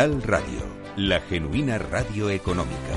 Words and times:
Capital 0.00 0.22
Radio, 0.22 0.60
la 0.96 1.20
genuina 1.20 1.76
radio 1.76 2.30
económica. 2.30 2.94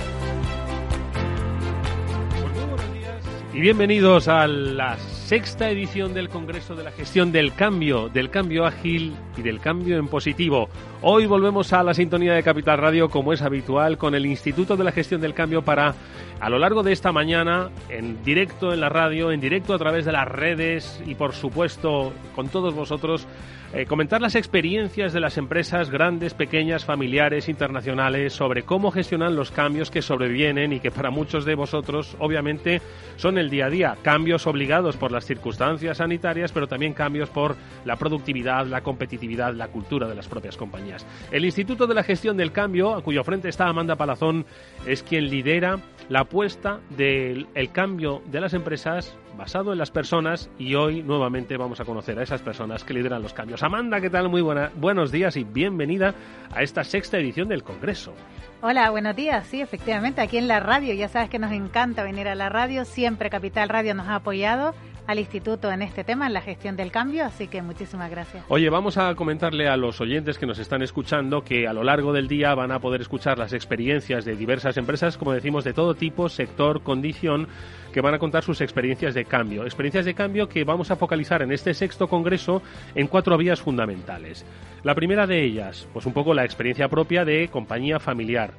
Y 3.53 3.59
bienvenidos 3.59 4.29
a 4.29 4.47
la 4.47 4.97
sexta 4.97 5.69
edición 5.69 6.13
del 6.13 6.29
Congreso 6.29 6.75
de 6.75 6.85
la 6.85 6.91
Gestión 6.91 7.33
del 7.33 7.53
Cambio, 7.53 8.07
del 8.07 8.29
Cambio 8.29 8.65
Ágil 8.65 9.17
y 9.35 9.41
del 9.41 9.59
Cambio 9.59 9.97
en 9.97 10.07
Positivo. 10.07 10.69
Hoy 11.01 11.25
volvemos 11.25 11.73
a 11.73 11.83
la 11.83 11.93
sintonía 11.93 12.35
de 12.35 12.41
Capital 12.41 12.77
Radio, 12.77 13.09
como 13.09 13.33
es 13.33 13.41
habitual, 13.41 13.97
con 13.97 14.15
el 14.15 14.25
Instituto 14.25 14.77
de 14.77 14.85
la 14.85 14.93
Gestión 14.93 15.19
del 15.19 15.33
Cambio 15.33 15.61
para, 15.61 15.95
a 16.39 16.49
lo 16.49 16.57
largo 16.57 16.83
de 16.83 16.93
esta 16.93 17.11
mañana, 17.11 17.69
en 17.89 18.23
directo 18.23 18.71
en 18.71 18.79
la 18.79 18.87
radio, 18.87 19.33
en 19.33 19.41
directo 19.41 19.73
a 19.73 19.77
través 19.77 20.05
de 20.05 20.13
las 20.13 20.27
redes 20.29 21.03
y, 21.05 21.15
por 21.15 21.33
supuesto, 21.33 22.13
con 22.33 22.47
todos 22.47 22.73
vosotros, 22.73 23.27
eh, 23.73 23.87
comentar 23.87 24.21
las 24.21 24.35
experiencias 24.35 25.13
de 25.13 25.19
las 25.19 25.39
empresas 25.39 25.89
grandes, 25.89 26.35
pequeñas, 26.35 26.85
familiares, 26.85 27.49
internacionales, 27.49 28.33
sobre 28.33 28.61
cómo 28.61 28.91
gestionan 28.91 29.35
los 29.35 29.49
cambios 29.49 29.89
que 29.89 30.03
sobrevienen 30.03 30.73
y 30.73 30.79
que 30.79 30.91
para 30.91 31.09
muchos 31.09 31.43
de 31.43 31.55
vosotros, 31.55 32.15
obviamente, 32.19 32.81
son 33.15 33.39
el 33.39 33.49
día 33.49 33.65
a 33.65 33.69
día. 33.71 33.97
Cambios 34.03 34.45
obligados 34.45 34.95
por 34.95 35.11
las 35.11 35.25
circunstancias 35.25 35.97
sanitarias, 35.97 36.51
pero 36.51 36.67
también 36.67 36.93
cambios 36.93 37.29
por 37.29 37.55
la 37.83 37.95
productividad, 37.95 38.67
la 38.67 38.81
competitividad, 38.81 39.55
la 39.55 39.69
cultura 39.69 40.07
de 40.07 40.13
las 40.13 40.27
propias 40.27 40.55
compañías. 40.55 41.03
El 41.31 41.43
Instituto 41.43 41.87
de 41.87 41.95
la 41.95 42.03
Gestión 42.03 42.37
del 42.37 42.51
Cambio, 42.51 42.93
a 42.93 43.01
cuyo 43.01 43.23
frente 43.23 43.49
está 43.49 43.67
Amanda 43.67 43.95
Palazón, 43.95 44.45
es 44.85 45.01
quien 45.01 45.29
lidera 45.29 45.79
la 46.09 46.19
apuesta 46.21 46.79
del 46.95 47.47
cambio 47.71 48.21
de 48.27 48.39
las 48.39 48.53
empresas 48.53 49.17
basado 49.37 49.71
en 49.71 49.79
las 49.79 49.91
personas 49.91 50.49
y 50.57 50.75
hoy 50.75 51.03
nuevamente 51.03 51.57
vamos 51.57 51.79
a 51.79 51.85
conocer 51.85 52.19
a 52.19 52.23
esas 52.23 52.41
personas 52.41 52.83
que 52.83 52.93
lideran 52.93 53.21
los 53.21 53.33
cambios. 53.33 53.63
Amanda, 53.63 53.99
¿qué 54.01 54.09
tal? 54.09 54.29
Muy 54.29 54.41
buena, 54.41 54.71
buenos 54.75 55.11
días 55.11 55.35
y 55.37 55.43
bienvenida 55.43 56.13
a 56.53 56.61
esta 56.61 56.83
sexta 56.83 57.17
edición 57.17 57.47
del 57.47 57.63
Congreso. 57.63 58.13
Hola, 58.61 58.89
buenos 58.91 59.15
días. 59.15 59.45
Sí, 59.47 59.61
efectivamente, 59.61 60.21
aquí 60.21 60.37
en 60.37 60.47
la 60.47 60.59
radio, 60.59 60.93
ya 60.93 61.09
sabes 61.09 61.29
que 61.29 61.39
nos 61.39 61.51
encanta 61.51 62.03
venir 62.03 62.27
a 62.27 62.35
la 62.35 62.49
radio, 62.49 62.85
siempre 62.85 63.29
Capital 63.29 63.69
Radio 63.69 63.93
nos 63.93 64.07
ha 64.07 64.15
apoyado 64.15 64.73
al 65.07 65.19
instituto 65.19 65.71
en 65.71 65.81
este 65.81 66.03
tema, 66.03 66.27
en 66.27 66.33
la 66.33 66.41
gestión 66.41 66.75
del 66.75 66.91
cambio, 66.91 67.25
así 67.25 67.47
que 67.47 67.61
muchísimas 67.61 68.09
gracias. 68.09 68.43
Oye, 68.47 68.69
vamos 68.69 68.97
a 68.97 69.13
comentarle 69.15 69.67
a 69.67 69.77
los 69.77 69.99
oyentes 70.01 70.37
que 70.37 70.45
nos 70.45 70.59
están 70.59 70.81
escuchando 70.81 71.43
que 71.43 71.67
a 71.67 71.73
lo 71.73 71.83
largo 71.83 72.13
del 72.13 72.27
día 72.27 72.55
van 72.55 72.71
a 72.71 72.79
poder 72.79 73.01
escuchar 73.01 73.37
las 73.37 73.53
experiencias 73.53 74.25
de 74.25 74.35
diversas 74.35 74.77
empresas, 74.77 75.17
como 75.17 75.33
decimos, 75.33 75.63
de 75.63 75.73
todo 75.73 75.95
tipo, 75.95 76.29
sector, 76.29 76.83
condición, 76.83 77.47
que 77.91 78.01
van 78.01 78.13
a 78.13 78.19
contar 78.19 78.43
sus 78.43 78.61
experiencias 78.61 79.13
de 79.13 79.25
cambio. 79.25 79.63
Experiencias 79.63 80.05
de 80.05 80.13
cambio 80.13 80.49
que 80.49 80.63
vamos 80.63 80.91
a 80.91 80.95
focalizar 80.95 81.41
en 81.41 81.51
este 81.51 81.73
sexto 81.73 82.07
congreso 82.07 82.61
en 82.95 83.07
cuatro 83.07 83.37
vías 83.37 83.61
fundamentales. 83.61 84.45
La 84.83 84.95
primera 84.95 85.27
de 85.27 85.43
ellas, 85.43 85.87
pues 85.93 86.05
un 86.05 86.13
poco 86.13 86.33
la 86.33 86.43
experiencia 86.43 86.89
propia 86.89 87.23
de 87.23 87.49
compañía 87.49 87.99
familiar. 87.99 88.53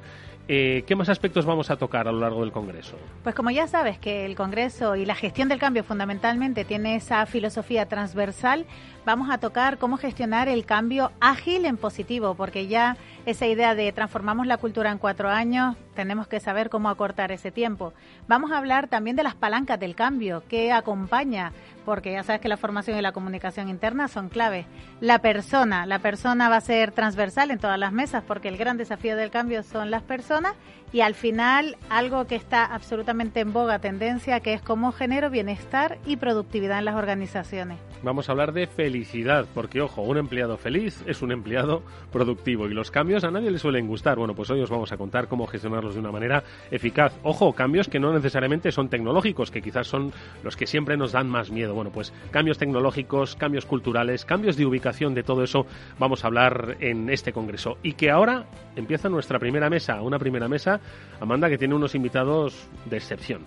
Eh, 0.47 0.83
¿Qué 0.85 0.95
más 0.95 1.09
aspectos 1.09 1.45
vamos 1.45 1.71
a 1.71 1.77
tocar 1.77 2.07
a 2.07 2.11
lo 2.11 2.19
largo 2.19 2.41
del 2.41 2.51
Congreso? 2.51 2.97
Pues 3.23 3.33
como 3.33 3.49
ya 3.49 3.67
sabes 3.67 3.97
que 3.97 4.25
el 4.25 4.35
Congreso 4.35 4.95
y 4.95 5.05
la 5.05 5.15
gestión 5.15 5.49
del 5.49 5.57
cambio 5.57 5.83
fundamentalmente 5.83 6.65
tiene 6.65 6.95
esa 6.95 7.25
filosofía 7.25 7.87
transversal, 7.87 8.67
vamos 9.05 9.29
a 9.29 9.37
tocar 9.37 9.77
cómo 9.77 9.97
gestionar 9.97 10.47
el 10.47 10.65
cambio 10.65 11.11
ágil 11.19 11.65
en 11.65 11.77
positivo, 11.77 12.35
porque 12.35 12.67
ya 12.67 12.97
esa 13.25 13.45
idea 13.45 13.75
de 13.75 13.91
transformamos 13.91 14.47
la 14.47 14.57
cultura 14.57 14.91
en 14.91 14.97
cuatro 14.97 15.29
años, 15.29 15.77
tenemos 15.93 16.27
que 16.27 16.39
saber 16.39 16.69
cómo 16.69 16.89
acortar 16.89 17.31
ese 17.31 17.51
tiempo. 17.51 17.93
Vamos 18.27 18.51
a 18.51 18.57
hablar 18.57 18.87
también 18.87 19.15
de 19.15 19.23
las 19.23 19.35
palancas 19.35 19.79
del 19.79 19.95
cambio, 19.95 20.43
que 20.49 20.71
acompaña, 20.71 21.53
porque 21.85 22.11
ya 22.11 22.23
sabes 22.23 22.41
que 22.41 22.49
la 22.49 22.57
formación 22.57 22.97
y 22.97 23.01
la 23.01 23.11
comunicación 23.11 23.69
interna 23.69 24.07
son 24.07 24.29
claves. 24.29 24.65
La 24.99 25.19
persona, 25.19 25.85
la 25.85 25.99
persona 25.99 26.49
va 26.49 26.57
a 26.57 26.61
ser 26.61 26.91
transversal 26.91 27.51
en 27.51 27.59
todas 27.59 27.79
las 27.79 27.93
mesas, 27.93 28.23
porque 28.27 28.47
el 28.47 28.57
gran 28.57 28.77
desafío 28.77 29.15
del 29.15 29.31
cambio 29.31 29.63
son 29.63 29.91
las 29.91 30.01
personas 30.01 30.53
y 30.95 31.01
al 31.01 31.13
final 31.13 31.75
algo 31.89 32.25
que 32.25 32.35
está 32.35 32.63
absolutamente 32.63 33.41
en 33.41 33.51
boga, 33.51 33.79
tendencia, 33.79 34.39
que 34.39 34.53
es 34.53 34.61
cómo 34.61 34.93
genero 34.93 35.29
bienestar 35.29 35.97
y 36.05 36.15
productividad 36.15 36.79
en 36.79 36.85
las 36.85 36.95
organizaciones. 36.95 37.79
Vamos 38.01 38.29
a 38.29 38.31
hablar 38.31 38.53
de 38.53 38.65
felicidad, 38.65 39.45
porque 39.53 39.81
ojo, 39.81 40.03
un 40.03 40.17
empleado 40.17 40.55
feliz 40.57 41.03
es 41.05 41.21
un 41.21 41.33
empleado 41.33 41.83
productivo 42.13 42.67
y 42.67 42.73
los 42.73 42.91
cambios 42.91 43.25
a 43.25 43.31
nadie 43.31 43.51
le 43.51 43.57
suelen 43.57 43.87
gustar. 43.87 44.17
Bueno, 44.17 44.35
pues 44.35 44.49
hoy 44.51 44.61
os 44.61 44.69
vamos 44.69 44.93
a 44.93 44.97
contar 44.97 45.27
cómo 45.27 45.47
gestionarlos 45.47 45.95
de 45.95 45.99
una 45.99 46.13
manera 46.13 46.43
eficaz. 46.71 47.19
Ojo, 47.23 47.51
cambios 47.51 47.89
que 47.89 47.99
no 47.99 48.13
necesariamente 48.13 48.71
son 48.71 48.87
tecnológicos, 48.87 49.51
que 49.51 49.61
quizás 49.61 49.87
son 49.87 50.13
los 50.43 50.55
que 50.55 50.65
siempre 50.65 50.95
nos 50.95 51.11
dan 51.11 51.27
más 51.27 51.51
miedo. 51.51 51.73
Bueno, 51.73 51.91
pues 51.91 52.13
cambios 52.31 52.57
tecnológicos, 52.57 53.35
cambios 53.35 53.65
culturales, 53.65 54.23
cambios 54.23 54.55
de 54.55 54.65
ubicación, 54.65 55.13
de 55.13 55.23
todo 55.23 55.43
eso 55.43 55.65
vamos 55.99 56.23
a 56.23 56.27
hablar 56.27 56.77
en 56.79 57.09
este 57.09 57.33
congreso. 57.33 57.79
Y 57.83 57.93
que 57.93 58.11
ahora 58.11 58.45
empieza 58.75 59.09
nuestra 59.09 59.39
primera 59.39 59.69
mesa, 59.69 60.01
una 60.01 60.19
primera 60.19 60.47
mesa, 60.47 60.79
Amanda, 61.19 61.49
que 61.49 61.57
tiene 61.57 61.75
unos 61.75 61.95
invitados 61.95 62.67
de 62.85 62.97
excepción 62.97 63.41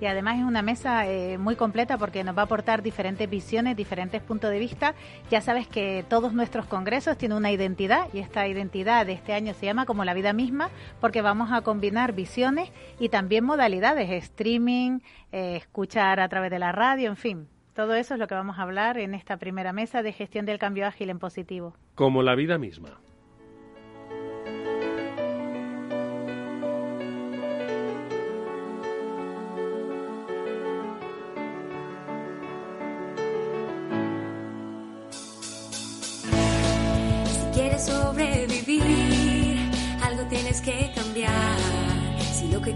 y 0.00 0.06
además 0.06 0.38
es 0.38 0.44
una 0.44 0.62
mesa 0.62 1.06
eh, 1.06 1.38
muy 1.38 1.56
completa 1.56 1.98
porque 1.98 2.24
nos 2.24 2.36
va 2.36 2.42
a 2.42 2.44
aportar 2.44 2.82
diferentes 2.82 3.28
visiones, 3.28 3.76
diferentes 3.76 4.22
puntos 4.22 4.50
de 4.50 4.58
vista. 4.58 4.94
Ya 5.30 5.40
sabes 5.40 5.66
que 5.66 6.04
todos 6.08 6.32
nuestros 6.32 6.66
congresos 6.66 7.18
tienen 7.18 7.38
una 7.38 7.50
identidad 7.50 8.08
y 8.12 8.20
esta 8.20 8.46
identidad 8.46 9.06
de 9.06 9.12
este 9.12 9.32
año 9.32 9.54
se 9.54 9.66
llama 9.66 9.86
como 9.86 10.04
la 10.04 10.14
vida 10.14 10.32
misma 10.32 10.70
porque 11.00 11.22
vamos 11.22 11.50
a 11.52 11.62
combinar 11.62 12.12
visiones 12.12 12.70
y 12.98 13.08
también 13.08 13.44
modalidades, 13.44 14.10
streaming, 14.10 15.00
eh, 15.32 15.56
escuchar 15.56 16.20
a 16.20 16.28
través 16.28 16.50
de 16.50 16.58
la 16.58 16.72
radio, 16.72 17.08
en 17.08 17.16
fin. 17.16 17.48
Todo 17.74 17.94
eso 17.94 18.14
es 18.14 18.20
lo 18.20 18.26
que 18.26 18.34
vamos 18.34 18.58
a 18.58 18.62
hablar 18.62 18.98
en 18.98 19.14
esta 19.14 19.36
primera 19.36 19.72
mesa 19.72 20.02
de 20.02 20.12
gestión 20.12 20.46
del 20.46 20.58
cambio 20.58 20.86
ágil 20.86 21.10
en 21.10 21.20
positivo. 21.20 21.74
Como 21.94 22.22
la 22.22 22.34
vida 22.34 22.58
misma. 22.58 22.98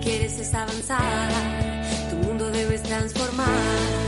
Quieres 0.03 0.39
es 0.39 0.53
avanzar, 0.55 1.31
tu 2.11 2.17
mundo 2.27 2.51
debes 2.51 2.83
transformar. 2.83 4.02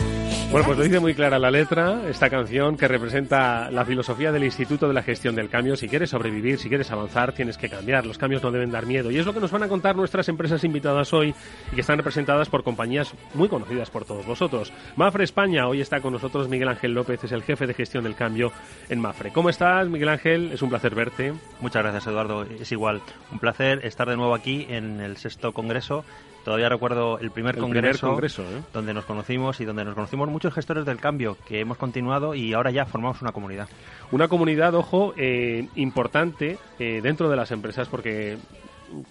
Bueno, 0.55 0.67
pues 0.69 0.79
lo 0.79 0.85
dice 0.85 1.01
muy 1.01 1.15
clara 1.15 1.37
la 1.41 1.51
letra, 1.51 2.09
esta 2.09 2.31
canción 2.31 2.77
que 2.77 2.87
representa 2.87 3.73
la 3.73 3.85
filosofía 3.85 4.31
del 4.31 4.45
Instituto 4.45 4.87
de 4.87 4.95
la 4.95 5.03
Gestión 5.03 5.35
del 5.35 5.49
Cambio. 5.49 5.75
Si 5.77 5.89
quieres 5.89 6.11
sobrevivir, 6.11 6.61
si 6.61 6.69
quieres 6.69 6.93
avanzar, 6.93 7.33
tienes 7.33 7.59
que 7.59 7.69
cambiar. 7.69 8.07
Los 8.07 8.19
cambios 8.19 8.41
no 8.41 8.53
deben 8.53 8.71
dar 8.71 8.87
miedo. 8.87 9.11
Y 9.11 9.19
es 9.19 9.27
lo 9.27 9.35
que 9.35 9.41
nos 9.41 9.51
van 9.51 9.65
a 9.65 9.69
contar 9.69 9.97
nuestras 9.97 10.29
empresas 10.29 10.63
invitadas 10.63 11.13
hoy 11.13 11.35
y 11.73 11.75
que 11.75 11.81
están 11.81 11.97
representadas 11.99 12.49
por 12.51 12.63
compañías 12.63 13.13
muy 13.35 13.49
conocidas 13.49 13.91
por 13.91 14.05
todos 14.05 14.25
vosotros. 14.27 14.73
Mafre 14.95 15.25
España, 15.25 15.67
hoy 15.67 15.81
está 15.81 16.01
con 16.01 16.13
nosotros 16.13 16.49
Miguel 16.49 16.69
Ángel 16.69 16.95
López, 16.95 17.25
es 17.25 17.33
el 17.33 17.43
jefe 17.43 17.67
de 17.67 17.75
gestión 17.75 18.05
del 18.05 18.15
cambio 18.15 18.53
en 18.89 19.01
Mafre. 19.01 19.33
¿Cómo 19.33 19.51
estás, 19.51 19.89
Miguel 19.89 20.11
Ángel? 20.11 20.53
Es 20.53 20.63
un 20.63 20.71
placer 20.71 20.95
verte. 20.95 21.35
Muchas 21.63 21.83
gracias, 21.83 22.07
Eduardo. 22.07 22.45
Es 22.45 22.71
igual, 22.71 23.03
un 23.33 23.41
placer 23.41 23.85
estar 23.85 24.09
de 24.09 24.17
nuevo 24.17 24.37
aquí 24.37 24.69
en 24.69 25.01
el 25.01 25.17
sexto 25.17 25.51
congreso 25.51 26.05
Todavía 26.45 26.69
recuerdo 26.69 27.19
el 27.19 27.31
primer 27.31 27.57
congreso, 27.57 28.13
¿eh? 28.43 28.63
donde 28.73 28.93
nos 28.93 29.07
conocimos 29.07 29.61
y 29.61 29.65
donde 29.65 29.85
nos 29.85 29.95
conocimos 29.95 30.29
muchos 30.29 30.53
gestores 30.53 30.85
del 30.85 30.99
cambio 30.99 31.39
que 31.47 31.61
hemos 31.61 31.79
continuado 31.79 32.35
y 32.35 32.53
ahora 32.53 32.71
ya 32.71 32.85
formamos 32.85 33.23
una 33.23 33.33
comunidad. 33.33 33.69
Una 34.13 34.29
comunidad, 34.29 34.75
ojo, 34.75 35.15
eh, 35.17 35.67
importante 35.75 36.59
eh, 36.79 37.01
dentro 37.03 37.31
de 37.31 37.37
las 37.37 37.51
empresas 37.51 37.89
porque 37.89 38.37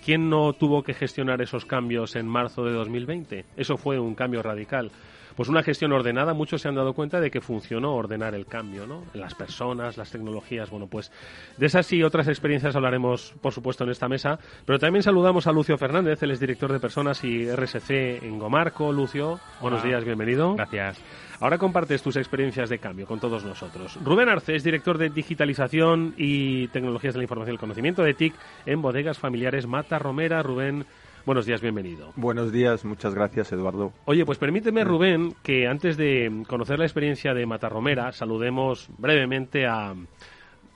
¿quién 0.06 0.30
no 0.30 0.54
tuvo 0.54 0.84
que 0.84 0.94
gestionar 0.94 1.42
esos 1.42 1.66
cambios 1.66 2.16
en 2.16 2.28
marzo 2.28 2.64
de 2.66 2.74
2020? 2.74 3.46
Eso 3.58 3.78
fue 3.78 4.00
un 4.00 4.14
cambio 4.14 4.44
radical 4.44 4.92
pues 5.36 5.50
una 5.50 5.64
gestión 5.64 5.92
ordenada, 5.92 6.34
muchos 6.34 6.62
se 6.62 6.68
han 6.68 6.76
dado 6.76 6.94
cuenta 6.94 7.20
de 7.20 7.32
que 7.32 7.42
funcionó 7.42 7.96
ordenar 7.96 8.36
el 8.36 8.46
cambio, 8.46 8.88
¿no? 8.88 9.04
Las 9.14 9.36
personas, 9.36 9.98
las 9.98 10.12
tecnologías, 10.12 10.70
bueno, 10.70 10.88
pues 10.88 11.12
de 11.58 11.66
esas 11.66 11.92
y 11.94 12.04
otras 12.04 12.28
experiencias 12.28 12.76
hablaremos, 12.76 13.34
por 13.42 13.54
supuesto, 13.54 13.84
en 13.84 13.92
esta 13.92 14.08
mesa, 14.08 14.40
pero 14.66 14.80
también 14.80 15.04
saludamos 15.04 15.48
a 15.48 15.52
Lucio 15.52 15.78
Fernández, 15.78 16.22
él 16.24 16.32
es 16.32 16.40
director 16.40 16.72
de 16.72 16.80
personas 16.80 17.24
y 17.24 17.50
RSC 17.50 18.24
en 18.24 18.40
Gomarco. 18.40 18.92
Lucio, 18.92 19.40
buenos 19.62 19.84
días, 19.84 20.04
bienvenido. 20.04 20.56
Gracias. 20.56 21.02
Ahora 21.40 21.58
compartes 21.58 22.02
tus 22.02 22.16
experiencias 22.16 22.70
de 22.70 22.80
cambio 22.80 23.06
con 23.06 23.20
todos 23.20 23.44
nosotros. 23.44 24.00
Rubén 24.02 24.30
Arce 24.30 24.56
es 24.56 24.64
director 24.64 24.98
de 24.98 25.10
digitalización 25.10 26.14
y 26.16 26.68
tecnologías 26.70 27.14
de 27.14 27.18
la 27.18 27.24
información 27.24 27.52
y 27.52 27.56
el 27.56 27.60
conocimiento 27.60 28.02
de 28.02 28.14
TIC 28.14 28.34
en 28.66 28.82
bodegas 28.82 29.20
familiares 29.20 29.68
Mata 29.68 30.00
Romera. 30.00 30.42
Rubén, 30.42 30.86
Buenos 31.26 31.46
días, 31.46 31.62
bienvenido. 31.62 32.12
Buenos 32.18 32.52
días, 32.52 32.84
muchas 32.84 33.16
gracias, 33.16 33.52
Eduardo. 33.54 33.94
Oye, 34.06 34.26
pues 34.26 34.38
permíteme, 34.38 34.84
Rubén, 34.84 35.34
que 35.42 35.68
antes 35.68 35.96
de 35.96 36.44
conocer 36.50 36.80
la 36.80 36.86
experiencia 36.86 37.34
de 37.34 37.46
Matarromera, 37.46 38.12
saludemos 38.12 38.90
brevemente 38.98 39.66
a, 39.66 39.94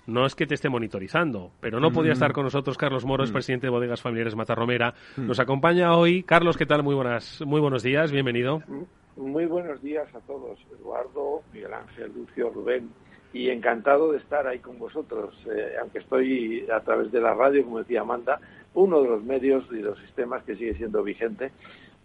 no 0.08 0.26
es 0.26 0.36
que 0.36 0.48
te 0.48 0.56
esté 0.56 0.70
monitorizando, 0.70 1.52
pero 1.60 1.82
no 1.82 1.92
podía 1.92 2.12
mm. 2.12 2.14
estar 2.14 2.32
con 2.32 2.46
nosotros 2.46 2.78
Carlos 2.78 3.04
Moros, 3.04 3.30
mm. 3.30 3.34
presidente 3.34 3.68
de 3.68 3.72
Bodegas 3.72 4.02
Familiares 4.02 4.36
Matarromera. 4.36 4.94
Mm. 5.18 5.28
Nos 5.28 5.40
acompaña 5.42 5.96
hoy. 5.98 6.24
Carlos, 6.24 6.56
¿qué 6.56 6.66
tal? 6.66 6.82
Muy 6.82 6.96
buenas, 6.96 7.42
muy 7.46 7.60
buenos 7.60 7.84
días, 7.84 8.14
bienvenido. 8.14 8.64
Muy 9.18 9.46
buenos 9.48 9.82
días 9.82 10.08
a 10.16 10.20
todos, 10.22 10.58
Eduardo, 10.80 11.42
Miguel 11.52 11.74
Ángel, 11.74 12.12
Lucio, 12.16 12.52
Rubén. 12.52 12.90
y 13.34 13.50
encantado 13.50 14.14
de 14.14 14.20
estar 14.20 14.48
ahí 14.48 14.60
con 14.60 14.80
vosotros, 14.80 15.36
eh, 15.54 15.74
aunque 15.82 16.00
estoy 16.00 16.66
a 16.74 16.80
través 16.80 17.12
de 17.12 17.20
la 17.20 17.34
radio, 17.34 17.66
como 17.66 17.80
decía 17.80 18.02
Amanda, 18.02 18.40
uno 18.74 19.02
de 19.02 19.10
los 19.10 19.24
medios 19.24 19.66
y 19.72 19.80
los 19.80 19.98
sistemas 20.00 20.44
que 20.44 20.56
sigue 20.56 20.76
siendo 20.76 21.04
vigente, 21.04 21.52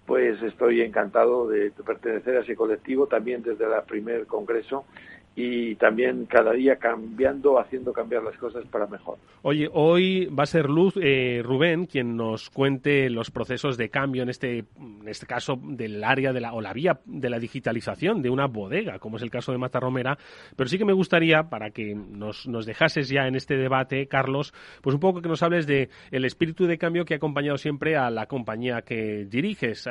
pues 0.07 0.43
estoy 0.43 0.81
encantado 0.81 1.49
de 1.49 1.71
pertenecer 1.71 2.37
a 2.37 2.41
ese 2.41 2.57
colectivo 2.57 3.07
también 3.07 3.43
desde 3.43 3.65
el 3.65 3.83
primer 3.87 4.27
congreso 4.27 4.85
y 5.35 5.77
también 5.77 6.27
cada 6.27 6.53
día 6.53 6.77
cambiando, 6.77 7.59
haciendo 7.59 7.93
cambiar 7.93 8.23
las 8.23 8.37
cosas 8.37 8.65
para 8.67 8.87
mejor. 8.87 9.19
Oye, 9.43 9.69
hoy 9.73 10.27
va 10.27 10.43
a 10.43 10.47
ser 10.47 10.69
Luz 10.69 10.95
eh, 11.01 11.41
Rubén 11.43 11.87
quien 11.87 12.17
nos 12.17 12.51
cuente 12.51 13.09
los 13.09 13.31
procesos 13.31 13.79
de 13.79 13.89
cambio 13.89 14.23
en 14.23 14.29
este, 14.29 14.65
en 14.79 15.09
este 15.09 15.27
caso 15.27 15.59
del 15.63 16.05
área 16.05 16.33
de 16.33 16.41
la, 16.41 16.53
o 16.53 16.61
la 16.61 16.73
vía 16.73 17.01
de 17.07 17.31
la 17.31 17.39
digitalización 17.39 18.21
de 18.21 18.31
una 18.31 18.47
bodega, 18.47 18.99
como 18.99 19.17
es 19.17 19.23
el 19.23 19.31
caso 19.31 19.53
de 19.53 19.59
Matarromera. 19.59 20.19
Pero 20.55 20.69
sí 20.69 20.77
que 20.77 20.85
me 20.85 20.93
gustaría, 20.93 21.45
para 21.45 21.71
que 21.71 21.95
nos, 21.95 22.47
nos 22.47 22.67
dejases 22.67 23.09
ya 23.09 23.27
en 23.27 23.35
este 23.35 23.57
debate, 23.57 24.07
Carlos, 24.09 24.53
pues 24.83 24.95
un 24.95 25.01
poco 25.01 25.23
que 25.23 25.29
nos 25.29 25.43
hables 25.43 25.67
de 25.67 25.89
el 26.11 26.25
espíritu 26.25 26.67
de 26.67 26.79
cambio 26.79 27.05
que 27.05 27.15
ha 27.15 27.17
acompañado 27.17 27.57
siempre 27.57 27.97
a 27.97 28.11
la 28.11 28.27
compañía 28.27 28.83
que 28.83 29.27
diriges. 29.29 29.89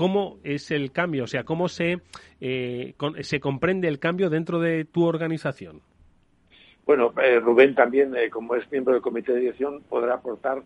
¿Cómo 0.00 0.38
es 0.44 0.70
el 0.70 0.92
cambio? 0.92 1.24
O 1.24 1.26
sea, 1.26 1.44
¿cómo 1.44 1.68
se, 1.68 1.98
eh, 2.40 2.94
se 3.20 3.38
comprende 3.38 3.86
el 3.86 3.98
cambio 3.98 4.30
dentro 4.30 4.58
de 4.58 4.86
tu 4.86 5.04
organización? 5.04 5.82
Bueno, 6.86 7.12
eh, 7.22 7.38
Rubén 7.38 7.74
también, 7.74 8.16
eh, 8.16 8.30
como 8.30 8.54
es 8.54 8.64
miembro 8.72 8.94
del 8.94 9.02
comité 9.02 9.34
de 9.34 9.40
dirección, 9.40 9.82
podrá 9.86 10.14
aportar 10.14 10.62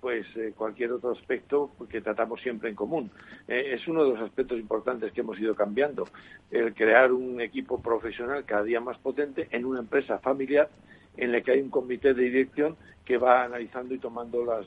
pues 0.00 0.26
cualquier 0.56 0.90
otro 0.90 1.12
aspecto 1.12 1.70
que 1.88 2.00
tratamos 2.00 2.40
siempre 2.40 2.70
en 2.70 2.74
común. 2.74 3.12
es 3.46 3.86
uno 3.86 4.02
de 4.02 4.10
los 4.14 4.20
aspectos 4.20 4.58
importantes 4.58 5.12
que 5.12 5.20
hemos 5.20 5.38
ido 5.38 5.54
cambiando, 5.54 6.08
el 6.50 6.74
crear 6.74 7.12
un 7.12 7.40
equipo 7.40 7.80
profesional 7.80 8.44
cada 8.44 8.64
día 8.64 8.80
más 8.80 8.98
potente 8.98 9.46
en 9.52 9.64
una 9.64 9.78
empresa 9.78 10.18
familiar 10.18 10.68
en 11.20 11.32
la 11.32 11.40
que 11.40 11.52
hay 11.52 11.60
un 11.60 11.70
comité 11.70 12.14
de 12.14 12.24
dirección 12.24 12.76
que 13.04 13.18
va 13.18 13.44
analizando 13.44 13.94
y 13.94 13.98
tomando 13.98 14.44
los 14.44 14.66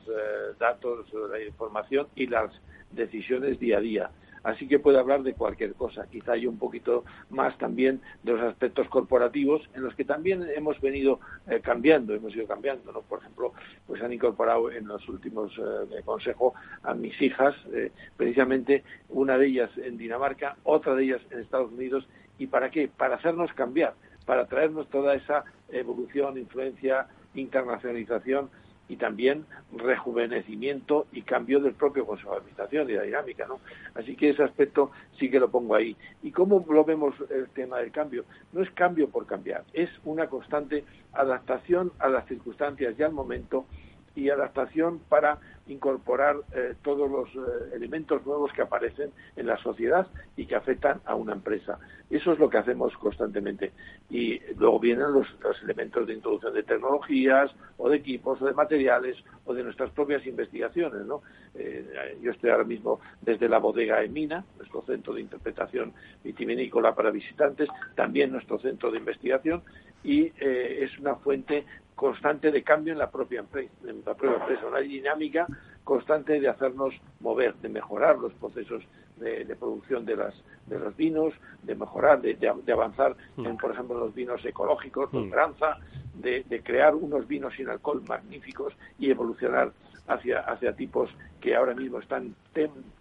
datos, 0.60 1.06
la 1.30 1.42
información 1.42 2.08
y 2.16 2.28
las 2.28 2.52
decisiones 2.92 3.60
día 3.60 3.78
a 3.78 3.82
día. 3.82 4.12
Así 4.44 4.68
que 4.68 4.78
puede 4.78 5.00
hablar 5.00 5.24
de 5.24 5.34
cualquier 5.34 5.74
cosa. 5.74 6.06
Quizá 6.12 6.34
hay 6.34 6.46
un 6.48 6.60
poquito 6.60 7.06
más 7.30 7.58
también 7.58 8.02
de 8.24 8.34
los 8.34 8.42
aspectos 8.42 8.88
corporativos 8.90 9.62
en 9.74 9.84
los 9.84 9.96
que 9.96 10.04
también 10.04 10.46
hemos 10.54 10.80
venido 10.82 11.22
eh, 11.48 11.62
cambiando, 11.62 12.14
hemos 12.14 12.36
ido 12.36 12.46
cambiando. 12.46 12.92
¿no? 12.92 13.02
Por 13.02 13.20
ejemplo, 13.20 13.54
pues 13.88 14.02
han 14.02 14.12
incorporado 14.12 14.70
en 14.70 14.88
los 14.88 15.08
últimos 15.08 15.54
eh, 15.58 16.02
consejos 16.04 16.54
a 16.84 16.94
mis 16.94 17.20
hijas, 17.22 17.56
eh, 17.74 17.92
precisamente 18.18 18.84
una 19.10 19.38
de 19.38 19.48
ellas 19.48 19.72
en 19.78 19.98
Dinamarca, 19.98 20.58
otra 20.64 20.94
de 20.94 21.06
ellas 21.06 21.22
en 21.32 21.40
Estados 21.40 21.72
Unidos. 21.72 22.06
¿Y 22.38 22.48
para 22.48 22.70
qué? 22.70 22.90
Para 22.90 23.16
hacernos 23.16 23.54
cambiar, 23.54 23.94
para 24.26 24.48
traernos 24.48 24.90
toda 24.90 25.16
esa 25.16 25.46
evolución, 25.74 26.38
influencia, 26.38 27.08
internacionalización 27.36 28.50
y 28.90 28.98
también 28.98 29.46
rejuvenecimiento 29.72 31.08
y 31.12 31.22
cambio 31.22 31.60
del 31.62 31.74
propio 31.74 32.06
Consejo 32.06 32.32
de 32.32 32.38
Administración 32.38 32.90
y 32.90 32.94
la 32.94 33.04
dinámica, 33.04 33.46
¿no? 33.48 33.60
Así 33.96 34.16
que 34.16 34.30
ese 34.30 34.44
aspecto 34.44 34.92
sí 35.18 35.30
que 35.30 35.40
lo 35.40 35.50
pongo 35.50 35.76
ahí. 35.76 35.96
¿Y 36.22 36.32
cómo 36.32 36.66
lo 36.70 36.84
vemos 36.84 37.16
el 37.30 37.48
tema 37.50 37.80
del 37.80 37.92
cambio? 37.92 38.26
No 38.52 38.62
es 38.62 38.70
cambio 38.72 39.10
por 39.10 39.26
cambiar, 39.26 39.64
es 39.74 39.90
una 40.04 40.28
constante 40.28 40.84
adaptación 41.14 41.92
a 42.00 42.10
las 42.10 42.28
circunstancias 42.28 42.96
y 42.98 43.04
al 43.04 43.14
momento 43.14 43.66
y 44.16 44.30
adaptación 44.30 45.00
para 45.10 45.40
incorporar 45.68 46.36
eh, 46.54 46.76
todos 46.82 47.10
los 47.10 47.30
eh, 47.30 47.76
elementos 47.76 48.26
nuevos 48.26 48.52
que 48.52 48.62
aparecen 48.62 49.12
en 49.36 49.48
la 49.48 49.58
sociedad 49.58 50.08
y 50.36 50.46
que 50.46 50.56
afectan 50.56 51.00
a 51.06 51.16
una 51.16 51.34
empresa. 51.34 51.80
Eso 52.10 52.34
es 52.34 52.40
lo 52.40 52.50
que 52.50 52.58
hacemos 52.58 52.94
constantemente. 52.98 53.72
Y 54.10 54.40
luego 54.58 54.80
vienen 54.80 55.14
los, 55.14 55.28
elementos 55.64 56.06
de 56.06 56.14
introducción 56.14 56.54
de 56.54 56.64
tecnologías 56.64 57.52
o 57.78 57.90
de 57.90 57.98
equipos 57.98 58.42
o 58.42 58.46
de 58.46 58.54
materiales 58.54 59.18
o 59.46 59.54
de 59.54 59.64
nuestras 59.64 59.90
propias 59.92 60.26
investigaciones. 60.28 61.06
¿no? 61.06 61.22
Eh, 61.56 62.18
yo 62.22 62.32
estoy 62.32 62.50
ahora 62.50 62.66
mismo 62.66 63.00
desde 63.22 63.48
la 63.48 63.60
bodega 63.60 64.04
Emina, 64.04 64.44
nuestro 64.58 64.82
centro 64.82 65.14
de 65.14 65.22
interpretación 65.22 65.94
vitivinícola 66.24 66.94
para 66.94 67.10
visitantes, 67.10 67.70
también 67.96 68.32
nuestro 68.32 68.60
centro 68.60 68.92
de 68.92 68.98
investigación 68.98 69.64
y 70.04 70.34
es 70.38 71.00
una 71.00 71.16
fuente 71.16 71.66
constante 71.96 72.52
de 72.52 72.64
cambio 72.64 72.94
en 72.94 73.00
la 73.00 73.10
propia 73.10 73.40
empresa, 73.40 73.72
en 73.88 74.04
la 74.06 74.14
propia 74.14 74.38
empresa, 74.40 74.68
una 74.68 74.80
dinámica 74.80 75.48
constante 75.84 76.40
de 76.40 76.48
hacernos 76.48 76.94
mover, 77.20 77.56
de 77.56 77.70
mejorar 77.70 78.18
los 78.18 78.34
procesos 78.34 78.84
de, 79.18 79.56
producción 79.60 80.06
de, 80.06 80.16
las, 80.16 80.34
de 80.68 80.80
los 80.80 80.96
vinos, 80.96 81.34
de 81.62 81.76
mejorar, 81.76 82.22
de, 82.22 82.72
avanzar 82.72 83.16
mm. 83.38 83.46
en, 83.46 83.58
por 83.58 83.72
ejemplo, 83.72 83.98
los 83.98 84.14
vinos 84.14 84.44
ecológicos, 84.44 85.10
granza, 85.30 85.78
mm. 86.16 86.20
de, 86.22 86.62
crear 86.64 86.96
unos 86.96 87.28
vinos 87.28 87.54
sin 87.56 87.70
alcohol 87.70 88.04
magníficos 88.08 88.74
y 89.00 89.10
evolucionar 89.12 89.72
hacia, 90.08 90.40
hacia 90.40 90.76
tipos 90.76 91.10
que 91.40 91.56
ahora 91.56 91.74
mismo 91.74 92.00
están 92.00 92.36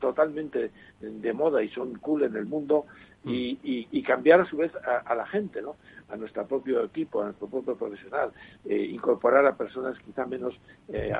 totalmente 0.00 0.70
de 1.00 1.32
moda 1.32 1.62
y 1.62 1.68
son 1.68 1.94
cool 1.98 2.24
en 2.24 2.36
el 2.36 2.46
mundo 2.46 2.86
mm. 3.24 3.30
y, 3.30 3.88
y, 3.90 4.02
cambiar 4.02 4.40
a 4.40 4.46
su 4.46 4.56
vez 4.56 4.72
a, 5.04 5.14
la 5.14 5.26
gente, 5.26 5.62
¿no? 5.62 5.76
a 6.08 6.16
nuestro 6.16 6.46
propio 6.46 6.84
equipo, 6.84 7.22
a 7.22 7.26
nuestro 7.26 7.48
propio 7.48 7.74
profesional, 7.74 8.32
eh, 8.64 8.76
incorporar 8.76 9.46
a 9.46 9.56
personas 9.56 9.98
quizá 10.00 10.26
menos 10.26 10.54
eh, 10.88 11.12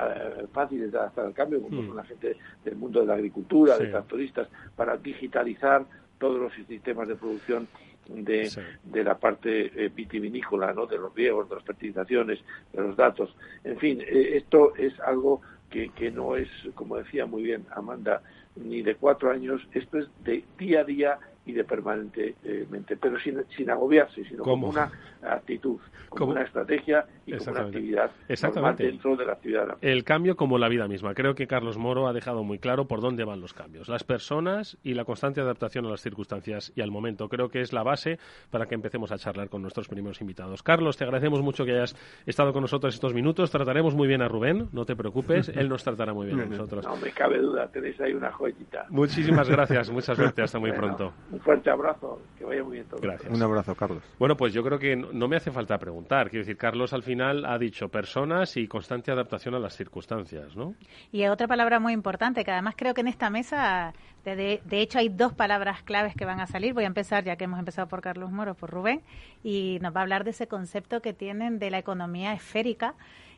fáciles 0.51 0.91
de 0.91 0.97
adaptar 0.97 1.25
al 1.25 1.33
cambio, 1.33 1.61
como 1.61 1.85
son 1.85 1.95
la 1.95 2.03
gente 2.03 2.37
del 2.63 2.75
mundo 2.75 3.01
de 3.01 3.07
la 3.07 3.15
agricultura, 3.15 3.77
de 3.77 3.87
tractoristas, 3.87 4.47
para 4.75 4.97
digitalizar 4.97 5.85
todos 6.19 6.39
los 6.39 6.53
sistemas 6.67 7.07
de 7.07 7.15
producción 7.15 7.67
de, 8.07 8.51
de 8.83 9.03
la 9.03 9.17
parte 9.17 9.85
eh, 9.85 9.89
vitivinícola, 9.89 10.73
¿no? 10.73 10.85
de 10.85 10.97
los 10.97 11.13
riegos, 11.15 11.49
de 11.49 11.55
las 11.55 11.63
fertilizaciones, 11.63 12.39
de 12.71 12.81
los 12.81 12.95
datos. 12.95 13.35
En 13.63 13.77
fin, 13.77 14.03
esto 14.05 14.75
es 14.75 14.99
algo 14.99 15.41
que, 15.69 15.89
que 15.89 16.11
no 16.11 16.35
es, 16.35 16.49
como 16.75 16.97
decía 16.97 17.25
muy 17.25 17.43
bien 17.43 17.65
Amanda, 17.71 18.21
ni 18.55 18.83
de 18.83 18.95
cuatro 18.95 19.31
años, 19.31 19.67
esto 19.73 19.97
es 19.97 20.07
de 20.23 20.43
día 20.57 20.81
a 20.81 20.83
día 20.83 21.19
y 21.45 21.51
de 21.53 21.63
permanentemente, 21.63 22.95
pero 22.97 23.19
sin, 23.19 23.43
sin 23.55 23.69
agobiarse, 23.69 24.23
sino 24.25 24.43
como 24.43 24.69
una 24.69 24.91
actitud, 25.21 25.77
como, 26.09 26.31
una 26.31 26.43
estrategia 26.43 27.05
y 27.25 27.37
como 27.37 27.51
una 27.51 27.61
actividad 27.61 28.11
Exactamente. 28.27 28.83
dentro 28.83 29.15
de 29.15 29.25
la 29.25 29.33
actividad. 29.33 29.77
El 29.81 30.03
cambio 30.03 30.35
como 30.35 30.57
la 30.57 30.69
vida 30.69 30.87
misma. 30.87 31.13
Creo 31.13 31.35
que 31.35 31.47
Carlos 31.47 31.77
Moro 31.77 32.07
ha 32.07 32.13
dejado 32.13 32.43
muy 32.43 32.59
claro 32.59 32.85
por 32.85 33.01
dónde 33.01 33.23
van 33.25 33.41
los 33.41 33.53
cambios. 33.53 33.89
Las 33.89 34.03
personas 34.03 34.77
y 34.83 34.93
la 34.93 35.05
constante 35.05 35.41
adaptación 35.41 35.85
a 35.85 35.89
las 35.89 36.01
circunstancias 36.01 36.71
y 36.75 36.81
al 36.81 36.91
momento. 36.91 37.27
Creo 37.29 37.49
que 37.49 37.61
es 37.61 37.73
la 37.73 37.83
base 37.83 38.19
para 38.49 38.65
que 38.65 38.75
empecemos 38.75 39.11
a 39.11 39.17
charlar 39.17 39.49
con 39.49 39.61
nuestros 39.61 39.87
primeros 39.87 40.21
invitados. 40.21 40.63
Carlos, 40.63 40.97
te 40.97 41.03
agradecemos 41.03 41.41
mucho 41.41 41.65
que 41.65 41.71
hayas 41.71 41.95
estado 42.25 42.53
con 42.53 42.61
nosotros 42.61 42.93
estos 42.93 43.13
minutos. 43.13 43.51
Trataremos 43.51 43.95
muy 43.95 44.07
bien 44.07 44.21
a 44.21 44.27
Rubén, 44.27 44.69
no 44.71 44.85
te 44.85 44.95
preocupes, 44.95 45.49
él 45.49 45.69
nos 45.69 45.83
tratará 45.83 46.13
muy 46.13 46.27
bien 46.27 46.39
a 46.39 46.45
nosotros. 46.53 46.85
No 46.85 46.95
me 46.97 47.11
cabe 47.11 47.39
duda, 47.39 47.67
tenéis 47.67 47.99
ahí 47.99 48.13
una 48.13 48.31
joyita. 48.31 48.85
Muchísimas 48.89 49.49
gracias, 49.49 49.91
mucha 49.91 50.15
suerte, 50.15 50.41
hasta 50.41 50.59
muy 50.59 50.71
pronto. 50.71 51.13
Un 51.33 51.39
fuerte 51.39 51.71
abrazo, 51.71 52.21
que 52.37 52.45
vaya 52.45 52.63
muy 52.63 52.73
bien 52.73 52.85
todo. 52.85 53.01
Gracias. 53.01 53.33
Un 53.33 53.41
abrazo, 53.41 53.73
Carlos. 53.73 54.03
Bueno, 54.19 54.37
pues 54.37 54.53
yo 54.53 54.61
creo 54.63 54.77
que 54.77 54.95
no 54.95 55.27
me 55.27 55.35
hace 55.35 55.49
falta 55.49 55.79
preguntar. 55.79 56.29
Quiero 56.29 56.45
decir, 56.45 56.57
Carlos 56.57 56.93
al 56.93 57.01
final 57.01 57.43
ha 57.45 57.57
dicho 57.57 57.89
personas 57.89 58.55
y 58.55 58.67
constante 58.67 59.11
adaptación 59.11 59.55
a 59.55 59.59
las 59.59 59.75
circunstancias, 59.75 60.55
¿no? 60.55 60.75
Y 61.11 61.25
otra 61.25 61.47
palabra 61.47 61.79
muy 61.79 61.91
importante, 61.91 62.43
que 62.43 62.51
además 62.51 62.75
creo 62.77 62.93
que 62.93 63.01
en 63.01 63.07
esta 63.07 63.31
mesa, 63.31 63.93
de, 64.23 64.61
de 64.63 64.79
hecho, 64.79 64.99
hay 64.99 65.09
dos 65.09 65.33
palabras 65.33 65.81
claves 65.81 66.13
que 66.13 66.23
van 66.23 66.39
a 66.39 66.45
salir. 66.45 66.75
Voy 66.75 66.83
a 66.83 66.87
empezar, 66.87 67.23
ya 67.23 67.35
que 67.35 67.45
hemos 67.45 67.57
empezado 67.57 67.87
por 67.87 68.01
Carlos 68.01 68.31
Moro, 68.31 68.53
por 68.53 68.69
Rubén, 68.69 69.01
y 69.43 69.79
nos 69.81 69.91
va 69.91 70.01
a 70.01 70.03
hablar 70.03 70.25
de 70.25 70.29
ese 70.29 70.45
concepto 70.45 71.01
que 71.01 71.13
tienen 71.13 71.57
de 71.57 71.71
la 71.71 71.79
economía 71.79 72.33
esférica 72.33 72.93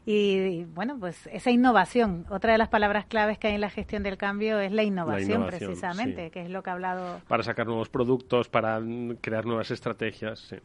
y 0.05 0.65
bueno, 0.65 0.97
pues 0.99 1.27
esa 1.33 1.49
innovación, 1.49 2.25
otra 2.29 2.51
de 2.51 2.59
las 2.59 2.69
palabras 2.69 3.05
claves 3.05 3.39
que 3.39 3.47
hay 3.47 3.55
en 3.55 3.61
la 3.61 3.71
gestión 3.71 4.03
del 4.03 4.17
cambio 4.17 4.59
es 4.59 4.71
la 4.71 4.83
innovación, 4.83 5.47
precisamente, 5.47 6.29
que 6.29 6.41
es 6.41 6.49
lo 6.49 6.61
que 6.61 6.69
ha 6.69 6.73
hablado. 6.73 7.21
Para 7.27 7.41
sacar 7.41 7.65
nuevos 7.65 7.89
productos, 7.89 8.47
para 8.47 8.79
crear 9.21 9.45
nuevas 9.45 9.71
estrategias, 9.71 10.39
sí. 10.39 10.57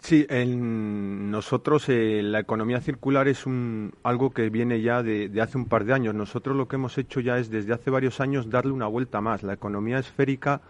Sí, 0.00 0.26
en 0.28 1.30
nosotros 1.30 1.88
eh, 1.88 2.22
la 2.22 2.38
economía 2.38 2.80
circular 2.80 3.28
es 3.28 3.46
un, 3.46 3.92
algo 4.02 4.30
que 4.30 4.50
viene 4.50 4.80
ya 4.80 5.02
de, 5.02 5.30
hace 5.40 5.58
un 5.58 5.66
par 5.66 5.84
de 5.84 5.94
años. 5.94 6.14
Nosotros 6.14 6.56
lo 6.56 6.68
que 6.68 6.76
hemos 6.76 6.98
hecho 6.98 7.20
ya 7.20 7.38
es 7.38 7.50
desde 7.50 7.72
hace 7.72 7.90
varios 7.90 8.20
años 8.20 8.50
darle 8.50 8.72
una 8.72 8.86
vuelta 8.86 9.20
más. 9.20 9.42
La 9.42 9.54
economía 9.54 9.98
esférica 9.98 10.60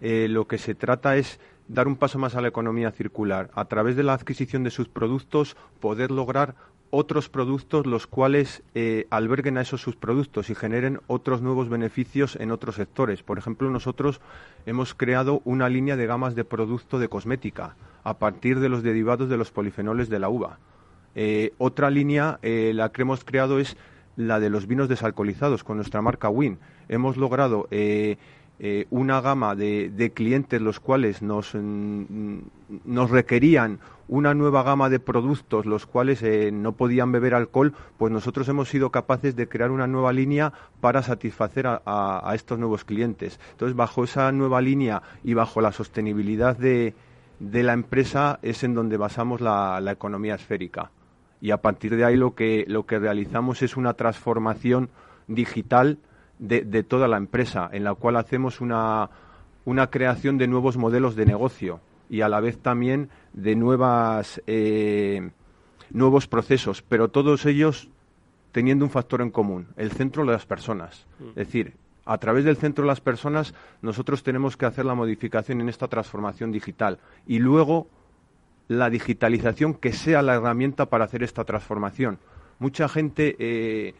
eh, 0.00 0.28
lo 0.28 0.46
que 0.46 0.58
se 0.58 0.74
trata 0.74 1.16
es 1.16 1.40
dar 1.68 1.88
un 1.88 1.96
paso 1.96 2.18
más 2.18 2.34
a 2.34 2.40
la 2.40 2.48
economía 2.48 2.90
circular. 2.90 3.50
A 3.54 3.64
través 3.66 3.96
de 3.96 4.02
la 4.02 4.14
adquisición 4.14 4.62
de 4.64 4.70
sus 4.70 4.88
productos, 4.88 5.56
poder 5.80 6.10
lograr 6.10 6.54
otros 6.90 7.28
productos 7.28 7.86
los 7.86 8.06
cuales 8.06 8.62
eh, 8.74 9.06
alberguen 9.10 9.58
a 9.58 9.62
esos 9.62 9.80
sus 9.80 9.96
productos 9.96 10.50
y 10.50 10.54
generen 10.54 11.00
otros 11.08 11.42
nuevos 11.42 11.68
beneficios 11.68 12.36
en 12.36 12.52
otros 12.52 12.76
sectores. 12.76 13.22
Por 13.22 13.38
ejemplo, 13.38 13.70
nosotros 13.70 14.20
hemos 14.66 14.94
creado 14.94 15.42
una 15.44 15.68
línea 15.68 15.96
de 15.96 16.06
gamas 16.06 16.34
de 16.34 16.44
producto 16.44 16.98
de 16.98 17.08
cosmética 17.08 17.74
a 18.04 18.14
partir 18.18 18.60
de 18.60 18.68
los 18.68 18.82
derivados 18.82 19.28
de 19.28 19.36
los 19.36 19.50
polifenoles 19.50 20.08
de 20.08 20.18
la 20.20 20.28
uva. 20.28 20.58
Eh, 21.16 21.52
otra 21.58 21.90
línea, 21.90 22.38
eh, 22.42 22.72
la 22.74 22.92
que 22.92 23.02
hemos 23.02 23.24
creado 23.24 23.58
es 23.58 23.76
la 24.16 24.38
de 24.38 24.48
los 24.48 24.66
vinos 24.66 24.88
desalcoholizados 24.88 25.64
con 25.64 25.76
nuestra 25.76 26.02
marca 26.02 26.28
Win. 26.28 26.58
Hemos 26.88 27.16
logrado 27.16 27.68
una 28.90 29.20
gama 29.20 29.54
de, 29.54 30.12
clientes 30.14 30.60
los 30.62 30.80
cuales 30.80 31.20
nos, 31.20 31.54
mm, 31.54 32.38
nos 32.84 33.10
requerían 33.10 33.80
una 34.08 34.34
nueva 34.34 34.62
gama 34.62 34.88
de 34.88 35.00
productos 35.00 35.66
los 35.66 35.86
cuales 35.86 36.22
eh, 36.22 36.50
no 36.52 36.72
podían 36.72 37.12
beber 37.12 37.34
alcohol, 37.34 37.74
pues 37.98 38.12
nosotros 38.12 38.48
hemos 38.48 38.68
sido 38.68 38.90
capaces 38.90 39.34
de 39.36 39.48
crear 39.48 39.70
una 39.70 39.86
nueva 39.86 40.12
línea 40.12 40.52
para 40.80 41.02
satisfacer 41.02 41.66
a, 41.66 42.32
estos 42.34 42.58
nuevos 42.58 42.84
clientes. 42.84 43.40
Entonces, 43.52 43.76
bajo 43.76 44.04
esa 44.04 44.30
nueva 44.32 44.60
línea 44.60 45.02
y 45.24 45.34
bajo 45.34 45.60
la 45.60 45.72
sostenibilidad 45.72 46.56
de, 46.56 46.94
de 47.40 47.62
la 47.62 47.72
empresa 47.72 48.38
es 48.42 48.62
en 48.62 48.74
donde 48.74 48.96
basamos 48.96 49.40
la, 49.40 49.80
la, 49.80 49.92
economía 49.92 50.34
esférica. 50.34 50.90
Y 51.40 51.50
a 51.50 51.58
partir 51.58 51.96
de 51.96 52.04
ahí 52.04 52.16
lo 52.16 52.34
que, 52.34 52.64
lo 52.68 52.86
que 52.86 52.98
realizamos 52.98 53.62
es 53.62 53.76
una 53.76 53.94
transformación 53.94 54.90
digital 55.26 55.98
de, 56.38 56.82
toda 56.82 57.08
la 57.08 57.16
empresa, 57.16 57.68
en 57.72 57.84
la 57.84 57.94
cual 57.94 58.16
hacemos 58.16 58.60
una, 58.60 59.10
una 59.64 59.88
creación 59.88 60.38
de 60.38 60.48
nuevos 60.48 60.76
modelos 60.76 61.16
de 61.16 61.26
negocio 61.26 61.80
y 62.08 62.20
a 62.20 62.28
la 62.28 62.40
vez 62.40 62.58
también 62.58 63.08
de 63.32 63.56
nuevas, 63.56 64.40
eh, 64.46 65.30
nuevos 65.90 66.26
procesos, 66.26 66.82
pero 66.82 67.08
todos 67.08 67.46
ellos 67.46 67.88
teniendo 68.52 68.84
un 68.84 68.90
factor 68.90 69.20
en 69.20 69.30
común, 69.30 69.68
el 69.76 69.92
centro 69.92 70.24
de 70.24 70.32
las 70.32 70.46
personas. 70.46 71.06
Mm. 71.18 71.28
Es 71.28 71.34
decir, 71.34 71.74
a 72.06 72.18
través 72.18 72.44
del 72.44 72.56
centro 72.56 72.84
de 72.84 72.88
las 72.88 73.00
personas 73.00 73.52
nosotros 73.82 74.22
tenemos 74.22 74.56
que 74.56 74.64
hacer 74.64 74.84
la 74.84 74.94
modificación 74.94 75.60
en 75.60 75.68
esta 75.68 75.88
transformación 75.88 76.52
digital 76.52 76.98
y 77.26 77.38
luego 77.40 77.88
la 78.68 78.88
digitalización 78.90 79.74
que 79.74 79.92
sea 79.92 80.22
la 80.22 80.36
herramienta 80.36 80.86
para 80.86 81.04
hacer 81.04 81.22
esta 81.22 81.44
transformación. 81.44 82.18
Mucha 82.58 82.88
gente 82.88 83.36
eh, 83.38 83.94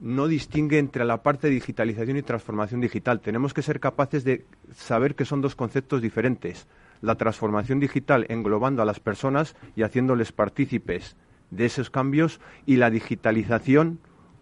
no 0.00 0.28
distingue 0.28 0.78
entre 0.78 1.04
la 1.04 1.22
parte 1.22 1.48
de 1.48 1.54
digitalización 1.54 2.16
y 2.16 2.22
transformación 2.22 2.80
digital. 2.80 3.20
Tenemos 3.20 3.54
que 3.54 3.62
ser 3.62 3.80
capaces 3.80 4.24
de 4.24 4.44
saber 4.74 5.14
que 5.14 5.24
son 5.24 5.40
dos 5.40 5.54
conceptos 5.54 6.02
diferentes. 6.02 6.68
La 7.00 7.16
transformación 7.16 7.80
digital 7.80 8.26
englobando 8.28 8.82
a 8.82 8.84
las 8.84 9.00
personas 9.00 9.56
y 9.76 9.82
haciéndoles 9.82 10.32
partícipes 10.32 11.16
de 11.50 11.66
esos 11.66 11.90
cambios 11.90 12.40
y 12.66 12.76
la 12.76 12.90
digitalización 12.90 13.98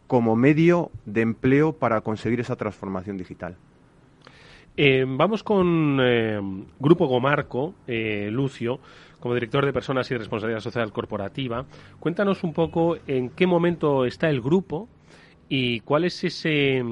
como 0.06 0.36
medio 0.36 0.90
de 1.04 1.22
empleo 1.22 1.72
para 1.72 2.00
conseguir 2.00 2.40
esa 2.40 2.56
transformación 2.56 3.16
digital. 3.16 3.56
Eh, 4.76 5.04
vamos 5.06 5.42
con 5.42 5.98
eh, 6.02 6.38
Grupo 6.78 7.06
Gomarco, 7.06 7.74
eh, 7.86 8.28
Lucio, 8.30 8.78
como 9.20 9.34
director 9.34 9.64
de 9.64 9.72
Personas 9.72 10.10
y 10.10 10.16
Responsabilidad 10.16 10.60
Social 10.60 10.92
Corporativa. 10.92 11.64
Cuéntanos 11.98 12.44
un 12.44 12.52
poco 12.52 12.96
en 13.06 13.30
qué 13.30 13.46
momento 13.46 14.04
está 14.04 14.28
el 14.28 14.42
grupo, 14.42 14.88
¿Y 15.48 15.80
cuál 15.80 16.04
es 16.04 16.24
ese, 16.24 16.82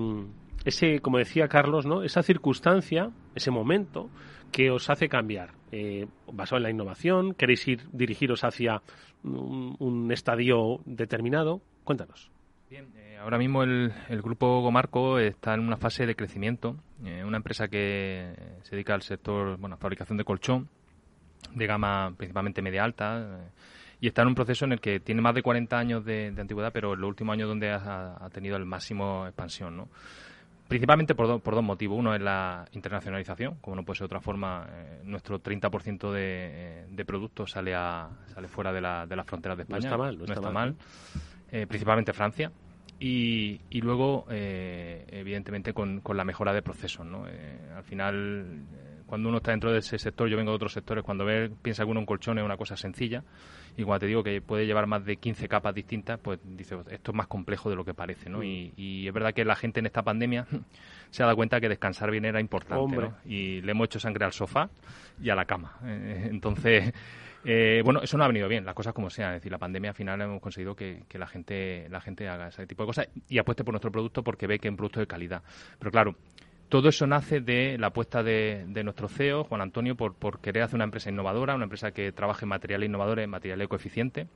ese, 0.64 1.00
como 1.00 1.18
decía 1.18 1.49
Carlos, 1.49 1.87
¿no? 1.87 2.02
esa 2.02 2.23
circunstancia, 2.23 3.11
ese 3.34 3.50
momento 3.50 4.11
que 4.52 4.70
os 4.70 4.88
hace 4.90 5.08
cambiar? 5.08 5.50
Eh, 5.73 6.06
basado 6.32 6.58
en 6.58 6.62
la 6.62 6.70
innovación, 6.70 7.34
queréis 7.34 7.66
ir 7.66 7.80
dirigiros 7.92 8.44
hacia 8.44 8.82
un, 9.25 10.11
estadio 10.12 10.80
determinado. 10.84 11.61
Cuéntanos. 11.82 12.30
Bien, 12.70 12.87
eh, 12.96 13.18
ahora 13.20 13.38
mismo 13.38 13.64
el, 13.64 13.92
grupo 14.23 14.61
Gomarco 14.61 15.18
está 15.18 15.54
en 15.54 15.61
una 15.61 15.76
fase 15.76 16.06
de 16.06 16.14
crecimiento. 16.14 16.76
Eh, 17.04 17.25
una 17.25 17.38
empresa 17.38 17.66
que 17.66 18.34
se 18.62 18.76
dedica 18.76 18.94
al 18.94 19.02
sector, 19.02 19.56
bueno, 19.58 19.76
fabricación 19.78 20.16
de 20.16 20.25
colchón, 20.25 20.68
de 21.52 21.66
gama 21.66 22.14
principalmente 22.16 22.62
media 22.62 22.84
alta 22.84 23.50
y 24.00 24.08
está 24.08 24.22
en 24.22 24.28
un 24.28 24.34
proceso 24.34 24.64
en 24.64 24.72
el 24.72 24.80
que 24.80 25.00
tiene 25.00 25.20
más 25.20 25.34
de 25.34 25.42
40 25.42 25.78
años 25.78 26.04
de, 26.04 26.32
antigüedad, 26.36 26.72
pero 26.72 26.94
en 26.94 27.00
los 27.00 27.08
últimos 27.08 27.34
años 27.34 27.48
donde 27.48 27.70
ha, 27.70 28.28
tenido 28.32 28.56
el 28.56 28.64
máximo 28.64 29.26
expansión, 29.26 29.76
¿no? 29.76 29.88
Principalmente 30.68 31.14
por, 31.14 31.40
por, 31.42 31.54
dos 31.54 31.62
motivos. 31.62 31.98
Uno 31.98 32.14
es 32.14 32.22
la 32.22 32.64
internacionalización, 32.72 33.56
como 33.60 33.76
no 33.76 33.84
puede 33.84 33.98
ser 33.98 34.04
de 34.04 34.06
otra 34.06 34.20
forma, 34.20 34.66
eh, 34.70 35.00
nuestro 35.04 35.42
30% 35.42 36.10
de, 36.10 36.20
eh, 36.22 36.86
de 36.88 37.04
productos 37.04 37.50
sale, 37.50 37.74
a, 37.74 38.08
sale 38.32 38.48
fuera 38.48 38.72
de, 38.72 38.80
la, 38.80 39.06
de 39.06 39.14
las 39.14 39.26
fronteras 39.26 39.58
de 39.58 39.64
España. 39.64 39.80
No 39.80 39.86
está 39.86 39.98
mal, 39.98 40.18
no, 40.18 40.24
está, 40.24 40.50
mal. 40.50 40.74
Eh, 41.52 41.66
principalmente 41.66 42.12
Francia. 42.14 42.50
Y, 42.98 43.60
y 43.68 43.80
luego, 43.82 44.24
evidentemente, 44.30 45.74
con, 45.74 46.00
con, 46.00 46.16
la 46.16 46.24
mejora 46.24 46.54
de 46.54 46.62
procesos. 46.62 47.04
¿no? 47.04 47.24
al 47.24 47.82
final, 47.82 48.64
cuando 49.06 49.28
uno 49.28 49.38
está 49.38 49.50
dentro 49.50 49.73
de 49.73 49.78
ese 49.78 49.99
sector, 49.99 50.28
yo 50.28 50.37
vengo 50.37 50.50
de 50.50 50.56
otros 50.56 50.73
sectores, 50.73 51.04
cuando 51.04 51.25
ve, 51.25 51.50
piensa 51.62 51.84
que 51.84 51.90
uno 51.90 52.00
un 52.00 52.06
colchón 52.06 52.38
es 52.38 52.44
una 52.44 52.56
cosa 52.56 52.76
sencilla, 52.76 53.23
y 53.76 53.82
cuando 53.82 54.00
te 54.00 54.06
digo 54.06 54.23
que 54.23 54.40
puede 54.40 54.66
llevar 54.66 54.87
más 54.87 55.04
de 55.04 55.16
15 55.16 55.49
capas 55.49 55.75
distintas, 55.75 56.18
pues 56.20 56.38
dice, 56.44 56.76
esto 56.90 57.11
es 57.11 57.16
más 57.16 57.26
complejo 57.26 57.70
de 57.70 57.76
lo 57.76 57.84
que 57.84 57.94
parece, 57.94 58.30
¿no? 58.30 58.38
Mm. 58.38 58.73
Y, 58.76 59.06
es 59.06 59.12
verdad 59.12 59.34
que 59.34 59.44
la 59.44 59.56
gente 59.56 59.80
en 59.80 59.87
esta 59.87 60.02
pandemia 60.02 60.46
se 61.11 61.23
ha 61.23 61.26
dado 61.26 61.37
cuenta 61.37 61.61
que 61.61 61.68
descansar 61.68 62.11
bien 62.11 62.25
era 62.25 62.40
importante, 62.40 62.96
¿no? 62.96 63.14
Y 63.25 63.61
le 63.61 63.73
hemos 63.73 63.87
hecho 63.87 64.00
sangre 64.00 64.25
al 64.25 64.32
sofá 64.32 64.70
y 65.20 65.30
a 65.30 65.34
la 65.34 65.44
cama. 65.44 65.78
Entonces... 65.84 66.92
Eh, 67.46 67.82
bueno, 67.84 68.00
eso 68.00 68.16
no 68.16 68.25
ha 68.25 68.26
venido 68.26 68.49
bien, 68.49 68.64
las 68.64 68.75
cosas 68.75 68.94
como 68.94 69.11
sean. 69.11 69.34
Es 69.34 69.42
decir, 69.42 69.52
la 69.52 69.58
pandemia 69.58 69.90
al 69.90 69.94
final 69.94 70.18
hemos 70.18 70.40
conseguido 70.40 70.75
que, 70.75 71.02
que, 71.06 71.18
la 71.18 71.26
gente 71.26 71.87
la 71.90 72.00
gente 72.00 72.26
haga 72.26 72.49
ese 72.49 72.66
tipo 72.66 72.84
de 72.84 72.87
cosas 72.87 73.08
y 73.28 73.37
apueste 73.37 73.64
por 73.64 73.75
nuestro 73.75 73.92
producto 73.92 74.25
porque 74.25 74.46
ve 74.46 74.58
que 74.58 74.68
es 74.68 74.70
un 74.70 74.78
producto 74.78 75.00
de 75.00 75.06
calidad. 75.06 75.42
Pero 75.78 75.90
claro, 75.90 76.16
todo 76.68 76.88
eso 76.88 77.06
nace 77.06 77.40
de 77.40 77.78
la 77.78 77.88
apuesta 77.88 78.23
de, 78.23 78.64
nuestro 78.85 79.09
CEO, 79.09 79.44
Juan 79.44 79.61
Antonio, 79.61 79.94
por, 79.94 80.40
querer 80.40 80.62
hacer 80.62 80.76
una 80.76 80.85
empresa 80.85 81.11
innovadora, 81.11 81.54
una 81.54 81.64
empresa 81.64 81.92
que 81.92 82.12
trabaje 82.12 82.44
en 82.44 82.49
materiales 82.49 82.88
innovadores, 82.88 83.25
en 83.25 83.30
material 83.30 83.61
ecoeficiente. 83.62 84.26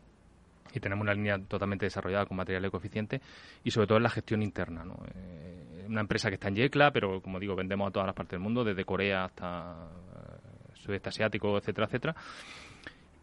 Y 0.75 0.81
tenemos 0.81 1.03
una 1.03 1.15
línea 1.15 1.39
totalmente 1.39 1.87
desarrollada 1.87 2.27
con 2.27 2.37
material 2.37 2.65
ecoeficiente 2.67 3.23
y 3.65 3.71
sobre 3.71 3.87
todo 3.87 3.97
en 3.97 4.05
la 4.05 4.11
gestión 4.11 4.43
interna. 4.43 4.85
Eh, 5.15 5.87
una 5.89 6.03
empresa 6.03 6.29
que 6.29 6.35
está 6.35 6.49
en 6.49 6.57
Yecla, 6.57 6.91
pero 6.93 7.23
como 7.23 7.41
digo, 7.41 7.57
vendemos 7.57 7.89
a 7.89 7.91
todas 7.91 8.07
las 8.07 8.15
partes 8.15 8.33
del 8.33 8.41
mundo, 8.41 8.63
desde 8.63 8.85
Corea 8.85 9.25
hasta 9.25 9.89
eh, 10.15 10.73
sudeste 10.75 11.09
asiático, 11.09 11.57
etcétera, 11.57 11.87
etcétera. 11.87 12.15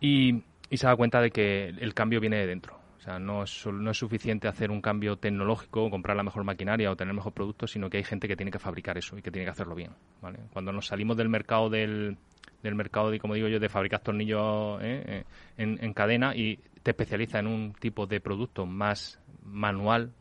Y, 0.02 0.44
se 0.72 0.88
da 0.88 0.96
cuenta 0.96 1.22
de 1.22 1.30
que 1.30 1.68
el 1.68 1.94
cambio 1.94 2.20
viene 2.20 2.38
de 2.38 2.48
dentro 2.48 2.85
sea, 3.06 3.20
no 3.20 3.44
es, 3.44 3.66
no 3.68 3.92
es 3.92 3.98
suficiente 3.98 4.48
hacer 4.48 4.72
un 4.72 4.82
cambio 4.82 5.18
tecnológico, 5.18 5.90
comprar 5.90 6.18
la 6.18 6.24
mejor 6.24 6.44
maquinaria 6.44 6.92
o 6.92 6.96
tener 6.96 7.14
mejor 7.14 7.34
producto, 7.34 7.68
sino 7.68 7.90
que 7.90 7.98
hay 7.98 8.04
gente 8.04 8.28
que 8.28 8.36
tiene 8.36 8.52
que 8.52 8.60
fabricar 8.60 8.98
eso 8.98 9.18
y 9.18 9.22
que 9.22 9.32
tiene 9.32 9.46
que 9.46 9.52
hacerlo 9.52 9.76
bien. 9.76 9.92
¿vale? 10.22 10.40
Cuando 10.52 10.72
nos 10.72 10.88
salimos 10.88 11.16
del 11.16 11.30
mercado 11.30 11.70
del, 11.70 12.18
del 12.64 12.76
mercado, 12.76 13.12
de, 13.12 13.20
como 13.20 13.36
digo 13.36 13.48
yo, 13.48 13.60
de 13.60 13.70
fabricar 13.70 14.02
tornillos 14.02 14.82
¿eh? 14.82 15.04
Eh, 15.06 15.24
en, 15.58 15.78
en 15.84 15.94
cadena 15.94 16.36
y 16.36 16.60
te 16.84 16.92
especializa 16.92 17.40
en 17.40 17.48
un 17.48 17.74
tipo 17.74 18.08
de 18.08 18.20
producto 18.20 18.66
más 18.66 19.20
manual, 19.44 20.12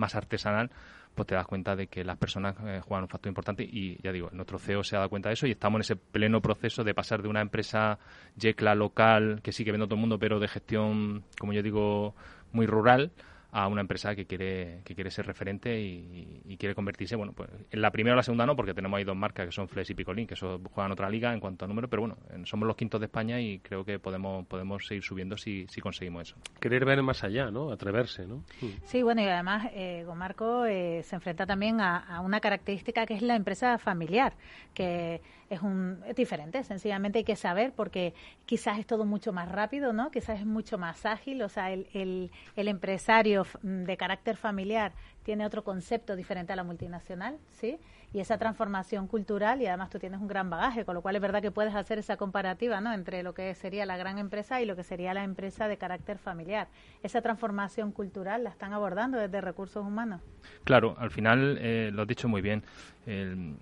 más 0.00 0.16
artesanal, 0.16 0.70
pues 1.14 1.26
te 1.28 1.34
das 1.34 1.46
cuenta 1.46 1.76
de 1.76 1.86
que 1.86 2.04
las 2.04 2.16
personas 2.16 2.56
eh, 2.64 2.80
juegan 2.82 3.04
un 3.04 3.08
factor 3.08 3.28
importante 3.28 3.62
y 3.62 4.00
ya 4.02 4.12
digo, 4.12 4.30
nuestro 4.32 4.58
CEO 4.58 4.82
se 4.82 4.96
ha 4.96 5.00
dado 5.00 5.10
cuenta 5.10 5.28
de 5.28 5.34
eso 5.34 5.46
y 5.46 5.52
estamos 5.52 5.78
en 5.78 5.80
ese 5.82 5.96
pleno 5.96 6.40
proceso 6.40 6.82
de 6.82 6.94
pasar 6.94 7.22
de 7.22 7.28
una 7.28 7.40
empresa 7.40 7.98
Yecla 8.36 8.74
local 8.74 9.40
que 9.42 9.52
sigue 9.52 9.70
viendo 9.70 9.86
todo 9.86 9.96
el 9.96 10.00
mundo, 10.00 10.18
pero 10.18 10.40
de 10.40 10.48
gestión, 10.48 11.24
como 11.38 11.52
yo 11.52 11.62
digo, 11.62 12.14
muy 12.52 12.66
rural, 12.66 13.12
a 13.52 13.66
una 13.66 13.80
empresa 13.80 14.14
que 14.14 14.26
quiere 14.26 14.80
que 14.84 14.94
quiere 14.94 15.10
ser 15.10 15.26
referente 15.26 15.80
y, 15.80 16.56
quiere 16.58 16.74
convertirse, 16.74 17.16
bueno, 17.16 17.32
pues 17.32 17.48
en 17.70 17.80
la 17.80 17.90
primera 17.90 18.12
o 18.12 18.16
la 18.16 18.22
segunda 18.22 18.44
no, 18.44 18.54
porque 18.54 18.74
tenemos 18.74 18.98
ahí 18.98 19.04
dos 19.04 19.16
marcas 19.16 19.46
que 19.46 19.52
son 19.52 19.66
Flex 19.66 19.88
y 19.88 19.94
Picolín, 19.94 20.26
que 20.26 20.34
eso 20.34 20.60
juegan 20.72 20.92
otra 20.92 21.08
liga 21.08 21.32
en 21.32 21.40
cuanto 21.40 21.64
a 21.64 21.68
número, 21.68 21.88
pero 21.88 22.02
bueno, 22.02 22.18
somos 22.44 22.66
los 22.66 22.76
quintos 22.76 23.00
de 23.00 23.06
España 23.06 23.40
y 23.40 23.60
creo 23.60 23.82
que 23.82 23.98
podemos 23.98 24.46
podemos 24.46 24.86
seguir 24.86 25.02
subiendo 25.02 25.38
si, 25.38 25.66
si 25.68 25.80
conseguimos 25.80 26.28
eso. 26.28 26.36
Querer 26.60 26.84
ver 26.84 27.02
más 27.02 27.24
allá, 27.24 27.50
¿no? 27.50 27.72
Atreverse, 27.72 28.26
¿no? 28.26 28.44
Sí, 28.84 29.02
bueno, 29.02 29.22
y 29.22 29.24
además 29.24 29.70
eh, 29.72 30.04
Gomarco 30.04 30.66
eh, 30.66 31.02
se 31.02 31.14
enfrenta 31.14 31.46
también 31.46 31.80
a, 31.80 31.96
a 31.96 32.20
una 32.20 32.40
característica 32.40 33.06
que 33.06 33.14
es 33.14 33.22
la 33.22 33.36
empresa 33.36 33.78
familiar, 33.78 34.34
que 34.74 35.22
es, 35.50 35.60
un, 35.62 36.02
es 36.06 36.14
diferente, 36.14 36.62
sencillamente 36.62 37.18
hay 37.18 37.24
que 37.24 37.36
saber 37.36 37.72
porque 37.72 38.14
quizás 38.46 38.78
es 38.78 38.86
todo 38.86 39.04
mucho 39.04 39.32
más 39.32 39.50
rápido, 39.50 39.92
¿no? 39.92 40.10
Quizás 40.12 40.38
es 40.38 40.46
mucho 40.46 40.78
más 40.78 41.04
ágil, 41.04 41.42
o 41.42 41.48
sea, 41.48 41.72
el, 41.72 41.88
el, 41.92 42.30
el 42.54 42.68
empresario 42.68 43.44
de 43.62 43.96
carácter 43.96 44.36
familiar 44.36 44.92
tiene 45.24 45.44
otro 45.44 45.64
concepto 45.64 46.14
diferente 46.14 46.52
a 46.52 46.56
la 46.56 46.62
multinacional, 46.62 47.36
¿sí? 47.50 47.78
Y 48.12 48.20
esa 48.20 48.38
transformación 48.38 49.06
cultural, 49.06 49.60
y 49.60 49.66
además 49.66 49.90
tú 49.90 49.98
tienes 49.98 50.20
un 50.20 50.28
gran 50.28 50.50
bagaje, 50.50 50.84
con 50.84 50.94
lo 50.94 51.02
cual 51.02 51.16
es 51.16 51.22
verdad 51.22 51.42
que 51.42 51.50
puedes 51.50 51.74
hacer 51.74 51.98
esa 51.98 52.16
comparativa, 52.16 52.80
¿no? 52.80 52.92
Entre 52.92 53.22
lo 53.22 53.34
que 53.34 53.54
sería 53.54 53.86
la 53.86 53.96
gran 53.96 54.18
empresa 54.18 54.60
y 54.60 54.66
lo 54.66 54.76
que 54.76 54.84
sería 54.84 55.14
la 55.14 55.24
empresa 55.24 55.68
de 55.68 55.76
carácter 55.78 56.18
familiar. 56.18 56.68
Esa 57.02 57.22
transformación 57.22 57.92
cultural 57.92 58.44
la 58.44 58.50
están 58.50 58.72
abordando 58.72 59.18
desde 59.18 59.40
recursos 59.40 59.84
humanos. 59.84 60.22
Claro, 60.64 60.94
al 60.98 61.10
final 61.10 61.58
eh, 61.60 61.90
lo 61.92 62.02
has 62.02 62.08
dicho 62.08 62.28
muy 62.28 62.40
bien. 62.40 62.64
El, 63.06 63.56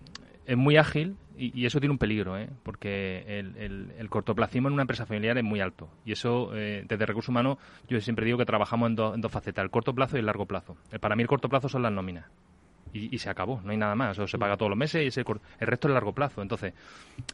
es 0.49 0.57
muy 0.57 0.78
ágil 0.78 1.17
y, 1.37 1.67
eso 1.67 1.78
tiene 1.78 1.93
un 1.93 1.99
peligro, 1.99 2.37
¿eh? 2.37 2.49
porque 2.64 3.23
el, 3.28 3.93
el, 3.97 4.11
cortoplacismo 4.11 4.67
en 4.67 4.75
una 4.75 4.83
empresa 4.83 5.07
familiar 5.07 5.38
es 5.38 5.45
muy 5.45 5.61
alto. 5.61 5.88
Y 6.05 6.12
eso, 6.12 6.50
eh, 6.57 6.85
desde 6.88 7.07
recursos 7.07 7.28
humanos, 7.28 7.59
yo 7.87 8.00
siempre 8.00 8.25
digo 8.25 8.38
que 8.38 8.47
trabajamos 8.47 8.88
en, 8.88 8.97
dos 8.97 9.31
facetas, 9.31 9.62
el 9.62 9.71
corto 9.71 9.95
plazo 9.95 10.17
y 10.17 10.21
el 10.21 10.26
largo 10.26 10.47
plazo. 10.47 10.76
Eh, 10.90 10.99
para 10.99 11.14
mí 11.14 11.23
el 11.23 11.28
corto 11.28 11.49
plazo 11.49 11.69
son 11.69 11.83
las 11.83 11.93
nóminas. 11.93 12.25
Y, 12.93 13.19
se 13.19 13.28
acabó, 13.28 13.61
no 13.62 13.71
hay 13.71 13.76
nada 13.76 13.95
más. 13.95 14.17
Eso 14.17 14.26
se 14.26 14.38
paga 14.38 14.57
todos 14.57 14.71
los 14.71 14.78
meses 14.78 15.05
y 15.05 15.09
ese, 15.09 15.21
el 15.21 15.67
resto 15.67 15.87
es 15.87 15.90
el 15.90 15.95
largo 15.95 16.14
plazo. 16.14 16.40
Entonces, 16.40 16.73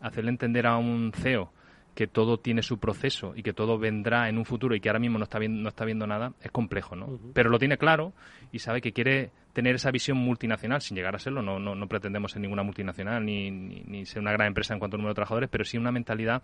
hacerle 0.02 0.30
entender 0.30 0.66
a 0.66 0.76
un 0.76 1.12
CEO 1.14 1.52
que 1.94 2.06
todo 2.06 2.38
tiene 2.38 2.62
su 2.62 2.78
proceso 2.78 3.32
y 3.36 3.42
que 3.42 3.52
todo 3.52 3.78
vendrá 3.78 4.28
en 4.28 4.38
un 4.38 4.44
futuro 4.44 4.74
y 4.74 4.80
que 4.80 4.88
ahora 4.88 4.98
mismo 4.98 5.18
no 5.18 5.24
está 5.24 5.38
viendo, 5.38 5.62
no 5.62 5.68
está 5.68 5.84
viendo 5.84 6.06
nada, 6.06 6.32
es 6.42 6.50
complejo, 6.50 6.96
¿no? 6.96 7.18
Pero 7.32 7.50
lo 7.50 7.58
tiene 7.58 7.78
claro 7.78 8.12
y 8.50 8.58
sabe 8.58 8.80
que 8.80 8.92
quiere 8.92 9.30
tener 9.52 9.76
esa 9.76 9.92
visión 9.92 10.18
multinacional, 10.18 10.82
sin 10.82 10.96
llegar 10.96 11.14
a 11.14 11.18
serlo, 11.18 11.40
no, 11.40 11.60
no, 11.60 11.76
no 11.76 11.86
pretendemos 11.86 12.32
ser 12.32 12.42
ninguna 12.42 12.64
multinacional 12.64 13.24
ni, 13.24 13.50
ni, 13.50 14.04
ser 14.04 14.20
una 14.20 14.32
gran 14.32 14.48
empresa 14.48 14.74
en 14.74 14.80
cuanto 14.80 14.96
al 14.96 15.02
número 15.02 15.12
de 15.12 15.16
trabajadores, 15.16 15.48
pero 15.48 15.64
sí 15.64 15.78
una 15.78 15.92
mentalidad 15.92 16.42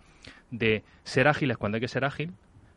de 0.49 0.83
ser 1.03 1.27
ágiles 1.27 1.57
cuando 1.57 1.75
hay 1.75 1.81
que 1.81 1.89
ser 1.89 2.05
ágil, 2.05 2.31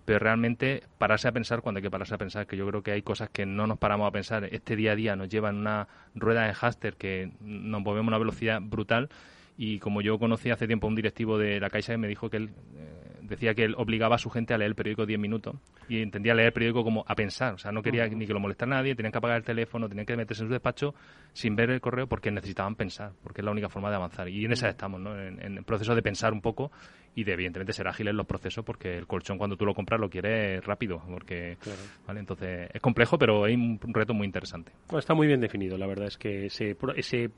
pero 0.05 0.19
realmente 0.19 0.83
pararse 0.99 1.29
a 1.29 1.33
pensar 1.33 1.63
cuando 1.63 1.79
hay 1.79 1.83
que 1.83 1.91
pararse 1.91 2.17
a 2.17 2.19
pensar, 2.19 2.47
que 2.49 2.57
yo 2.57 2.67
creo 2.67 2.83
que 2.83 2.91
hay 2.91 3.03
cosas 3.03 3.31
que 3.31 3.47
no 3.47 3.69
nos 3.69 3.79
paramos 3.79 4.09
a 4.09 4.11
pensar. 4.11 4.45
Este 4.53 4.75
día 4.75 4.93
a 4.93 4.97
día 4.97 5.17
nos 5.17 5.29
lleva 5.29 5.51
en 5.51 5.57
una 5.57 5.87
rueda 6.15 6.47
de 6.47 6.53
háster 6.53 6.97
que 6.97 7.31
nos 7.41 7.81
movemos 7.81 8.09
a 8.09 8.17
una 8.17 8.19
velocidad 8.19 8.61
brutal 8.61 9.09
y 9.57 9.79
como 9.79 10.01
yo 10.01 10.19
conocí 10.19 10.51
hace 10.51 10.67
tiempo 10.67 10.87
a 10.87 10.91
un 10.91 10.97
directivo 10.97 11.39
de 11.39 11.61
la 11.61 11.71
Caixa 11.71 11.97
me 11.97 12.09
dijo 12.09 12.29
que 12.29 12.39
él 12.39 12.51
eh, 12.77 13.05
decía 13.23 13.55
que 13.55 13.65
él 13.65 13.75
obligaba 13.77 14.17
a 14.17 14.19
su 14.19 14.31
gente 14.31 14.53
a 14.53 14.59
leer 14.59 14.71
el 14.71 14.75
periódico 14.75 15.07
10 15.07 15.19
minutos 15.19 15.57
y 15.89 16.01
entendía 16.01 16.35
leer 16.35 16.49
el 16.49 16.53
periódico 16.53 16.85
como 16.85 17.05
a 17.07 17.15
pensar, 17.15 17.55
o 17.55 17.59
sea, 17.59 17.73
no 17.73 17.83
quería 17.83 18.07
ni 18.09 18.27
que 18.27 18.33
lo 18.33 18.41
molestara 18.41 18.77
nadie, 18.77 18.95
tenían 18.95 19.13
que 19.13 19.19
apagar 19.19 19.39
el 19.39 19.45
teléfono, 19.45 19.89
tenían 19.89 20.07
que 20.07 20.17
meterse 20.17 20.43
en 20.43 20.49
su 20.49 20.53
despacho 20.53 20.95
sin 21.33 21.57
ver 21.57 21.71
el 21.71 21.81
correo 21.81 22.07
porque 22.07 22.31
necesitaban 22.31 22.75
pensar, 22.75 23.13
porque 23.23 23.41
es 23.41 23.45
la 23.45 23.51
única 23.51 23.69
forma 23.69 23.91
de 23.91 23.97
avanzar. 23.97 24.29
Y 24.29 24.45
en 24.45 24.53
esa 24.53 24.69
estamos, 24.69 25.01
¿no? 25.01 25.19
En, 25.19 25.41
el 25.41 25.65
proceso 25.65 25.95
de 25.95 26.03
pensar 26.03 26.33
un 26.33 26.41
poco 26.41 26.73
y 27.15 27.25
de 27.25 27.33
evidentemente 27.33 27.73
ser 27.73 27.87
ágiles 27.87 28.11
en 28.11 28.17
los 28.17 28.27
procesos 28.27 28.65
porque 28.65 28.97
el 28.97 29.07
colchón 29.07 29.39
cuando 29.39 29.57
tú 29.57 29.65
lo 29.65 29.75
compras 29.75 30.01
lo 30.01 30.11
quieres 30.11 30.65
rápido, 30.65 31.03
porque 31.09 31.57
¿vale? 32.07 32.21
entonces 32.21 32.69
es 32.73 32.81
complejo, 32.81 33.19
pero 33.19 33.45
hay 33.45 33.55
un 33.55 33.79
reto 33.83 34.15
muy 34.15 34.27
interesante. 34.27 34.73
está 34.99 35.15
muy 35.15 35.27
bien 35.27 35.41
definido, 35.41 35.79
la 35.79 35.87
verdad 35.87 36.09
es 36.09 36.19
que 36.19 36.47
ese, 36.47 36.77
ese 36.97 37.31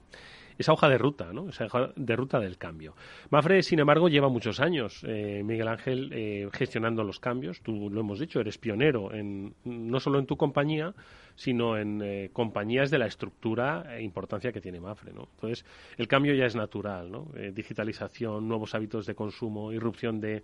esa 0.58 0.72
hoja 0.72 0.88
de 0.88 0.98
ruta, 0.98 1.32
¿no? 1.32 1.48
esa 1.48 1.66
hoja 1.66 1.92
de 1.94 2.16
ruta 2.16 2.40
del 2.40 2.58
cambio. 2.58 2.94
Mafre, 3.30 3.62
sin 3.62 3.78
embargo, 3.78 4.08
lleva 4.08 4.28
muchos 4.28 4.60
años, 4.60 5.04
eh, 5.06 5.42
Miguel 5.44 5.68
Ángel, 5.68 6.10
eh, 6.12 6.48
gestionando 6.52 7.04
los 7.04 7.20
cambios. 7.20 7.60
Tú 7.60 7.90
lo 7.90 8.00
hemos 8.00 8.18
dicho, 8.18 8.40
eres 8.40 8.58
pionero 8.58 9.12
en, 9.12 9.54
no 9.64 10.00
solo 10.00 10.18
en 10.18 10.26
tu 10.26 10.36
compañía, 10.36 10.94
sino 11.34 11.76
en 11.76 12.00
eh, 12.02 12.30
compañías 12.32 12.90
de 12.90 12.98
la 12.98 13.06
estructura 13.06 13.94
e 13.96 14.02
importancia 14.02 14.52
que 14.52 14.60
tiene 14.60 14.80
Mafre. 14.80 15.12
¿no? 15.12 15.28
Entonces, 15.34 15.66
el 15.98 16.08
cambio 16.08 16.34
ya 16.34 16.46
es 16.46 16.56
natural, 16.56 17.10
¿no? 17.10 17.28
digitalización, 17.52 18.48
nuevos 18.48 18.74
hábitos 18.74 19.06
de 19.06 19.14
consumo, 19.14 19.72
irrupción 19.72 20.20
de 20.20 20.42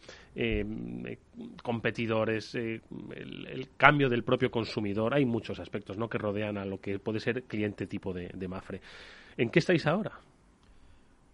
competidores, 1.62 2.54
el, 2.54 2.82
cambio 3.78 4.10
del 4.10 4.22
propio 4.22 4.50
consumidor. 4.50 5.14
Hay 5.14 5.24
muchos 5.24 5.58
aspectos 5.60 5.96
¿no? 5.96 6.08
que 6.08 6.18
rodean 6.18 6.58
a 6.58 6.66
lo 6.66 6.78
que 6.78 6.98
puede 6.98 7.20
ser 7.20 7.44
cliente 7.44 7.86
tipo 7.86 8.12
de 8.12 8.48
Mafre. 8.48 8.82
¿En 9.36 9.50
qué 9.50 9.58
estáis 9.58 9.86
ahora? 9.86 10.12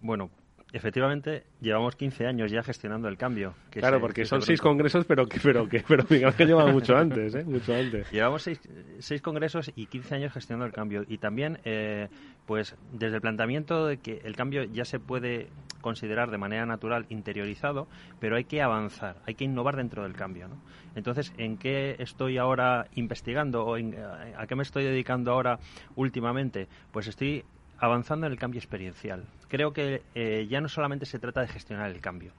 Bueno, 0.01 0.31
efectivamente 0.73 1.45
llevamos 1.61 1.97
15 1.97 2.27
años 2.27 2.51
ya 2.51 2.63
gestionando 2.63 3.09
el 3.09 3.17
cambio. 3.17 3.55
claro, 3.71 4.01
porque 4.01 4.25
son 4.25 4.43
seis 4.43 4.61
congresos, 4.61 5.05
pero 5.07 5.27
que, 5.27 5.41
pero 5.41 5.69
que, 5.69 5.85
pero 5.87 6.05
Miguel 6.09 6.35
que 6.35 6.47
lleva 6.47 6.67
mucho 6.67 6.97
antes, 6.97 7.35
¿eh? 7.35 7.45
Mucho 7.45 7.75
antes. 7.75 8.11
Llevamos 8.11 8.43
seis, 8.43 8.61
seis, 8.99 9.23
congresos 9.23 9.73
y 9.75 9.87
15 9.87 10.15
años 10.17 10.33
gestionando 10.33 10.67
el 10.67 10.73
cambio. 10.73 11.05
Y 11.09 11.19
también, 11.19 11.59
eh, 11.65 12.09
pues, 12.47 12.77
desde 12.93 13.17
el 13.17 13.21
planteamiento 13.21 13.87
de 13.87 13.99
que 13.99 14.21
el 14.25 14.37
cambio 14.37 14.65
ya 14.65 14.85
se 14.85 15.01
puede 15.01 15.49
considerar 15.81 16.31
de 16.31 16.39
manera 16.39 16.67
natural 16.67 17.07
interiorizado, 17.09 17.89
pero 18.21 18.37
hay 18.37 18.45
que 18.45 18.61
avanzar, 18.63 19.17
hay 19.27 19.35
que 19.35 19.45
innovar 19.45 19.77
dentro 19.77 20.03
del 20.03 20.15
cambio. 20.15 20.49
¿no? 20.49 20.61
Entonces, 20.95 21.33
¿en 21.39 21.57
qué 21.57 21.97
estoy 21.99 22.37
ahora 22.37 22.89
investigando 22.95 23.65
o 23.65 23.77
a 23.77 24.47
qué 24.47 24.57
me 24.57 24.63
estoy 24.63 24.85
dedicando 24.85 25.33
ahora 25.33 25.59
últimamente? 25.95 26.69
Pues 26.91 27.07
estoy 27.07 27.45
avanzando 27.79 28.27
en 28.27 28.33
el 28.33 28.39
cambio 28.39 28.59
experiencial. 28.59 29.25
Creo 29.49 29.73
que 29.73 30.03
eh, 30.15 30.47
ya 30.49 30.61
no 30.61 30.69
solamente 30.69 31.07
se 31.07 31.19
trata 31.19 31.41
de 31.41 31.49
gestionar 31.49 31.91
el 31.91 32.01
cambio, 32.01 32.33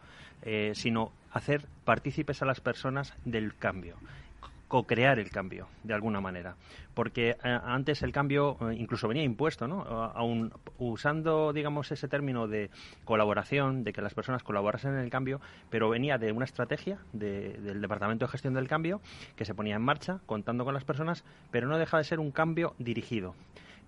eh, 0.44 0.72
sino 0.76 1.12
hacer 1.32 1.66
partícipes 1.86 2.42
a 2.42 2.46
las 2.46 2.62
personas 2.62 3.14
del 3.26 3.56
cambio 3.56 3.96
co-crear 4.70 5.18
el 5.18 5.32
cambio, 5.32 5.68
de 5.84 5.96
alguna 5.96 6.22
manera. 6.22 6.56
Porque 6.94 7.32
eh, 7.32 7.38
antes 7.44 8.04
el 8.04 8.14
cambio 8.14 8.56
incluso 8.72 9.08
venía 9.08 9.24
impuesto, 9.24 9.68
¿no? 9.68 9.82
Aún 9.82 10.54
usando, 10.78 11.52
digamos, 11.52 11.92
ese 11.92 12.08
término 12.08 12.48
de 12.48 12.70
colaboración, 13.04 13.84
de 13.84 13.92
que 13.92 14.02
las 14.02 14.14
personas 14.14 14.44
colaborasen 14.44 14.94
en 14.94 15.00
el 15.00 15.10
cambio, 15.10 15.42
pero 15.72 15.90
venía 15.90 16.18
de 16.20 16.32
una 16.32 16.46
estrategia 16.46 17.00
del 17.12 17.82
Departamento 17.82 18.26
de 18.26 18.32
Gestión 18.32 18.54
del 18.54 18.68
Cambio 18.68 19.02
que 19.36 19.44
se 19.44 19.56
ponía 19.56 19.76
en 19.76 19.82
marcha, 19.82 20.20
contando 20.28 20.64
con 20.64 20.76
las 20.76 20.86
personas, 20.86 21.26
pero 21.50 21.68
no 21.68 21.80
deja 21.80 21.98
de 21.98 22.04
ser 22.04 22.20
un 22.20 22.32
cambio 22.32 22.76
dirigido. 22.78 23.34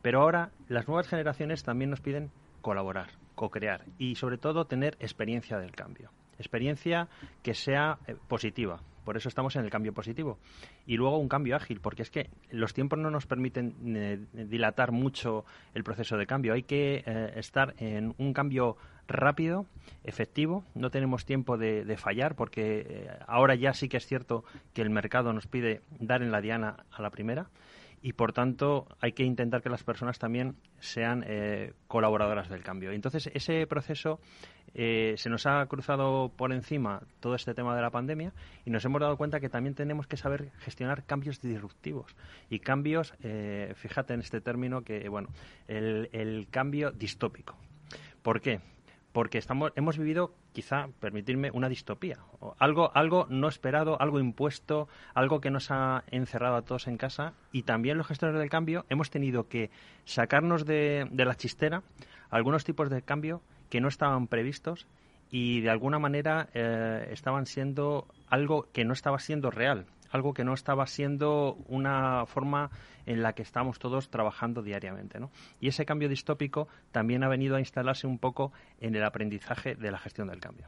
Pero 0.01 0.21
ahora 0.21 0.51
las 0.67 0.87
nuevas 0.87 1.07
generaciones 1.07 1.63
también 1.63 1.89
nos 1.89 2.01
piden 2.01 2.31
colaborar, 2.61 3.09
co-crear 3.35 3.85
y 3.97 4.15
sobre 4.15 4.37
todo 4.37 4.65
tener 4.65 4.95
experiencia 4.99 5.57
del 5.57 5.71
cambio. 5.71 6.11
Experiencia 6.37 7.07
que 7.43 7.53
sea 7.53 7.99
eh, 8.07 8.15
positiva. 8.27 8.81
Por 9.05 9.17
eso 9.17 9.29
estamos 9.29 9.55
en 9.55 9.63
el 9.63 9.71
cambio 9.71 9.93
positivo. 9.93 10.37
Y 10.85 10.95
luego 10.95 11.17
un 11.17 11.27
cambio 11.27 11.55
ágil, 11.55 11.81
porque 11.81 12.03
es 12.03 12.11
que 12.11 12.29
los 12.51 12.73
tiempos 12.73 12.99
no 12.99 13.09
nos 13.09 13.25
permiten 13.25 13.75
eh, 13.95 14.19
dilatar 14.45 14.91
mucho 14.91 15.43
el 15.73 15.83
proceso 15.83 16.17
de 16.17 16.27
cambio. 16.27 16.53
Hay 16.53 16.63
que 16.63 17.03
eh, 17.05 17.33
estar 17.35 17.73
en 17.79 18.13
un 18.19 18.33
cambio 18.33 18.77
rápido, 19.07 19.65
efectivo. 20.03 20.63
No 20.75 20.91
tenemos 20.91 21.25
tiempo 21.25 21.57
de, 21.57 21.97
fallar, 21.97 22.35
porque 22.35 23.09
ahora 23.27 23.55
ya 23.55 23.73
sí 23.73 23.89
que 23.89 23.97
es 23.97 24.05
cierto 24.05 24.43
que 24.73 24.81
el 24.83 24.91
mercado 24.91 25.33
nos 25.33 25.47
pide 25.47 25.81
dar 25.99 26.21
en 26.21 26.31
la 26.31 26.41
diana 26.41 26.85
a 26.91 27.01
la 27.01 27.09
primera 27.09 27.49
y 28.01 28.13
por 28.13 28.33
tanto 28.33 28.87
hay 28.99 29.11
que 29.11 29.23
intentar 29.23 29.61
que 29.61 29.69
las 29.69 29.83
personas 29.83 30.17
también 30.19 30.55
sean 30.79 31.23
eh, 31.27 31.73
colaboradoras 31.87 32.49
del 32.49 32.63
cambio. 32.63 32.91
Entonces 32.91 33.29
ese 33.33 33.65
proceso 33.67 34.19
eh, 34.73 35.15
se 35.17 35.29
nos 35.29 35.45
ha 35.45 35.65
cruzado 35.67 36.29
por 36.35 36.51
encima 36.51 37.01
todo 37.19 37.35
este 37.35 37.53
tema 37.53 37.75
de 37.75 37.81
la 37.81 37.91
pandemia 37.91 38.33
y 38.65 38.71
nos 38.71 38.83
hemos 38.85 39.01
dado 39.01 39.17
cuenta 39.17 39.39
que 39.39 39.49
también 39.49 39.75
tenemos 39.75 40.07
que 40.07 40.17
saber 40.17 40.51
gestionar 40.59 41.05
cambios 41.05 41.41
disruptivos 41.41 42.15
y 42.49 42.59
cambios, 42.59 43.13
eh, 43.21 43.73
fíjate 43.75 44.13
en 44.13 44.21
este 44.21 44.41
término 44.41 44.81
que, 44.81 45.07
bueno, 45.09 45.29
el, 45.67 46.09
el 46.11 46.47
cambio 46.49 46.91
distópico. 46.91 47.55
¿Por 48.21 48.41
qué? 48.41 48.61
Porque 49.11 49.37
estamos, 49.37 49.73
hemos 49.75 49.97
vivido, 49.97 50.33
quizá, 50.53 50.87
permitirme, 50.99 51.51
una 51.51 51.69
distopía. 51.69 52.17
Algo, 52.59 52.91
algo 52.95 53.27
no 53.29 53.47
esperado, 53.47 54.01
algo 54.01 54.19
impuesto, 54.19 54.87
algo 55.13 55.41
que 55.41 55.51
nos 55.51 55.71
ha 55.71 56.03
encerrado 56.11 56.55
a 56.55 56.61
todos 56.61 56.87
en 56.87 56.97
casa. 56.97 57.33
Y 57.51 57.63
también 57.63 57.97
los 57.97 58.07
gestores 58.07 58.37
del 58.37 58.49
cambio 58.49 58.85
hemos 58.89 59.09
tenido 59.09 59.47
que 59.47 59.69
sacarnos 60.05 60.65
de, 60.65 61.07
la 61.11 61.35
chistera 61.35 61.83
algunos 62.29 62.63
tipos 62.63 62.89
de 62.89 63.01
cambio 63.01 63.41
que 63.69 63.81
no 63.81 63.89
estaban 63.89 64.27
previstos 64.27 64.87
y 65.29 65.61
de 65.61 65.69
alguna 65.69 65.99
manera 65.99 66.49
eh, 66.53 67.09
estaban 67.11 67.45
siendo 67.45 68.07
algo 68.27 68.67
que 68.71 68.85
no 68.85 68.93
estaba 68.93 69.19
siendo 69.19 69.51
real 69.51 69.85
algo 70.11 70.33
que 70.33 70.43
no 70.43 70.53
estaba 70.53 70.85
siendo 70.87 71.57
una 71.67 72.25
forma 72.25 72.69
en 73.05 73.23
la 73.23 73.33
que 73.33 73.41
estamos 73.41 73.79
todos 73.79 74.09
trabajando 74.09 74.61
diariamente. 74.61 75.19
¿no? 75.19 75.31
Y 75.59 75.67
ese 75.67 75.85
cambio 75.85 76.09
distópico 76.09 76.67
también 76.91 77.23
ha 77.23 77.27
venido 77.27 77.55
a 77.55 77.59
instalarse 77.59 78.07
un 78.07 78.19
poco 78.19 78.51
en 78.79 78.95
el 78.95 79.03
aprendizaje 79.03 79.75
de 79.75 79.91
la 79.91 79.97
gestión 79.97 80.27
del 80.27 80.39
cambio. 80.39 80.67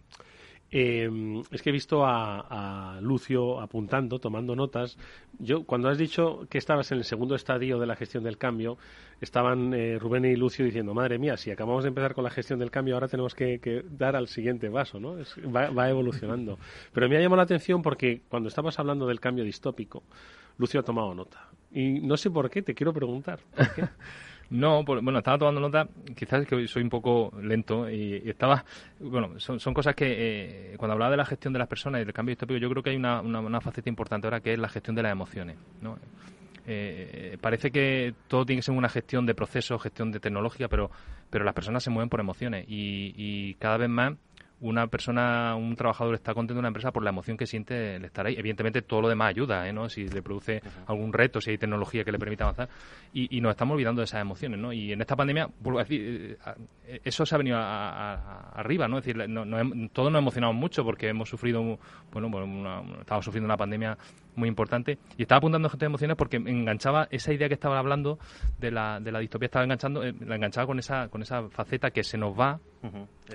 Eh, 0.76 1.08
es 1.52 1.62
que 1.62 1.70
he 1.70 1.72
visto 1.72 2.04
a, 2.04 2.98
Lucio 3.00 3.62
apuntando, 3.62 4.18
tomando 4.18 4.56
notas. 4.56 4.98
Yo, 5.38 5.66
cuando 5.66 5.88
has 5.88 6.00
dicho 6.00 6.48
que 6.50 6.58
estabas 6.58 6.92
en 6.92 6.98
el 6.98 7.04
segundo 7.04 7.36
estadio 7.36 7.78
de 7.78 7.86
la 7.86 7.96
gestión 7.96 8.24
del 8.24 8.40
cambio, 8.40 8.80
estaban 9.22 9.76
eh, 9.76 10.00
Rubén 10.00 10.26
y 10.26 10.36
Lucio 10.36 10.66
diciendo, 10.66 10.96
madre 10.96 11.20
mía, 11.20 11.38
si 11.38 11.52
acabamos 11.52 11.84
de 11.84 11.90
empezar 11.90 12.16
con 12.16 12.24
la 12.24 12.32
gestión 12.32 12.58
del 12.58 12.72
cambio, 12.72 12.96
ahora 12.96 13.08
tenemos 13.08 13.36
que, 13.36 13.86
dar 13.92 14.16
al 14.16 14.28
siguiente 14.28 14.68
vaso, 14.68 15.00
¿no? 15.00 15.16
va, 15.56 15.70
va, 15.70 15.90
evolucionando. 15.92 16.58
Pero 16.92 17.08
me 17.08 17.18
ha 17.18 17.20
llamado 17.20 17.38
la 17.38 17.44
atención 17.44 17.84
porque 17.84 18.24
cuando 18.28 18.50
estabas 18.50 18.80
hablando 18.80 19.06
del 19.06 19.20
cambio 19.20 19.44
distópico, 19.44 20.02
Lucio 20.58 20.80
ha 20.80 20.84
tomado 20.84 21.14
nota. 21.14 21.50
Y 21.72 22.00
no 22.00 22.18
sé 22.18 22.32
por 22.32 22.50
qué, 22.50 22.64
te 22.64 22.74
quiero 22.74 22.94
preguntar. 22.94 23.42
¿por 23.56 23.74
qué? 23.76 23.84
No, 24.50 24.84
bueno, 24.84 25.18
estaba 25.18 25.38
tomando 25.38 25.62
nota, 25.62 25.88
quizás 26.16 26.42
es 26.44 26.48
que 26.48 26.68
soy 26.68 26.84
un 26.84 26.90
poco 26.90 27.32
lento 27.42 27.90
y, 27.90 28.22
estaba, 28.30 28.64
bueno, 29.00 29.40
son, 29.40 29.60
son 29.60 29.74
cosas 29.74 29.96
que 29.96 30.06
eh, 30.08 30.78
cuando 30.78 30.94
hablaba 30.94 31.12
de 31.12 31.18
la 31.18 31.26
gestión 31.26 31.54
de 31.54 31.60
las 31.60 31.68
personas 31.68 32.02
y 32.02 32.06
del 32.06 32.14
cambio 32.14 32.34
distópico, 32.34 32.60
yo 32.60 32.70
creo 32.70 32.84
que 32.84 32.92
hay 32.92 32.96
una, 32.96 33.22
una, 33.22 33.62
faceta 33.62 33.90
importante 33.90 34.28
ahora 34.28 34.42
que 34.42 34.54
es 34.54 34.60
la 34.60 34.70
gestión 34.70 34.96
de 34.96 35.04
las 35.04 35.12
emociones, 35.12 35.58
¿no? 35.82 35.98
Eh, 36.66 37.38
parece 37.42 37.72
que 37.72 38.14
todo 38.28 38.46
tiene 38.46 38.60
que 38.60 38.64
ser 38.64 38.76
una 38.76 38.90
gestión 38.90 39.26
de 39.26 39.36
procesos, 39.36 39.82
gestión 39.82 40.12
de 40.12 40.20
tecnología, 40.20 40.70
pero, 40.70 40.92
pero 41.30 41.44
las 41.44 41.54
personas 41.54 41.84
se 41.84 41.90
mueven 41.90 42.10
por 42.10 42.20
emociones 42.20 42.66
y, 42.70 43.14
y 43.18 43.56
cada 43.56 43.78
vez 43.78 43.90
más 43.90 44.14
una 44.64 44.88
persona, 44.88 45.56
un 45.56 45.76
trabajador 45.76 46.16
está 46.16 46.34
contento 46.34 46.54
en 46.54 46.60
una 46.60 46.70
empresa 46.70 46.92
por 46.92 47.04
la 47.04 47.10
emoción 47.10 47.36
que 47.36 47.46
siente 47.46 47.98
el 47.98 48.06
estar 48.06 48.26
ahí. 48.26 48.36
Evidentemente 48.38 48.82
todo 48.82 49.02
lo 49.02 49.10
demás 49.10 49.30
ayuda, 49.30 49.68
¿eh? 49.68 49.74
¿no? 49.74 49.90
Si 49.90 50.08
le 50.08 50.22
produce 50.22 50.62
algún 50.88 51.12
reto, 51.12 51.42
si 51.42 51.52
hay 51.52 51.58
tecnología 51.58 52.06
que 52.06 52.14
le 52.14 52.18
permita 52.18 52.46
avanzar. 52.46 52.70
Y, 53.14 53.42
nos 53.42 53.52
estamos 53.52 53.76
olvidando 53.76 54.00
de 54.00 54.06
esas 54.06 54.22
emociones, 54.22 54.58
¿no? 54.58 54.72
Y 54.72 54.94
en 54.94 55.02
esta 55.02 55.18
pandemia, 55.18 55.50
vuelvo 55.60 55.80
a 55.80 55.84
decir, 55.84 56.38
eh, 56.88 57.02
eso 57.04 57.26
se 57.26 57.36
ha 57.36 57.38
venido 57.38 57.58
arriba, 57.60 58.88
¿no? 58.88 59.00
Es 59.00 59.06
decir, 59.06 59.28
no, 59.28 59.46
todos 59.90 60.12
nos 60.12 60.20
emocionamos 60.20 60.56
mucho 60.56 60.86
porque 60.86 61.10
hemos 61.10 61.28
sufrido, 61.28 61.78
bueno, 62.14 63.00
estamos 63.02 63.26
sufriendo 63.26 63.46
una 63.46 63.58
pandemia 63.58 63.98
muy 64.36 64.50
importante. 64.50 64.98
Y 65.18 65.24
estaba 65.24 65.38
apuntando 65.38 65.70
gente 65.70 65.86
emociones 65.86 66.18
porque 66.18 66.40
me 66.40 66.52
enganchaba 66.52 67.08
esa 67.12 67.34
idea 67.34 67.48
que 67.48 67.54
estaba 67.54 67.80
hablando 67.80 68.20
de 68.60 68.72
la, 68.72 69.00
de 69.00 69.12
la 69.12 69.20
distopía, 69.20 69.48
estaba 69.48 69.64
enganchando, 69.64 70.04
eh, 70.04 70.14
la 70.26 70.36
enganchaba 70.36 70.68
con 70.68 70.80
esa, 70.80 71.10
con 71.10 71.22
esa 71.22 71.50
faceta 71.50 71.92
que 71.92 72.04
se 72.04 72.18
nos 72.18 72.38
va 72.38 72.60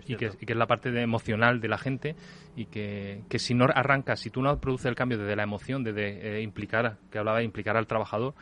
y, 0.06 0.16
que, 0.16 0.26
es 0.26 0.56
la 0.56 0.66
parte 0.66 0.90
de 0.90 1.02
emocional 1.02 1.60
de 1.60 1.68
la 1.68 1.78
gente 1.78 2.16
y 2.54 2.66
que, 2.66 3.22
que, 3.28 3.38
si 3.38 3.54
no 3.54 3.66
arranca, 3.72 4.16
si 4.16 4.30
tú 4.30 4.42
no 4.42 4.58
produces 4.60 4.86
el 4.86 4.94
cambio 4.94 5.18
desde 5.18 5.36
la 5.36 5.44
emoción, 5.44 5.82
desde 5.82 6.38
eh, 6.38 6.42
implicar, 6.42 6.98
que 7.10 7.18
hablaba 7.18 7.38
de 7.38 7.44
implicar 7.44 7.76
al 7.76 7.86
trabajador, 7.86 8.34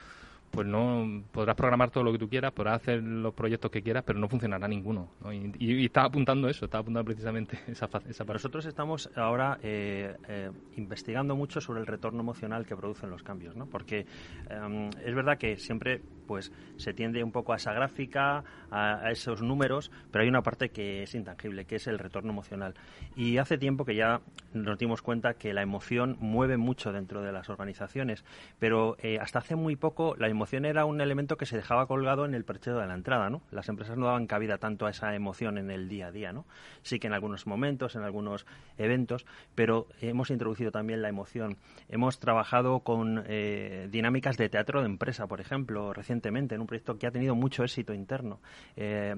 pues 0.57 0.67
no 0.67 1.23
podrás 1.33 1.55
programar 1.55 1.91
todo 1.91 2.03
lo 2.03 2.13
que 2.13 2.19
tú 2.19 2.29
quieras, 2.31 2.53
podrás 2.53 2.81
hacer 2.81 3.03
los 3.03 3.35
proyectos 3.35 3.71
que 3.71 3.83
quieras, 3.83 4.05
pero 4.07 4.19
no 4.19 4.27
funcionará 4.27 4.67
ninguno. 4.67 5.11
Y, 5.59 5.85
estaba 5.85 6.07
apuntando 6.07 6.49
eso, 6.49 6.65
estaba 6.65 6.81
apuntando 6.81 7.05
precisamente 7.05 7.59
esa, 7.67 7.87
esa 8.09 8.25
parte. 8.25 8.33
Nosotros 8.33 8.65
estamos 8.65 9.11
ahora 9.17 9.59
eh, 9.63 10.17
eh, 10.29 10.51
investigando 10.77 11.37
mucho 11.37 11.61
sobre 11.61 11.81
el 11.81 11.87
retorno 11.87 12.21
emocional 12.21 12.65
que 12.65 12.75
producen 12.75 13.11
los 13.11 13.23
cambios, 13.23 13.55
¿no? 13.55 13.67
porque 13.67 14.07
em, 14.49 14.89
es 15.05 15.15
verdad 15.15 15.37
que 15.37 15.59
siempre 15.59 16.01
pues 16.27 16.53
se 16.77 16.93
tiende 16.93 17.23
un 17.25 17.33
poco 17.33 17.53
a 17.53 17.57
esa 17.57 17.73
gráfica, 17.73 18.45
a, 18.71 19.11
esos 19.11 19.43
números, 19.43 19.91
pero 20.11 20.23
hay 20.23 20.29
una 20.29 20.43
parte 20.43 20.71
que 20.71 21.03
es 21.03 21.15
intangible, 21.15 21.65
que 21.65 21.77
es 21.77 21.87
el 21.87 21.99
retorno 21.99 22.31
emocional. 22.33 22.75
Y 23.15 23.39
hace 23.39 23.59
tiempo 23.59 23.85
que 23.85 23.95
ya 23.95 24.21
nos 24.53 24.79
dimos 24.79 25.03
cuenta 25.03 25.35
que 25.35 25.53
la 25.53 25.63
emoción 25.63 26.17
mueve 26.21 26.57
mucho 26.57 26.93
dentro 26.93 27.23
de 27.23 27.33
las 27.33 27.49
organizaciones, 27.49 28.25
pero 28.59 28.97
eh, 29.01 29.19
hasta 29.21 29.39
hace 29.39 29.57
muy 29.57 29.77
poco 29.77 30.17
la 30.17 30.29
emoción 30.29 30.65
era 30.65 30.85
un 30.85 31.01
elemento 31.01 31.37
que 31.37 31.47
se 31.47 31.57
dejaba 31.57 31.87
colgado 31.87 32.25
en 32.25 32.35
el 32.35 32.45
perchero 32.45 32.79
de 32.79 32.87
la 32.87 32.95
entrada, 32.95 33.31
¿no? 33.31 33.43
Las 33.51 33.69
empresas 33.69 33.97
no 33.97 34.07
daban 34.07 34.27
cabida 34.27 34.59
tanto 34.59 34.87
a 34.87 34.91
esa 34.91 35.15
emoción 35.15 35.59
en 35.59 35.71
el 35.71 35.89
día 35.89 36.09
a 36.09 36.13
día, 36.13 36.33
¿no? 36.33 36.45
Sí 36.83 36.99
que 36.99 37.07
en 37.07 37.13
algunos 37.13 37.47
momentos, 37.47 37.95
en 37.97 38.03
algunos 38.03 38.47
eventos, 38.79 39.27
pero 39.55 39.87
hemos 40.01 40.31
introducido 40.31 40.71
también 40.71 41.03
la 41.03 41.09
emoción. 41.09 41.57
Hemos 41.89 42.19
trabajado 42.19 42.81
con 42.81 43.25
eh, 43.27 43.89
dinámicas 43.91 44.37
de 44.37 44.49
teatro 44.49 44.81
de 44.81 44.87
empresa, 44.87 45.27
por 45.27 45.41
ejemplo, 45.41 45.93
en 46.25 46.61
un 46.61 46.67
proyecto 46.67 46.99
que 46.99 47.07
ha 47.07 47.11
tenido 47.11 47.35
mucho 47.35 47.65
éxito 47.65 47.95
interno. 47.95 48.41
Eh, 48.77 49.15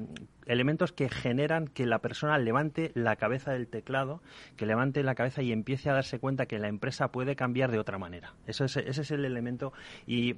elementos 0.46 0.92
que 0.92 1.08
generan 1.08 1.68
que 1.68 1.87
la 1.87 2.00
persona 2.00 2.38
levante 2.38 2.90
la 2.94 3.16
cabeza 3.16 3.52
del 3.52 3.68
teclado, 3.68 4.22
que 4.56 4.66
levante 4.66 5.02
la 5.02 5.14
cabeza 5.14 5.42
y 5.42 5.52
empiece 5.52 5.90
a 5.90 5.94
darse 5.94 6.18
cuenta 6.18 6.46
que 6.46 6.58
la 6.58 6.68
empresa 6.68 7.08
puede 7.12 7.37
cambiar 7.37 7.70
de 7.70 7.78
otra 7.78 7.98
manera. 7.98 8.34
Eso 8.46 8.64
es, 8.64 8.76
ese 8.76 9.02
es 9.02 9.11
el 9.11 9.24
elemento. 9.24 9.72
Y, 10.06 10.37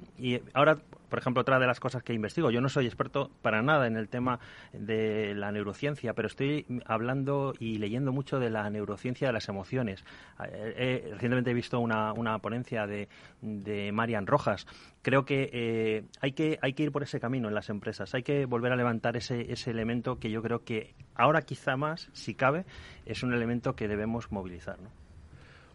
ahora, 0.53 0.79
por 1.11 1.19
ejemplo, 1.19 1.41
otra 1.41 1.59
de 1.59 1.67
las 1.67 1.81
cosas 1.81 2.03
que 2.03 2.13
investigo, 2.13 2.51
yo 2.51 2.61
no 2.61 2.69
soy 2.69 2.85
experto 2.85 3.29
para 3.41 3.61
nada 3.61 3.85
en 3.85 3.97
el 3.97 4.07
tema 4.07 4.39
de 4.71 5.35
la 5.35 5.51
neurociencia, 5.51 6.13
pero 6.13 6.27
estoy 6.27 6.65
hablando 6.85 7.53
y 7.59 7.77
leyendo 7.79 8.13
mucho 8.13 8.39
de 8.39 8.49
la 8.49 8.69
neurociencia 8.69 9.27
de 9.27 9.33
las 9.33 9.49
emociones. 9.49 10.05
Eh, 10.49 11.09
recientemente 11.11 11.51
he 11.51 11.53
visto 11.53 11.81
una, 11.81 12.13
una 12.13 12.39
ponencia 12.39 12.87
de, 12.87 13.09
de 13.41 13.91
Marian 13.91 14.25
Rojas. 14.25 14.65
Creo 15.01 15.25
que 15.25 15.49
eh, 15.51 16.05
hay 16.21 16.31
que 16.31 16.57
hay 16.61 16.73
que 16.73 16.83
ir 16.83 16.93
por 16.93 17.03
ese 17.03 17.19
camino 17.19 17.49
en 17.49 17.55
las 17.55 17.69
empresas. 17.69 18.15
Hay 18.15 18.23
que 18.23 18.45
volver 18.45 18.71
a 18.71 18.77
levantar 18.77 19.17
ese, 19.17 19.51
ese 19.51 19.69
elemento 19.71 20.17
que 20.17 20.31
yo 20.31 20.41
creo 20.41 20.63
que 20.63 20.95
ahora 21.13 21.41
quizá 21.41 21.75
más, 21.75 22.09
si 22.13 22.35
cabe, 22.35 22.63
es 23.05 23.21
un 23.21 23.33
elemento 23.33 23.75
que 23.75 23.89
debemos 23.89 24.31
movilizar. 24.31 24.77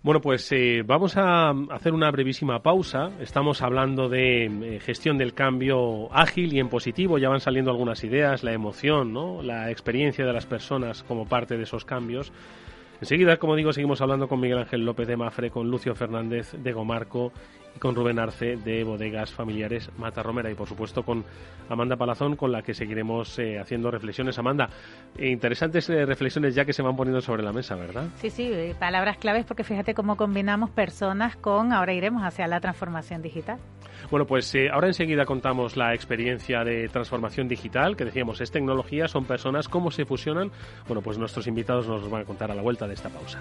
Bueno, 0.06 0.20
pues 0.20 0.52
eh, 0.52 0.84
vamos 0.86 1.16
a 1.16 1.50
hacer 1.72 1.92
una 1.92 2.12
brevísima 2.12 2.62
pausa. 2.62 3.10
Estamos 3.18 3.60
hablando 3.60 4.08
de 4.08 4.44
eh, 4.44 4.78
gestión 4.78 5.18
del 5.18 5.34
cambio 5.34 6.14
ágil 6.14 6.52
y 6.52 6.60
en 6.60 6.68
positivo. 6.68 7.18
Ya 7.18 7.28
van 7.28 7.40
saliendo 7.40 7.72
algunas 7.72 8.04
ideas, 8.04 8.44
la 8.44 8.52
emoción, 8.52 9.12
¿no? 9.12 9.42
la 9.42 9.68
experiencia 9.72 10.24
de 10.24 10.32
las 10.32 10.46
personas 10.46 11.02
como 11.02 11.26
parte 11.26 11.56
de 11.56 11.64
esos 11.64 11.84
cambios. 11.84 12.32
Enseguida, 13.00 13.36
como 13.36 13.56
digo, 13.56 13.72
seguimos 13.72 14.00
hablando 14.00 14.26
con 14.26 14.40
Miguel 14.40 14.58
Ángel 14.58 14.84
López 14.84 15.06
de 15.06 15.16
Mafre, 15.16 15.50
con 15.50 15.70
Lucio 15.70 15.94
Fernández 15.94 16.52
de 16.52 16.72
Gomarco 16.72 17.32
y 17.74 17.78
con 17.78 17.94
Rubén 17.94 18.18
Arce 18.18 18.56
de 18.56 18.84
Bodegas 18.84 19.32
Familiares 19.32 19.90
Mata 19.98 20.22
Romera 20.22 20.50
y 20.50 20.54
por 20.54 20.66
supuesto 20.66 21.02
con 21.02 21.24
Amanda 21.68 21.96
Palazón 21.96 22.36
con 22.36 22.52
la 22.52 22.62
que 22.62 22.72
seguiremos 22.72 23.38
eh, 23.38 23.58
haciendo 23.58 23.90
reflexiones. 23.90 24.38
Amanda, 24.38 24.70
eh, 25.18 25.28
interesantes 25.28 25.90
eh, 25.90 26.06
reflexiones 26.06 26.54
ya 26.54 26.64
que 26.64 26.72
se 26.72 26.82
van 26.82 26.96
poniendo 26.96 27.20
sobre 27.20 27.42
la 27.42 27.52
mesa, 27.52 27.74
¿verdad? 27.74 28.06
Sí, 28.16 28.30
sí, 28.30 28.50
palabras 28.78 29.18
claves 29.18 29.44
porque 29.44 29.62
fíjate 29.62 29.94
cómo 29.94 30.16
combinamos 30.16 30.70
personas 30.70 31.36
con, 31.36 31.72
ahora 31.72 31.92
iremos 31.92 32.22
hacia 32.22 32.46
la 32.46 32.60
transformación 32.60 33.20
digital. 33.20 33.58
Bueno, 34.10 34.26
pues 34.26 34.54
ahora 34.72 34.86
enseguida 34.86 35.24
contamos 35.24 35.76
la 35.76 35.94
experiencia 35.94 36.64
de 36.64 36.88
transformación 36.88 37.48
digital, 37.48 37.96
que 37.96 38.04
decíamos 38.04 38.40
es 38.40 38.50
tecnología, 38.50 39.08
son 39.08 39.24
personas, 39.24 39.68
cómo 39.68 39.90
se 39.90 40.04
fusionan. 40.04 40.50
Bueno, 40.86 41.02
pues 41.02 41.18
nuestros 41.18 41.46
invitados 41.46 41.88
nos 41.88 42.08
van 42.08 42.22
a 42.22 42.24
contar 42.24 42.50
a 42.50 42.54
la 42.54 42.62
vuelta 42.62 42.86
de 42.86 42.94
esta 42.94 43.08
pausa. 43.08 43.40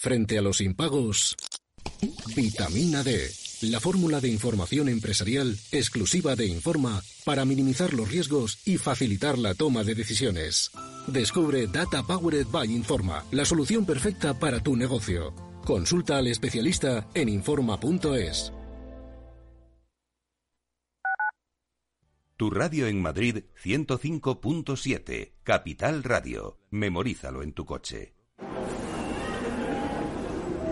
Frente 0.00 0.38
a 0.38 0.40
los 0.40 0.62
impagos, 0.62 1.36
vitamina 2.34 3.02
D, 3.02 3.30
la 3.60 3.80
fórmula 3.80 4.18
de 4.22 4.28
información 4.28 4.88
empresarial 4.88 5.58
exclusiva 5.72 6.34
de 6.36 6.46
Informa 6.46 7.02
para 7.26 7.44
minimizar 7.44 7.92
los 7.92 8.10
riesgos 8.10 8.66
y 8.66 8.78
facilitar 8.78 9.36
la 9.36 9.52
toma 9.52 9.84
de 9.84 9.94
decisiones. 9.94 10.70
Descubre 11.06 11.66
Data 11.66 12.02
Powered 12.02 12.46
by 12.46 12.74
Informa, 12.74 13.26
la 13.30 13.44
solución 13.44 13.84
perfecta 13.84 14.38
para 14.38 14.60
tu 14.60 14.74
negocio. 14.74 15.34
Consulta 15.66 16.16
al 16.16 16.28
especialista 16.28 17.06
en 17.12 17.28
Informa.es. 17.28 18.54
Tu 22.38 22.48
radio 22.48 22.86
en 22.86 23.02
Madrid 23.02 23.44
105.7, 23.62 25.32
Capital 25.42 26.02
Radio. 26.02 26.56
Memorízalo 26.70 27.42
en 27.42 27.52
tu 27.52 27.66
coche. 27.66 28.14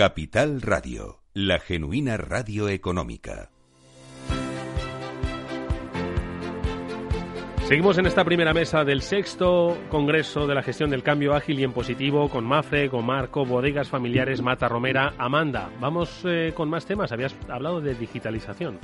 Capital 0.00 0.62
Radio, 0.62 1.20
la 1.34 1.58
genuina 1.58 2.16
radio 2.16 2.70
económica. 2.70 3.50
Seguimos 7.68 7.98
en 7.98 8.06
esta 8.06 8.24
primera 8.24 8.54
mesa 8.54 8.82
del 8.82 9.02
sexto 9.02 9.76
Congreso 9.90 10.46
de 10.46 10.54
la 10.54 10.62
Gestión 10.62 10.88
del 10.88 11.02
Cambio 11.02 11.34
Ágil 11.34 11.60
y 11.60 11.64
en 11.64 11.74
Positivo 11.74 12.30
con 12.30 12.46
Mafe, 12.46 12.88
con 12.88 13.04
Marco, 13.04 13.44
Bodegas 13.44 13.90
Familiares, 13.90 14.40
Mata 14.40 14.70
Romera, 14.70 15.12
Amanda. 15.18 15.68
Vamos 15.80 16.22
eh, 16.24 16.54
con 16.54 16.70
más 16.70 16.86
temas. 16.86 17.12
Habías 17.12 17.36
hablado 17.50 17.82
de 17.82 17.94
digitalización. 17.94 18.78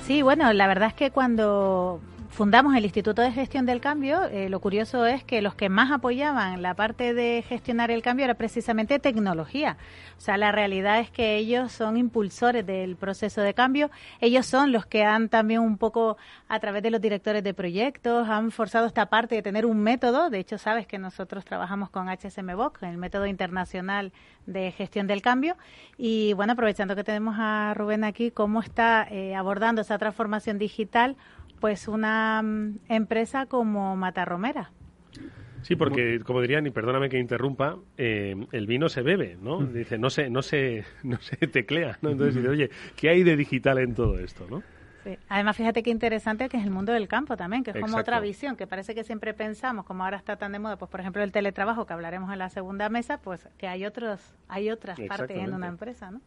Sí, 0.00 0.20
bueno, 0.20 0.52
la 0.52 0.66
verdad 0.66 0.88
es 0.88 0.94
que 0.94 1.12
cuando 1.12 2.00
fundamos 2.36 2.76
el 2.76 2.84
Instituto 2.84 3.22
de 3.22 3.32
Gestión 3.32 3.64
del 3.64 3.80
Cambio, 3.80 4.24
eh, 4.24 4.50
lo 4.50 4.60
curioso 4.60 5.06
es 5.06 5.24
que 5.24 5.40
los 5.40 5.54
que 5.54 5.70
más 5.70 5.90
apoyaban 5.90 6.60
la 6.60 6.74
parte 6.74 7.14
de 7.14 7.42
gestionar 7.48 7.90
el 7.90 8.02
cambio 8.02 8.26
era 8.26 8.34
precisamente 8.34 8.98
tecnología. 8.98 9.78
O 10.18 10.20
sea, 10.20 10.36
la 10.36 10.52
realidad 10.52 11.00
es 11.00 11.10
que 11.10 11.36
ellos 11.36 11.72
son 11.72 11.96
impulsores 11.96 12.66
del 12.66 12.96
proceso 12.96 13.40
de 13.40 13.54
cambio. 13.54 13.90
Ellos 14.20 14.44
son 14.44 14.70
los 14.70 14.84
que 14.84 15.02
han 15.02 15.30
también 15.30 15.60
un 15.60 15.78
poco, 15.78 16.18
a 16.46 16.60
través 16.60 16.82
de 16.82 16.90
los 16.90 17.00
directores 17.00 17.42
de 17.42 17.54
proyectos, 17.54 18.28
han 18.28 18.50
forzado 18.50 18.86
esta 18.86 19.06
parte 19.06 19.34
de 19.34 19.42
tener 19.42 19.64
un 19.64 19.78
método. 19.78 20.28
De 20.28 20.38
hecho, 20.38 20.58
sabes 20.58 20.86
que 20.86 20.98
nosotros 20.98 21.42
trabajamos 21.42 21.88
con 21.88 22.10
HSMBOC, 22.10 22.82
el 22.82 22.98
método 22.98 23.24
internacional 23.24 24.12
de 24.44 24.72
gestión 24.72 25.06
del 25.06 25.22
cambio. 25.22 25.56
Y 25.96 26.34
bueno, 26.34 26.52
aprovechando 26.52 26.96
que 26.96 27.02
tenemos 27.02 27.36
a 27.38 27.72
Rubén 27.74 28.04
aquí, 28.04 28.30
¿cómo 28.30 28.60
está 28.60 29.08
eh, 29.10 29.34
abordando 29.34 29.80
esa 29.80 29.96
transformación 29.96 30.58
digital? 30.58 31.16
Pues 31.60 31.88
una 31.88 32.42
mm, 32.42 32.78
empresa 32.88 33.46
como 33.46 33.96
Matarromera. 33.96 34.70
Sí, 35.62 35.74
porque 35.74 36.20
como 36.20 36.40
dirían, 36.40 36.64
y 36.66 36.70
perdóname 36.70 37.08
que 37.08 37.18
interrumpa, 37.18 37.76
eh, 37.96 38.36
el 38.52 38.66
vino 38.68 38.88
se 38.88 39.02
bebe, 39.02 39.36
¿no? 39.42 39.60
Mm. 39.60 39.72
Dice, 39.72 39.98
no 39.98 40.10
se, 40.10 40.30
no 40.30 40.42
se, 40.42 40.84
no 41.02 41.18
se 41.20 41.36
teclea, 41.36 41.98
¿no? 42.02 42.10
Entonces 42.10 42.36
dice, 42.36 42.48
oye, 42.48 42.70
¿qué 42.94 43.08
hay 43.08 43.24
de 43.24 43.36
digital 43.36 43.78
en 43.78 43.94
todo 43.94 44.18
esto, 44.20 44.46
no? 44.48 44.62
Sí. 45.02 45.18
Además, 45.28 45.56
fíjate 45.56 45.82
qué 45.82 45.90
interesante 45.90 46.48
que 46.48 46.56
es 46.56 46.64
el 46.64 46.70
mundo 46.70 46.92
del 46.92 47.06
campo 47.08 47.36
también, 47.36 47.62
que 47.62 47.70
es 47.70 47.80
como 47.80 47.96
otra 47.96 48.18
visión, 48.20 48.56
que 48.56 48.66
parece 48.66 48.94
que 48.94 49.04
siempre 49.04 49.34
pensamos, 49.34 49.84
como 49.84 50.04
ahora 50.04 50.16
está 50.16 50.36
tan 50.36 50.50
de 50.52 50.58
moda, 50.58 50.76
pues 50.78 50.90
por 50.90 51.00
ejemplo 51.00 51.22
el 51.22 51.30
teletrabajo 51.30 51.86
que 51.86 51.92
hablaremos 51.92 52.32
en 52.32 52.38
la 52.40 52.48
segunda 52.48 52.88
mesa, 52.88 53.18
pues 53.18 53.48
que 53.56 53.68
hay 53.68 53.84
otros, 53.84 54.20
hay 54.48 54.70
otras 54.70 54.98
partes 55.08 55.36
en 55.36 55.54
una 55.54 55.68
empresa, 55.68 56.10
¿no? 56.10 56.20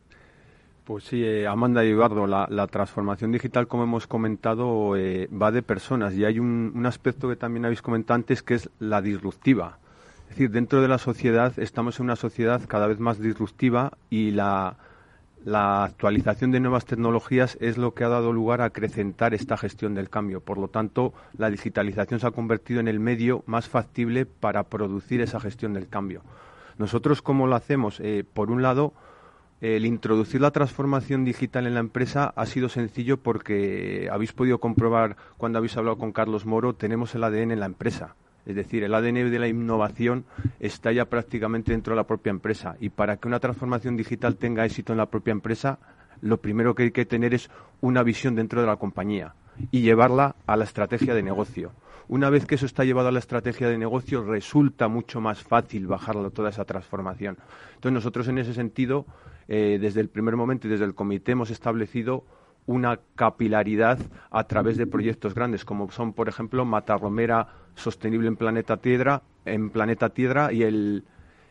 Pues 0.90 1.04
sí, 1.04 1.24
eh, 1.24 1.46
Amanda 1.46 1.86
y 1.86 1.90
Eduardo, 1.90 2.26
la, 2.26 2.66
transformación 2.66 3.32
digital, 3.32 3.68
como 3.68 3.84
hemos 3.84 4.08
comentado, 4.08 4.98
eh, 4.98 5.30
va 5.32 5.52
de 5.52 5.62
personas 5.62 6.16
y 6.16 6.26
hay 6.26 6.40
un, 6.40 6.84
aspecto 6.88 7.30
que 7.30 7.36
también 7.36 7.64
habéis 7.64 7.84
comentado 7.84 8.16
antes 8.16 8.42
que 8.42 8.56
es 8.56 8.72
la 8.80 9.00
disruptiva. 9.00 9.78
Es 10.24 10.30
decir, 10.30 10.50
dentro 10.50 10.82
de 10.82 10.88
la 10.88 10.98
sociedad 10.98 11.54
estamos 11.60 12.00
en 12.00 12.06
una 12.06 12.16
sociedad 12.16 12.64
cada 12.68 12.88
vez 12.88 13.00
más 13.00 13.20
disruptiva 13.20 14.00
y 14.10 14.32
la, 14.32 14.78
actualización 15.46 16.50
de 16.50 16.60
nuevas 16.60 16.86
tecnologías 16.86 17.56
es 17.62 17.78
lo 17.78 17.94
que 17.94 18.04
ha 18.04 18.10
dado 18.10 18.34
lugar 18.34 18.62
a 18.62 18.66
acrecentar 18.66 19.36
esta 19.36 19.58
gestión 19.58 19.94
del 19.94 20.10
cambio. 20.10 20.42
Por 20.42 20.58
lo 20.58 20.70
tanto, 20.70 21.14
la 21.38 21.52
digitalización 21.52 22.20
se 22.20 22.26
ha 22.26 22.32
convertido 22.32 22.80
en 22.80 22.88
el 22.88 23.00
medio 23.00 23.44
más 23.46 23.70
factible 23.70 24.26
para 24.26 24.64
producir 24.64 25.22
esa 25.22 25.40
gestión 25.40 25.74
del 25.74 25.88
cambio. 25.88 26.24
Nosotros, 26.80 27.22
¿cómo 27.22 27.46
lo 27.46 27.56
hacemos? 27.56 28.00
Eh, 28.00 28.24
por 28.34 28.50
un 28.50 28.64
lado, 28.64 28.94
el 29.62 29.86
introducir 29.86 30.40
la 30.40 30.52
transformación 30.52 31.26
digital 31.26 31.68
en 31.68 31.74
la 31.74 31.82
empresa 31.82 32.34
ha 32.36 32.46
sido 32.46 32.70
sencillo 32.70 33.18
porque 33.18 34.08
habéis 34.12 34.32
podido 34.32 34.60
comprobar 34.60 35.18
cuando 35.38 35.58
habéis 35.58 35.76
hablado 35.76 35.98
con 35.98 36.14
Carlos 36.14 36.46
Moro, 36.46 36.74
tenemos 36.76 37.14
el 37.16 37.24
ADN 37.24 37.52
en 37.52 37.60
la 37.60 37.66
empresa. 37.66 38.16
Es 38.46 38.56
decir, 38.56 38.84
el 38.84 38.96
ADN 38.96 39.30
de 39.30 39.40
la 39.40 39.48
innovación 39.48 40.26
está 40.60 40.92
ya 40.92 41.06
prácticamente 41.06 41.72
dentro 41.72 41.94
de 41.94 41.98
la 41.98 42.08
propia 42.08 42.32
empresa. 42.32 42.78
Y 42.80 42.90
para 42.90 43.18
que 43.18 43.28
una 43.28 43.40
transformación 43.40 43.98
digital 43.98 44.38
tenga 44.38 44.66
éxito 44.66 44.94
en 44.94 44.98
la 44.98 45.06
propia 45.08 45.34
empresa, 45.34 45.78
lo 46.22 46.38
primero 46.38 46.74
que 46.74 46.84
hay 46.84 46.92
que 46.92 47.06
tener 47.06 47.34
es 47.34 47.50
una 47.82 48.02
visión 48.02 48.36
dentro 48.36 48.62
de 48.62 48.68
la 48.68 48.78
compañía 48.78 49.36
y 49.72 49.82
llevarla 49.82 50.36
a 50.48 50.56
la 50.56 50.64
estrategia 50.64 51.14
de 51.14 51.22
negocio. 51.22 51.74
Una 52.10 52.32
vez 52.32 52.48
que 52.48 52.56
eso 52.56 52.66
está 52.66 52.86
llevado 52.86 53.10
a 53.10 53.12
la 53.12 53.20
estrategia 53.20 53.70
de 53.70 53.78
negocio, 53.78 54.24
resulta 54.24 54.88
mucho 54.88 55.22
más 55.22 55.44
fácil 55.44 55.86
bajarlo 55.86 56.32
toda 56.32 56.50
esa 56.50 56.66
transformación. 56.66 57.38
Entonces, 57.76 57.94
nosotros 57.94 58.28
en 58.28 58.40
ese 58.40 58.56
sentido 58.56 59.06
eh, 59.48 59.78
desde 59.80 60.02
el 60.02 60.10
primer 60.10 60.36
momento 60.36 60.66
y 60.66 60.72
desde 60.72 60.86
el 60.86 60.96
comité 60.96 61.34
hemos 61.34 61.52
establecido 61.52 62.26
una 62.66 63.00
capilaridad 63.16 64.00
a 64.32 64.44
través 64.46 64.78
de 64.78 64.88
proyectos 64.88 65.36
grandes, 65.36 65.66
como 65.66 65.92
son, 65.92 66.14
por 66.14 66.28
ejemplo, 66.28 66.66
Matarromera 66.66 67.50
Sostenible 67.76 68.28
en 68.28 68.38
Planeta 68.38 68.78
Tierra, 68.78 69.22
en 69.46 69.70
Planeta 69.70 70.10
Tierra 70.10 70.52
y 70.52 70.64
el, 70.64 71.04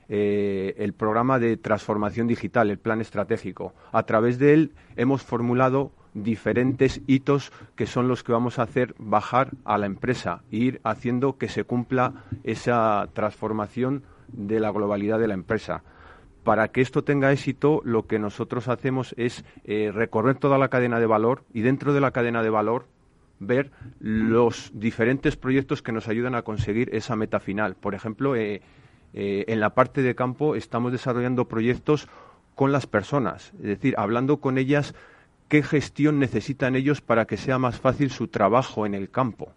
eh, 0.09 0.75
el 0.79 0.93
programa 0.93 1.39
de 1.39 1.57
transformación 1.57 2.27
digital, 2.27 2.69
el 2.69 2.79
plan 2.79 3.01
estratégico. 3.01 3.75
A 3.93 4.03
través 4.03 4.41
de 4.41 4.55
él 4.55 4.73
hemos 4.97 5.23
formulado 5.23 5.93
diferentes 6.23 7.01
hitos 7.07 7.53
que 7.77 7.87
son 7.87 8.09
los 8.09 8.23
que 8.23 8.33
vamos 8.33 8.59
a 8.59 8.63
hacer 8.63 8.95
bajar 8.99 9.51
a 9.65 9.79
la 9.79 9.87
empresa 9.87 10.43
e 10.51 10.57
ir 10.57 10.81
haciendo 10.85 11.39
que 11.39 11.49
se 11.49 11.65
cumpla 11.65 12.25
esa 12.45 13.09
transformación 13.13 14.03
de 14.29 14.61
la 14.61 14.71
globalidad 14.71 15.19
de 15.19 15.29
la 15.29 15.35
empresa 15.35 15.83
para 16.49 16.69
que 16.69 16.81
esto 16.81 17.05
tenga 17.05 17.31
éxito, 17.31 17.83
lo 17.85 18.07
que 18.07 18.19
nosotros 18.19 18.69
hacemos 18.69 19.15
es 19.19 19.45
eh, 19.65 19.91
recorrer 19.93 20.37
toda 20.37 20.57
la 20.57 20.69
cadena 20.69 20.99
de 20.99 21.05
valor 21.05 21.45
y 21.53 21.61
dentro 21.61 21.93
de 21.93 22.01
la 22.01 22.11
cadena 22.11 22.43
de 22.43 22.49
valor 22.49 22.87
ver 23.39 23.71
los 24.01 24.71
diferentes 24.73 25.37
proyectos 25.37 25.83
que 25.83 25.93
nos 25.93 26.09
ayudan 26.09 26.35
a 26.35 26.43
conseguir 26.43 26.89
esa 26.95 27.17
meta 27.17 27.39
final. 27.39 27.75
Por 27.75 27.95
ejemplo, 27.95 28.35
eh, 28.35 28.63
eh, 29.13 29.45
en 29.49 29.61
la 29.61 29.75
parte 29.75 30.01
de 30.01 30.15
campo 30.15 30.55
estamos 30.55 30.91
desarrollando 30.91 31.49
proyectos 31.49 32.09
con 32.55 32.73
las 32.73 32.87
personas, 32.87 33.53
es 33.59 33.67
decir, 33.67 33.95
hablando 33.99 34.39
con 34.39 34.57
ellas 34.59 34.95
qué 35.49 35.63
gestión 35.63 36.19
necesitan 36.19 36.77
ellos 36.77 37.01
para 37.01 37.27
que 37.27 37.37
sea 37.37 37.59
más 37.59 37.81
fácil 37.81 38.11
su 38.11 38.29
trabajo 38.29 38.87
en 38.87 38.95
el 38.95 39.11
campo. 39.11 39.53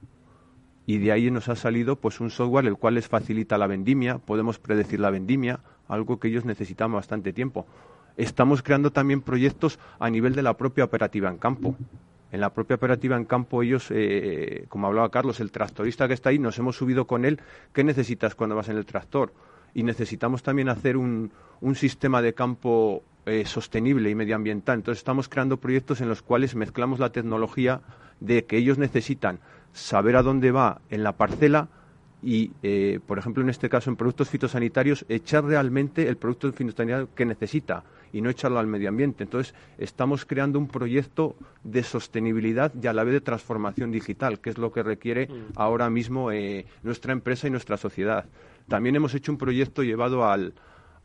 Y 0.86 0.98
de 0.98 1.12
ahí 1.12 1.30
nos 1.30 1.48
ha 1.50 1.56
salido 1.56 1.98
pues 1.98 2.20
un 2.20 2.32
software 2.32 2.66
el 2.66 2.78
cual 2.78 2.96
les 2.96 3.08
facilita 3.08 3.58
la 3.58 3.68
vendimia, 3.68 4.18
podemos 4.18 4.58
predecir 4.58 5.00
la 5.00 5.12
vendimia, 5.12 5.60
algo 5.88 6.20
que 6.20 6.30
ellos 6.30 6.46
necesitan 6.46 6.92
bastante 6.92 7.34
tiempo. 7.34 7.68
Estamos 8.18 8.64
creando 8.64 8.92
también 8.92 9.22
proyectos 9.22 9.80
a 10.00 10.10
nivel 10.10 10.34
de 10.34 10.42
la 10.42 10.58
propia 10.58 10.86
operativa 10.86 11.30
en 11.30 11.38
campo. 11.38 11.76
En 12.32 12.40
la 12.40 12.54
propia 12.54 12.76
operativa 12.78 13.18
en 13.18 13.26
campo 13.26 13.62
ellos, 13.62 13.88
eh, 13.90 14.66
como 14.70 14.88
hablaba 14.88 15.12
Carlos, 15.12 15.40
el 15.42 15.52
tractorista 15.52 16.08
que 16.08 16.14
está 16.14 16.30
ahí, 16.30 16.40
nos 16.40 16.58
hemos 16.58 16.78
subido 16.78 17.06
con 17.06 17.26
él. 17.26 17.42
¿Qué 17.74 17.84
necesitas 17.84 18.36
cuando 18.36 18.56
vas 18.56 18.70
en 18.70 18.78
el 18.78 18.86
tractor? 18.86 19.34
Y 19.74 19.84
necesitamos 19.84 20.42
también 20.44 20.70
hacer 20.70 20.98
un, 20.98 21.32
un 21.60 21.76
sistema 21.76 22.22
de 22.22 22.34
campo 22.34 23.04
eh, 23.26 23.46
sostenible 23.46 24.10
y 24.10 24.16
medioambiental. 24.16 24.80
Entonces 24.80 25.00
estamos 25.00 25.30
creando 25.30 25.58
proyectos 25.58 26.02
en 26.02 26.10
los 26.10 26.22
cuales 26.22 26.56
mezclamos 26.56 27.00
la 27.00 27.12
tecnología 27.12 27.82
de 28.20 28.46
que 28.46 28.58
ellos 28.58 28.78
necesitan 28.78 29.40
saber 29.74 30.16
a 30.16 30.24
dónde 30.24 30.52
va 30.52 30.82
en 30.90 31.04
la 31.04 31.18
parcela, 31.18 31.70
y, 32.24 32.52
eh, 32.62 33.00
por 33.06 33.18
ejemplo, 33.18 33.42
en 33.42 33.50
este 33.50 33.68
caso, 33.68 33.90
en 33.90 33.96
productos 33.96 34.30
fitosanitarios, 34.30 35.06
echar 35.10 35.44
realmente 35.44 36.08
el 36.08 36.18
producto 36.18 36.52
fitosanitario 36.52 37.10
que 37.16 37.26
necesita 37.26 37.84
y 38.14 38.22
no 38.22 38.30
echarlo 38.30 38.60
al 38.60 38.68
medio 38.68 38.90
ambiente. 38.90 39.24
Entonces, 39.24 39.56
estamos 39.78 40.26
creando 40.26 40.60
un 40.60 40.68
proyecto 40.68 41.36
de 41.64 41.82
sostenibilidad 41.82 42.72
y 42.80 42.86
a 42.88 42.94
la 42.94 43.04
vez 43.04 43.14
de 43.14 43.22
transformación 43.22 43.92
digital, 43.92 44.40
que 44.40 44.52
es 44.52 44.58
lo 44.58 44.72
que 44.72 44.84
requiere 44.84 45.28
mm. 45.28 45.54
ahora 45.56 45.90
mismo 45.90 46.32
eh, 46.32 46.66
nuestra 46.84 47.14
empresa 47.14 47.48
y 47.48 47.52
nuestra 47.52 47.78
sociedad. 47.78 48.26
También 48.68 48.96
hemos 48.96 49.16
hecho 49.16 49.32
un 49.32 49.38
proyecto 49.38 49.82
llevado 49.82 50.26
al, 50.26 50.54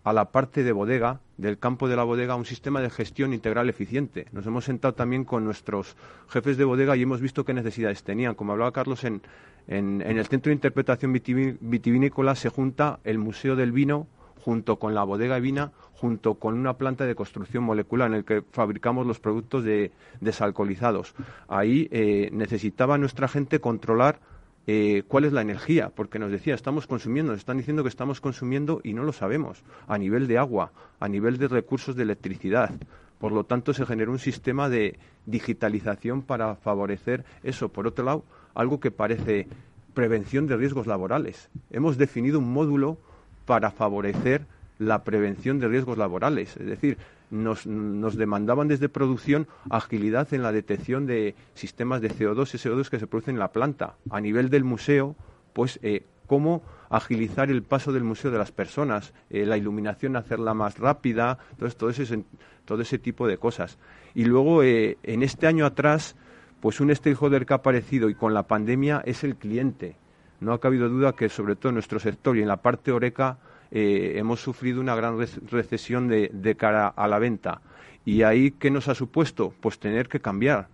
a 0.06 0.12
la 0.12 0.26
parte 0.26 0.62
de 0.62 0.70
bodega, 0.70 1.18
del 1.36 1.58
campo 1.58 1.88
de 1.88 1.96
la 1.96 2.04
bodega, 2.04 2.36
un 2.36 2.44
sistema 2.44 2.80
de 2.80 2.90
gestión 2.90 3.34
integral 3.34 3.68
eficiente. 3.68 4.28
Nos 4.30 4.46
hemos 4.46 4.64
sentado 4.64 4.94
también 4.94 5.24
con 5.24 5.44
nuestros 5.44 5.96
jefes 6.28 6.56
de 6.56 6.64
bodega 6.64 6.96
y 6.96 7.02
hemos 7.02 7.20
visto 7.20 7.44
qué 7.44 7.52
necesidades 7.52 8.04
tenían. 8.04 8.36
Como 8.36 8.52
hablaba 8.52 8.70
Carlos 8.70 9.02
en, 9.02 9.20
en, 9.66 10.00
el 10.02 10.24
Centro 10.26 10.50
de 10.50 10.54
Interpretación 10.54 11.12
Vitivinícola 11.12 12.36
se 12.36 12.50
junta 12.50 13.00
el 13.02 13.18
Museo 13.18 13.56
del 13.56 13.72
Vino 13.72 14.06
junto 14.44 14.76
con 14.76 14.94
la 14.94 15.02
bodega 15.02 15.34
de 15.34 15.40
vina, 15.40 15.72
junto 15.94 16.34
con 16.34 16.54
una 16.54 16.74
planta 16.74 17.04
de 17.04 17.16
construcción 17.16 17.64
molecular 17.64 18.06
en 18.06 18.14
el 18.18 18.24
que 18.24 18.44
fabricamos 18.52 19.08
los 19.08 19.18
productos 19.18 19.64
de, 19.64 19.90
desalcoholizados. 20.20 21.16
Ahí 21.48 21.88
eh, 21.90 22.30
necesitaba 22.32 22.96
nuestra 22.96 23.26
gente 23.26 23.58
controlar 23.58 24.20
eh, 24.66 25.04
cuál 25.06 25.24
es 25.24 25.32
la 25.32 25.42
energía, 25.42 25.90
porque 25.94 26.18
nos 26.18 26.30
decía, 26.30 26.54
estamos 26.54 26.86
consumiendo, 26.86 27.32
nos 27.32 27.40
están 27.40 27.56
diciendo 27.56 27.82
que 27.82 27.88
estamos 27.88 28.20
consumiendo 28.20 28.80
y 28.82 28.94
no 28.94 29.04
lo 29.04 29.12
sabemos, 29.12 29.62
a 29.86 29.96
nivel 29.98 30.26
de 30.26 30.38
agua, 30.38 30.72
a 30.98 31.08
nivel 31.08 31.38
de 31.38 31.48
recursos 31.48 31.94
de 31.94 32.02
electricidad. 32.02 32.70
Por 33.18 33.32
lo 33.32 33.44
tanto, 33.44 33.72
se 33.72 33.86
generó 33.86 34.12
un 34.12 34.18
sistema 34.18 34.68
de 34.68 34.98
digitalización 35.24 36.22
para 36.22 36.56
favorecer 36.56 37.24
eso. 37.42 37.68
Por 37.68 37.86
otro 37.86 38.04
lado, 38.04 38.24
algo 38.54 38.80
que 38.80 38.90
parece 38.90 39.46
prevención 39.94 40.46
de 40.46 40.56
riesgos 40.56 40.86
laborales. 40.86 41.48
Hemos 41.70 41.96
definido 41.96 42.38
un 42.38 42.52
módulo 42.52 42.98
para 43.46 43.70
favorecer 43.70 44.44
la 44.78 45.04
prevención 45.04 45.58
de 45.58 45.68
riesgos 45.68 45.96
laborales. 45.96 46.56
Es 46.56 46.66
decir, 46.66 46.98
nos, 47.30 47.66
nos, 47.66 48.16
demandaban 48.16 48.68
desde 48.68 48.88
producción 48.88 49.48
agilidad 49.70 50.32
en 50.32 50.42
la 50.42 50.52
detección 50.52 51.06
de 51.06 51.34
sistemas 51.54 52.00
de 52.00 52.10
CO2 52.10 52.54
y 52.54 52.58
CO2 52.58 52.88
que 52.88 52.98
se 52.98 53.06
producen 53.06 53.34
en 53.36 53.40
la 53.40 53.52
planta. 53.52 53.96
A 54.10 54.20
nivel 54.20 54.50
del 54.50 54.64
museo, 54.64 55.16
pues 55.52 55.78
eh, 55.82 56.04
cómo 56.26 56.62
agilizar 56.90 57.50
el 57.50 57.62
paso 57.62 57.92
del 57.92 58.04
museo 58.04 58.30
de 58.30 58.38
las 58.38 58.52
personas, 58.52 59.14
eh, 59.30 59.46
la 59.46 59.56
iluminación 59.56 60.16
hacerla 60.16 60.54
más 60.54 60.78
rápida, 60.78 61.38
todo, 61.78 61.90
ese, 61.90 62.24
todo 62.64 62.82
ese 62.82 62.98
tipo 62.98 63.26
de 63.26 63.38
cosas. 63.38 63.78
Y 64.14 64.24
luego, 64.24 64.62
eh, 64.62 64.98
en 65.02 65.22
este 65.22 65.46
año 65.46 65.66
atrás, 65.66 66.16
pues 66.60 66.80
un 66.80 66.94
stakeholder 66.94 67.46
que 67.46 67.54
ha 67.54 67.56
aparecido 67.56 68.08
y 68.08 68.14
con 68.14 68.34
la 68.34 68.44
pandemia 68.44 69.02
es 69.04 69.24
el 69.24 69.36
cliente. 69.36 69.96
No 70.40 70.52
ha 70.52 70.60
cabido 70.60 70.88
duda 70.88 71.14
que, 71.14 71.28
sobre 71.28 71.56
todo 71.56 71.70
en 71.70 71.76
nuestro 71.76 71.98
sector 71.98 72.36
y 72.36 72.42
en 72.42 72.48
la 72.48 72.58
parte 72.58 72.92
oreca, 72.92 73.38
eh, 73.70 74.14
hemos 74.16 74.40
sufrido 74.40 74.80
una 74.80 74.94
gran 74.94 75.18
recesión 75.50 76.08
de, 76.08 76.30
de 76.32 76.54
cara 76.56 76.88
a 76.88 77.08
la 77.08 77.18
venta. 77.18 77.60
¿Y 78.04 78.22
ahí 78.22 78.52
qué 78.52 78.70
nos 78.70 78.88
ha 78.88 78.94
supuesto? 78.94 79.52
Pues 79.60 79.78
tener 79.78 80.08
que 80.08 80.20
cambiar, 80.20 80.68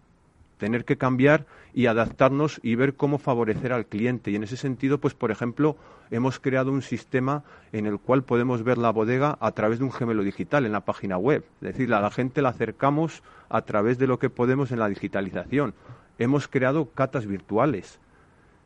tener 0.59 0.85
que 0.85 0.99
cambiar 0.99 1.47
y 1.75 1.87
adaptarnos 1.87 2.61
y 2.63 2.75
ver 2.75 2.95
cómo 2.95 3.19
favorecer 3.19 3.73
al 3.73 3.87
cliente. 3.87 4.31
Y 4.31 4.37
en 4.37 4.43
ese 4.45 4.57
sentido, 4.57 4.99
pues 4.99 5.15
por 5.15 5.31
ejemplo, 5.31 5.77
hemos 6.11 6.39
creado 6.39 6.71
un 6.71 6.83
sistema 6.83 7.43
en 7.73 7.87
el 7.87 7.99
cual 7.99 8.23
podemos 8.23 8.63
ver 8.63 8.79
la 8.79 8.91
bodega 8.91 9.39
a 9.41 9.53
través 9.53 9.79
de 9.79 9.87
un 9.87 9.93
gemelo 9.93 10.23
digital 10.23 10.67
en 10.67 10.73
la 10.73 10.85
página 10.85 11.17
web. 11.17 11.45
Es 11.63 11.69
decir, 11.69 11.93
a 11.95 12.01
la 12.01 12.11
gente 12.11 12.43
la 12.43 12.51
acercamos 12.51 13.23
a 13.49 13.63
través 13.63 13.99
de 13.99 14.07
lo 14.07 14.19
que 14.19 14.31
podemos 14.31 14.71
en 14.71 14.79
la 14.79 14.89
digitalización. 14.89 15.75
Hemos 16.19 16.49
creado 16.49 16.91
catas 16.91 17.27
virtuales. 17.27 17.99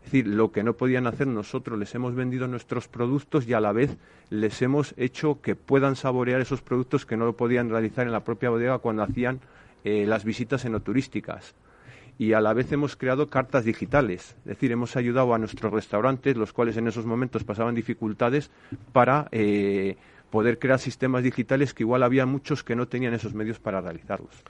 Es 0.06 0.12
decir, 0.12 0.28
lo 0.28 0.52
que 0.52 0.62
no 0.62 0.74
podían 0.74 1.08
hacer 1.08 1.26
nosotros, 1.26 1.76
les 1.76 1.92
hemos 1.96 2.14
vendido 2.14 2.46
nuestros 2.46 2.86
productos 2.86 3.48
y 3.48 3.54
a 3.54 3.60
la 3.60 3.72
vez 3.72 3.96
les 4.30 4.62
hemos 4.62 4.94
hecho 4.96 5.40
que 5.42 5.56
puedan 5.56 5.96
saborear 5.96 6.40
esos 6.40 6.62
productos 6.62 7.04
que 7.04 7.16
no 7.16 7.24
lo 7.24 7.36
podían 7.36 7.70
realizar 7.70 8.06
en 8.06 8.12
la 8.12 8.22
propia 8.22 8.50
bodega 8.50 8.78
cuando 8.78 9.02
hacían 9.02 9.40
eh, 9.82 10.06
las 10.06 10.24
visitas 10.24 10.64
enoturísticas 10.64 11.56
y 12.18 12.34
a 12.34 12.40
la 12.40 12.52
vez 12.52 12.70
hemos 12.70 12.94
creado 12.94 13.26
cartas 13.26 13.64
digitales, 13.64 14.36
es 14.38 14.44
decir, 14.44 14.70
hemos 14.70 14.94
ayudado 14.94 15.34
a 15.34 15.38
nuestros 15.38 15.72
restaurantes, 15.72 16.36
los 16.36 16.52
cuales 16.52 16.76
en 16.76 16.86
esos 16.86 17.04
momentos 17.04 17.42
pasaban 17.42 17.74
dificultades, 17.74 18.52
para 18.92 19.26
eh, 19.32 19.96
poder 20.30 20.60
crear 20.60 20.78
sistemas 20.78 21.24
digitales 21.24 21.74
que 21.74 21.82
igual 21.82 22.04
había 22.04 22.26
muchos 22.26 22.62
que 22.62 22.76
no 22.76 22.86
tenían 22.86 23.12
esos 23.12 23.34
medios 23.34 23.58
para 23.58 23.80
realizarlos. 23.80 24.44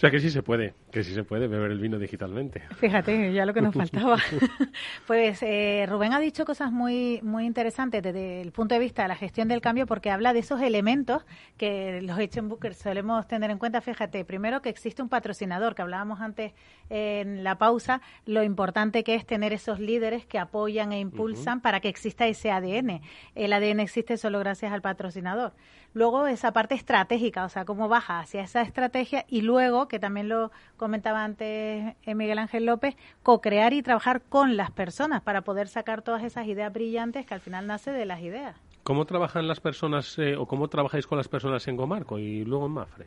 O 0.00 0.06
sea 0.08 0.10
que 0.10 0.18
sí 0.18 0.30
se 0.30 0.42
puede, 0.42 0.72
que 0.90 1.04
sí 1.04 1.12
se 1.12 1.24
puede 1.24 1.46
beber 1.46 1.72
el 1.72 1.78
vino 1.78 1.98
digitalmente. 1.98 2.62
Fíjate, 2.78 3.34
ya 3.34 3.44
lo 3.44 3.52
que 3.52 3.60
nos 3.60 3.74
faltaba. 3.76 4.16
pues 5.06 5.42
eh, 5.42 5.84
Rubén 5.86 6.14
ha 6.14 6.20
dicho 6.20 6.46
cosas 6.46 6.72
muy, 6.72 7.20
muy 7.22 7.44
interesantes 7.44 8.02
desde 8.02 8.40
el 8.40 8.50
punto 8.50 8.74
de 8.74 8.78
vista 8.78 9.02
de 9.02 9.08
la 9.08 9.14
gestión 9.14 9.48
del 9.48 9.60
cambio 9.60 9.86
porque 9.86 10.10
habla 10.10 10.32
de 10.32 10.38
esos 10.38 10.62
elementos 10.62 11.26
que 11.58 12.00
los 12.00 12.16
Booker 12.48 12.72
solemos 12.72 13.28
tener 13.28 13.50
en 13.50 13.58
cuenta. 13.58 13.82
Fíjate, 13.82 14.24
primero 14.24 14.62
que 14.62 14.70
existe 14.70 15.02
un 15.02 15.10
patrocinador, 15.10 15.74
que 15.74 15.82
hablábamos 15.82 16.22
antes 16.22 16.54
en 16.88 17.44
la 17.44 17.58
pausa, 17.58 18.00
lo 18.24 18.42
importante 18.42 19.04
que 19.04 19.16
es 19.16 19.26
tener 19.26 19.52
esos 19.52 19.80
líderes 19.80 20.24
que 20.24 20.38
apoyan 20.38 20.92
e 20.92 21.00
impulsan 21.00 21.60
para 21.60 21.80
que 21.80 21.90
exista 21.90 22.26
ese 22.26 22.50
ADN. 22.50 23.02
El 23.34 23.52
ADN 23.52 23.80
existe 23.80 24.16
solo 24.16 24.38
gracias 24.38 24.72
al 24.72 24.80
patrocinador. 24.80 25.52
Luego 25.92 26.28
esa 26.28 26.52
parte 26.52 26.76
estratégica, 26.76 27.44
o 27.44 27.48
sea, 27.48 27.64
cómo 27.64 27.88
baja 27.88 28.20
hacia 28.20 28.42
esa 28.42 28.62
estrategia 28.62 29.24
y 29.28 29.42
luego, 29.42 29.88
que 29.90 29.98
también 29.98 30.28
lo 30.30 30.50
comentaba 30.78 31.24
antes 31.24 31.94
eh, 32.02 32.14
Miguel 32.14 32.38
Ángel 32.38 32.64
López, 32.64 32.96
co-crear 33.22 33.74
y 33.74 33.82
trabajar 33.82 34.22
con 34.22 34.56
las 34.56 34.70
personas 34.70 35.20
para 35.20 35.42
poder 35.42 35.68
sacar 35.68 36.00
todas 36.00 36.24
esas 36.24 36.46
ideas 36.46 36.72
brillantes 36.72 37.26
que 37.26 37.34
al 37.34 37.40
final 37.40 37.66
nace 37.66 37.90
de 37.90 38.06
las 38.06 38.20
ideas. 38.20 38.56
¿Cómo 38.84 39.04
trabajan 39.04 39.46
las 39.46 39.60
personas 39.60 40.18
eh, 40.18 40.36
o 40.36 40.46
cómo 40.46 40.68
trabajáis 40.68 41.06
con 41.06 41.18
las 41.18 41.28
personas 41.28 41.66
en 41.68 41.76
Gomarco 41.76 42.18
y 42.18 42.44
luego 42.44 42.66
en 42.66 42.72
Mafre? 42.72 43.06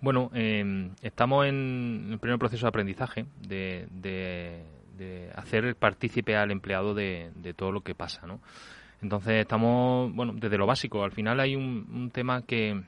Bueno, 0.00 0.30
em, 0.34 0.90
estamos 1.02 1.46
en 1.46 2.08
el 2.10 2.18
primer 2.18 2.38
proceso 2.38 2.66
de 2.66 2.68
aprendizaje 2.70 3.26
de, 3.46 3.86
de, 3.92 4.64
hacer 5.34 5.74
partícipe 5.76 6.36
al 6.36 6.52
empleado 6.52 6.94
de, 6.94 7.32
de 7.34 7.54
todo 7.54 7.72
lo 7.72 7.80
que 7.80 7.94
pasa, 7.94 8.24
¿no? 8.26 8.40
Entonces 9.02 9.40
estamos, 9.40 10.14
bueno, 10.14 10.32
desde 10.36 10.56
lo 10.56 10.66
básico. 10.66 11.02
Al 11.02 11.10
final 11.10 11.40
hay 11.40 11.56
un, 11.56 12.10
tema 12.12 12.42
que, 12.42 12.80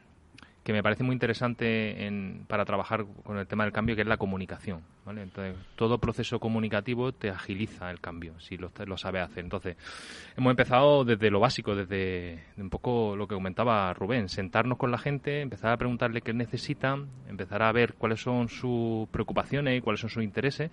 que, 0.64 0.72
me 0.72 0.83
parece 0.83 1.05
muy 1.05 1.12
interesante 1.12 2.07
en, 2.07 2.44
para 2.48 2.64
trabajar 2.64 3.05
con 3.22 3.38
el 3.38 3.46
tema 3.46 3.64
del 3.64 3.72
cambio, 3.72 3.94
que 3.94 4.03
es 4.03 4.09
la 4.09 4.16
comunicación. 4.16 4.83
¿vale? 5.05 5.22
Entonces, 5.22 5.55
todo 5.77 5.98
proceso 5.98 6.40
comunicativo 6.40 7.12
te 7.12 7.31
agiliza 7.31 7.90
el 7.90 8.00
cambio, 8.00 8.38
si 8.40 8.57
lo, 8.57 8.72
lo 8.87 8.96
sabes 8.96 9.22
hacer. 9.22 9.44
Entonces, 9.44 9.77
hemos 10.37 10.50
empezado 10.50 11.05
desde 11.05 11.31
lo 11.31 11.40
básico, 11.40 11.74
desde 11.77 12.44
un 12.57 12.70
poco 12.70 13.14
lo 13.16 13.29
que 13.29 13.35
comentaba 13.35 13.92
Rubén, 13.92 14.29
sentarnos 14.29 14.79
con 14.79 14.90
la 14.90 14.98
gente, 14.98 15.40
empezar 15.40 15.72
a 15.72 15.77
preguntarle 15.77 16.22
qué 16.22 16.33
necesitan, 16.33 17.09
empezar 17.29 17.62
a 17.62 17.70
ver 17.72 17.94
cuáles 17.94 18.20
son 18.20 18.48
sus 18.48 19.09
preocupaciones 19.09 19.79
y 19.79 19.81
cuáles 19.81 20.00
son 20.00 20.11
sus 20.11 20.24
intereses 20.24 20.70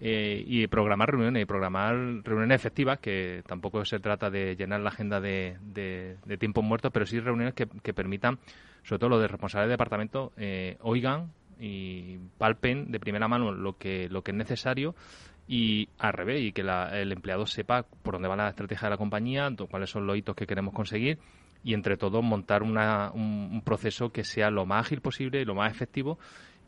eh, 0.00 0.44
y 0.46 0.66
programar 0.68 1.10
reuniones, 1.10 1.42
y 1.42 1.46
programar 1.46 1.96
reuniones 2.22 2.54
efectivas, 2.54 3.00
que 3.00 3.42
tampoco 3.46 3.84
se 3.84 3.98
trata 3.98 4.30
de 4.30 4.54
llenar 4.54 4.80
la 4.80 4.90
agenda 4.90 5.20
de, 5.20 5.56
de, 5.60 6.36
tiempos 6.38 6.64
muertos, 6.64 6.92
pero 6.92 7.04
sí 7.04 7.18
reuniones 7.18 7.54
que, 7.54 7.92
permitan, 7.92 8.38
sobre 8.84 9.00
todo 9.00 9.10
los 9.10 9.20
de 9.20 9.28
responsables 9.28 9.66
de 9.66 9.72
departamento, 9.72 10.32
eh, 10.36 10.76
oigan 10.82 11.32
y 11.58 12.18
palpen 12.38 12.92
de 12.92 13.00
primera 13.00 13.26
mano 13.26 13.50
lo 13.50 13.76
que, 13.76 14.08
lo 14.08 14.22
que 14.22 14.30
es 14.30 14.36
necesario 14.36 14.94
y 15.48 15.88
al 15.98 16.12
revés, 16.12 16.42
y 16.42 16.52
que 16.52 16.60
el 16.60 17.10
empleado 17.10 17.46
sepa 17.46 17.84
por 18.02 18.14
dónde 18.14 18.28
va 18.28 18.36
la 18.36 18.50
estrategia 18.50 18.86
de 18.86 18.90
la 18.90 18.98
compañía, 18.98 19.50
cuáles 19.68 19.90
son 19.90 20.06
los 20.06 20.16
hitos 20.16 20.36
que 20.36 20.46
queremos 20.46 20.74
conseguir 20.74 21.18
y 21.64 21.74
entre 21.74 21.96
todos 21.96 22.22
montar 22.22 22.62
una, 22.62 23.10
un, 23.12 23.48
un 23.50 23.62
proceso 23.62 24.10
que 24.10 24.22
sea 24.22 24.50
lo 24.50 24.64
más 24.64 24.86
ágil 24.86 25.00
posible 25.00 25.40
y 25.40 25.44
lo 25.44 25.56
más 25.56 25.72
efectivo 25.72 26.18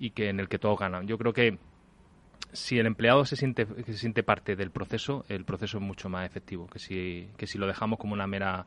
y 0.01 0.11
que 0.11 0.31
en 0.31 0.41
el 0.41 0.49
que 0.49 0.59
todos 0.59 0.79
ganan. 0.79 1.07
Yo 1.07 1.19
creo 1.19 1.33
que 1.33 1.59
si 2.53 2.79
el 2.79 2.87
empleado 2.87 3.25
se 3.25 3.37
siente, 3.37 4.23
parte 4.23 4.57
del 4.57 4.71
proceso, 4.71 5.25
el 5.29 5.45
proceso 5.45 5.79
es 5.79 5.83
mucho 5.83 6.09
más 6.09 6.27
efectivo 6.27 6.67
que 6.67 6.79
si, 6.79 7.29
que 7.37 7.47
si 7.47 7.59
lo 7.59 7.67
dejamos 7.67 7.99
como 7.99 8.15
una 8.15 8.27
mera 8.27 8.67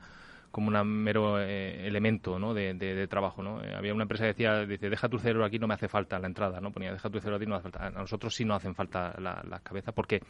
como 0.51 0.67
un 0.67 0.87
mero 0.87 1.41
eh, 1.41 1.87
elemento 1.87 2.37
¿no? 2.37 2.53
de, 2.53 3.07
trabajo. 3.09 3.41
¿no? 3.41 3.63
Eh, 3.63 3.73
había 3.75 3.91
una 3.91 4.03
empresa 4.03 4.25
que 4.25 4.33
decía, 4.33 4.67
dice, 4.67 4.87
deja 4.87 5.09
tu 5.09 5.17
cerebro 5.17 5.45
aquí, 5.45 5.57
no 5.57 5.67
me 5.67 5.73
hace 5.73 5.87
falta 5.87 6.19
la 6.19 6.27
entrada. 6.27 6.61
¿no? 6.61 6.71
Ponía, 6.71 6.91
deja 6.91 7.09
tu 7.09 7.19
cerebro 7.19 7.37
aquí, 7.37 7.47
no 7.47 7.55
hace 7.55 7.63
falta. 7.63 7.87
A 7.87 7.89
nosotros 7.89 8.35
sí 8.35 8.45
nos 8.45 8.57
hacen 8.57 8.75
falta 8.75 9.15
las 9.19 9.61
cabezas 9.61 9.95
porque 9.95 10.21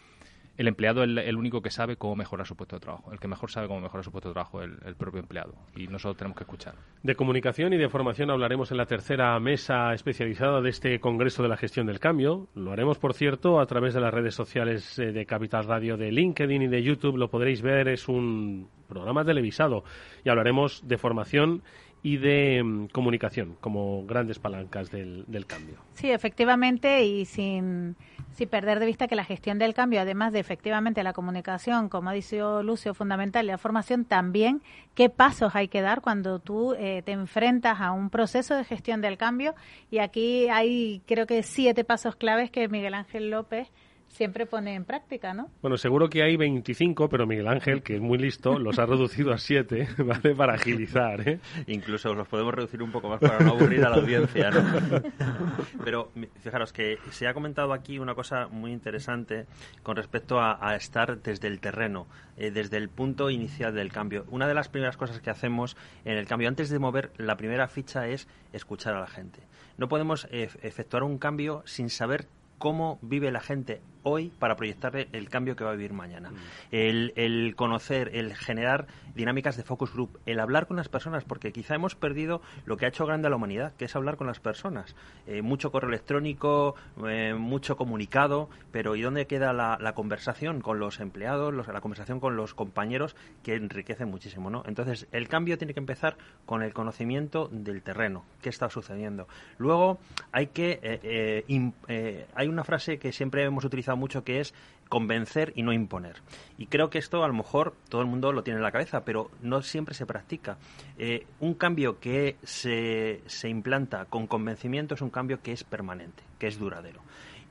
el 0.57 0.67
empleado 0.67 1.03
es 1.03 1.09
el, 1.09 1.35
único 1.35 1.61
que 1.61 1.71
sabe 1.71 1.95
cómo 1.95 2.15
mejorar 2.15 2.45
su 2.45 2.55
puesto 2.55 2.75
de 2.75 2.79
trabajo. 2.79 3.11
El 3.11 3.19
que 3.19 3.27
mejor 3.27 3.49
sabe 3.49 3.67
cómo 3.67 3.81
mejorar 3.81 4.03
su 4.03 4.11
puesto 4.11 4.29
de 4.29 4.33
trabajo 4.33 4.61
es 4.61 4.69
el, 4.85 4.95
propio 4.95 5.19
empleado. 5.19 5.55
Y 5.75 5.87
nosotros 5.87 6.17
tenemos 6.17 6.37
que 6.37 6.43
escuchar. 6.43 6.75
De 7.01 7.15
comunicación 7.15 7.73
y 7.73 7.77
de 7.77 7.89
formación 7.89 8.29
hablaremos 8.29 8.71
en 8.71 8.77
la 8.77 8.85
tercera 8.85 9.39
mesa 9.39 9.93
especializada 9.93 10.61
de 10.61 10.69
este 10.69 10.99
Congreso 10.99 11.41
de 11.41 11.49
la 11.49 11.57
Gestión 11.57 11.87
del 11.87 11.99
Cambio. 11.99 12.47
Lo 12.53 12.71
haremos, 12.71 12.99
por 12.99 13.13
cierto, 13.13 13.59
a 13.59 13.65
través 13.65 13.93
de 13.93 14.01
las 14.01 14.13
redes 14.13 14.35
sociales 14.35 14.99
eh, 14.99 15.11
de 15.11 15.25
Capital 15.25 15.65
Radio, 15.65 15.97
de 15.97 16.11
LinkedIn 16.11 16.61
y 16.61 16.67
de 16.67 16.83
YouTube. 16.83 17.17
Lo 17.17 17.29
podréis 17.29 17.61
ver, 17.61 17.87
es 17.87 18.07
un 18.07 18.69
programa 18.87 19.25
televisado. 19.25 19.83
Y 20.23 20.29
hablaremos 20.29 20.87
de 20.87 20.97
formación 20.97 21.63
y 22.03 22.17
de 22.17 22.61
mm, 22.63 22.87
comunicación 22.87 23.55
como 23.59 24.05
grandes 24.05 24.37
palancas 24.37 24.91
del, 24.91 25.23
del 25.27 25.45
cambio. 25.45 25.77
Sí, 25.93 26.11
efectivamente, 26.11 27.05
y 27.05 27.25
sin 27.25 27.95
sin 28.33 28.49
perder 28.49 28.79
de 28.79 28.87
vista 28.87 29.07
que 29.07 29.15
la 29.15 29.23
gestión 29.23 29.59
del 29.59 29.73
cambio, 29.73 30.01
además 30.01 30.33
de 30.33 30.39
efectivamente 30.39 31.03
la 31.03 31.13
comunicación, 31.13 31.87
como 31.87 32.09
ha 32.09 32.13
dicho 32.13 32.63
Lucio, 32.63 32.93
fundamental, 32.93 33.45
la 33.45 33.57
formación 33.57 34.05
también, 34.05 34.61
qué 34.95 35.09
pasos 35.09 35.55
hay 35.55 35.67
que 35.67 35.81
dar 35.81 36.01
cuando 36.01 36.39
tú 36.39 36.73
eh, 36.73 37.03
te 37.05 37.11
enfrentas 37.11 37.79
a 37.79 37.91
un 37.91 38.09
proceso 38.09 38.55
de 38.55 38.63
gestión 38.63 39.01
del 39.01 39.17
cambio. 39.17 39.53
Y 39.91 39.99
aquí 39.99 40.49
hay, 40.49 41.01
creo 41.05 41.27
que, 41.27 41.43
siete 41.43 41.83
pasos 41.83 42.15
claves 42.15 42.49
que 42.49 42.67
Miguel 42.67 42.95
Ángel 42.95 43.29
López 43.29 43.71
siempre 44.13 44.45
pone 44.45 44.75
en 44.75 44.85
práctica, 44.85 45.33
¿no? 45.33 45.49
Bueno, 45.61 45.75
seguro 45.77 46.09
que 46.09 46.23
hay 46.23 46.37
25, 46.37 47.09
pero 47.09 47.25
Miguel 47.25 47.47
Ángel, 47.47 47.81
que 47.81 47.95
es 47.95 48.01
muy 48.01 48.17
listo, 48.17 48.59
los 48.59 48.77
ha 48.79 48.85
reducido 48.85 49.33
a 49.33 49.37
7, 49.37 49.87
¿vale? 50.05 50.35
Para 50.35 50.53
agilizar, 50.53 51.27
¿eh? 51.27 51.39
Incluso 51.67 52.13
los 52.13 52.27
podemos 52.27 52.53
reducir 52.53 52.81
un 52.81 52.91
poco 52.91 53.09
más 53.09 53.19
para 53.19 53.39
no 53.39 53.51
aburrir 53.51 53.83
a 53.83 53.89
la 53.89 53.95
audiencia, 53.97 54.51
¿no? 54.51 54.63
Pero 55.83 56.11
fijaros 56.41 56.71
que 56.71 56.99
se 57.09 57.27
ha 57.27 57.33
comentado 57.33 57.73
aquí 57.73 57.97
una 57.99 58.13
cosa 58.13 58.47
muy 58.47 58.71
interesante 58.71 59.47
con 59.81 59.95
respecto 59.95 60.39
a, 60.39 60.75
estar 60.75 61.21
desde 61.21 61.47
el 61.47 61.59
terreno, 61.59 62.07
eh, 62.37 62.51
desde 62.51 62.77
el 62.77 62.89
punto 62.89 63.29
inicial 63.29 63.73
del 63.73 63.91
cambio. 63.91 64.25
Una 64.29 64.47
de 64.47 64.53
las 64.53 64.69
primeras 64.69 64.97
cosas 64.97 65.21
que 65.21 65.29
hacemos 65.29 65.75
en 66.05 66.17
el 66.17 66.27
cambio, 66.27 66.47
antes 66.47 66.69
de 66.69 66.79
mover 66.79 67.11
la 67.17 67.35
primera 67.35 67.67
ficha, 67.67 68.07
es 68.07 68.27
escuchar 68.53 68.95
a 68.95 68.99
la 68.99 69.07
gente. 69.07 69.39
No 69.77 69.87
podemos 69.87 70.27
eh, 70.31 70.49
efectuar 70.61 71.03
un 71.03 71.17
cambio 71.17 71.63
sin 71.65 71.89
saber 71.89 72.27
cómo 72.57 72.99
vive 73.01 73.31
la 73.31 73.41
gente 73.41 73.81
hoy 74.03 74.31
para 74.39 74.55
proyectarle 74.55 75.07
el 75.11 75.29
cambio 75.29 75.55
que 75.55 75.63
va 75.63 75.71
a 75.71 75.75
vivir 75.75 75.93
mañana. 75.93 76.31
Mm. 76.31 76.35
El, 76.71 77.55
conocer, 77.55 78.11
el 78.13 78.35
generar 78.35 78.87
dinámicas 79.15 79.57
de 79.57 79.63
focus 79.63 79.93
group, 79.93 80.19
el 80.25 80.39
hablar 80.39 80.67
con 80.67 80.77
las 80.77 80.89
personas, 80.89 81.23
porque 81.23 81.51
quizá 81.51 81.75
hemos 81.75 81.95
perdido 81.95 82.41
lo 82.65 82.77
que 82.77 82.85
ha 82.85 82.89
hecho 82.89 83.05
grande 83.05 83.27
a 83.27 83.29
la 83.29 83.35
humanidad, 83.35 83.73
que 83.77 83.85
es 83.85 83.95
hablar 83.95 84.17
con 84.17 84.27
las 84.27 84.39
personas. 84.39 84.95
Eh, 85.27 85.41
mucho 85.41 85.71
correo 85.71 85.89
electrónico, 85.89 86.75
eh, 87.07 87.33
mucho 87.33 87.75
comunicado, 87.75 88.49
pero 88.71 88.95
¿y 88.95 89.01
dónde 89.01 89.27
queda 89.27 89.53
la, 89.53 89.93
conversación 89.93 90.61
con 90.61 90.79
los 90.79 90.99
empleados, 90.99 91.53
la 91.53 91.81
conversación 91.81 92.19
con 92.19 92.35
los 92.35 92.53
compañeros, 92.53 93.15
que 93.43 93.55
enriquece 93.55 94.05
muchísimo, 94.05 94.49
¿no? 94.49 94.63
Entonces, 94.65 95.07
el 95.11 95.27
cambio 95.27 95.57
tiene 95.57 95.73
que 95.73 95.79
empezar 95.79 96.17
con 96.45 96.63
el 96.63 96.73
conocimiento 96.73 97.47
del 97.51 97.83
terreno, 97.83 98.25
qué 98.41 98.49
está 98.49 98.69
sucediendo. 98.69 99.27
Luego, 99.59 99.99
hay 100.31 100.47
que, 100.47 100.79
eh, 100.81 102.25
hay 102.33 102.47
una 102.47 102.63
frase 102.63 102.97
que 102.97 103.11
siempre 103.11 103.43
hemos 103.43 103.63
utilizado 103.63 103.92
mucho 103.95 104.23
que 104.23 104.39
es 104.39 104.53
convencer 104.89 105.53
y 105.55 105.63
no 105.63 105.73
imponer. 105.73 106.17
Y 106.57 106.67
creo 106.67 106.89
que 106.89 106.99
esto 106.99 107.23
a 107.23 107.27
lo 107.27 107.33
mejor 107.33 107.73
todo 107.89 108.01
el 108.01 108.07
mundo 108.07 108.31
lo 108.31 108.43
tiene 108.43 108.57
en 108.57 108.63
la 108.63 108.71
cabeza, 108.71 109.03
pero 109.03 109.31
no 109.41 109.61
siempre 109.61 109.95
se 109.95 110.05
practica. 110.05 110.57
Eh, 110.97 111.25
un 111.39 111.55
cambio 111.55 111.99
que 111.99 112.37
se, 112.43 113.21
se 113.25 113.49
implanta 113.49 114.05
con 114.05 114.27
convencimiento 114.27 114.93
es 114.95 115.01
un 115.01 115.09
cambio 115.09 115.41
que 115.41 115.51
es 115.51 115.63
permanente, 115.63 116.23
que 116.37 116.47
es 116.47 116.59
duradero 116.59 117.01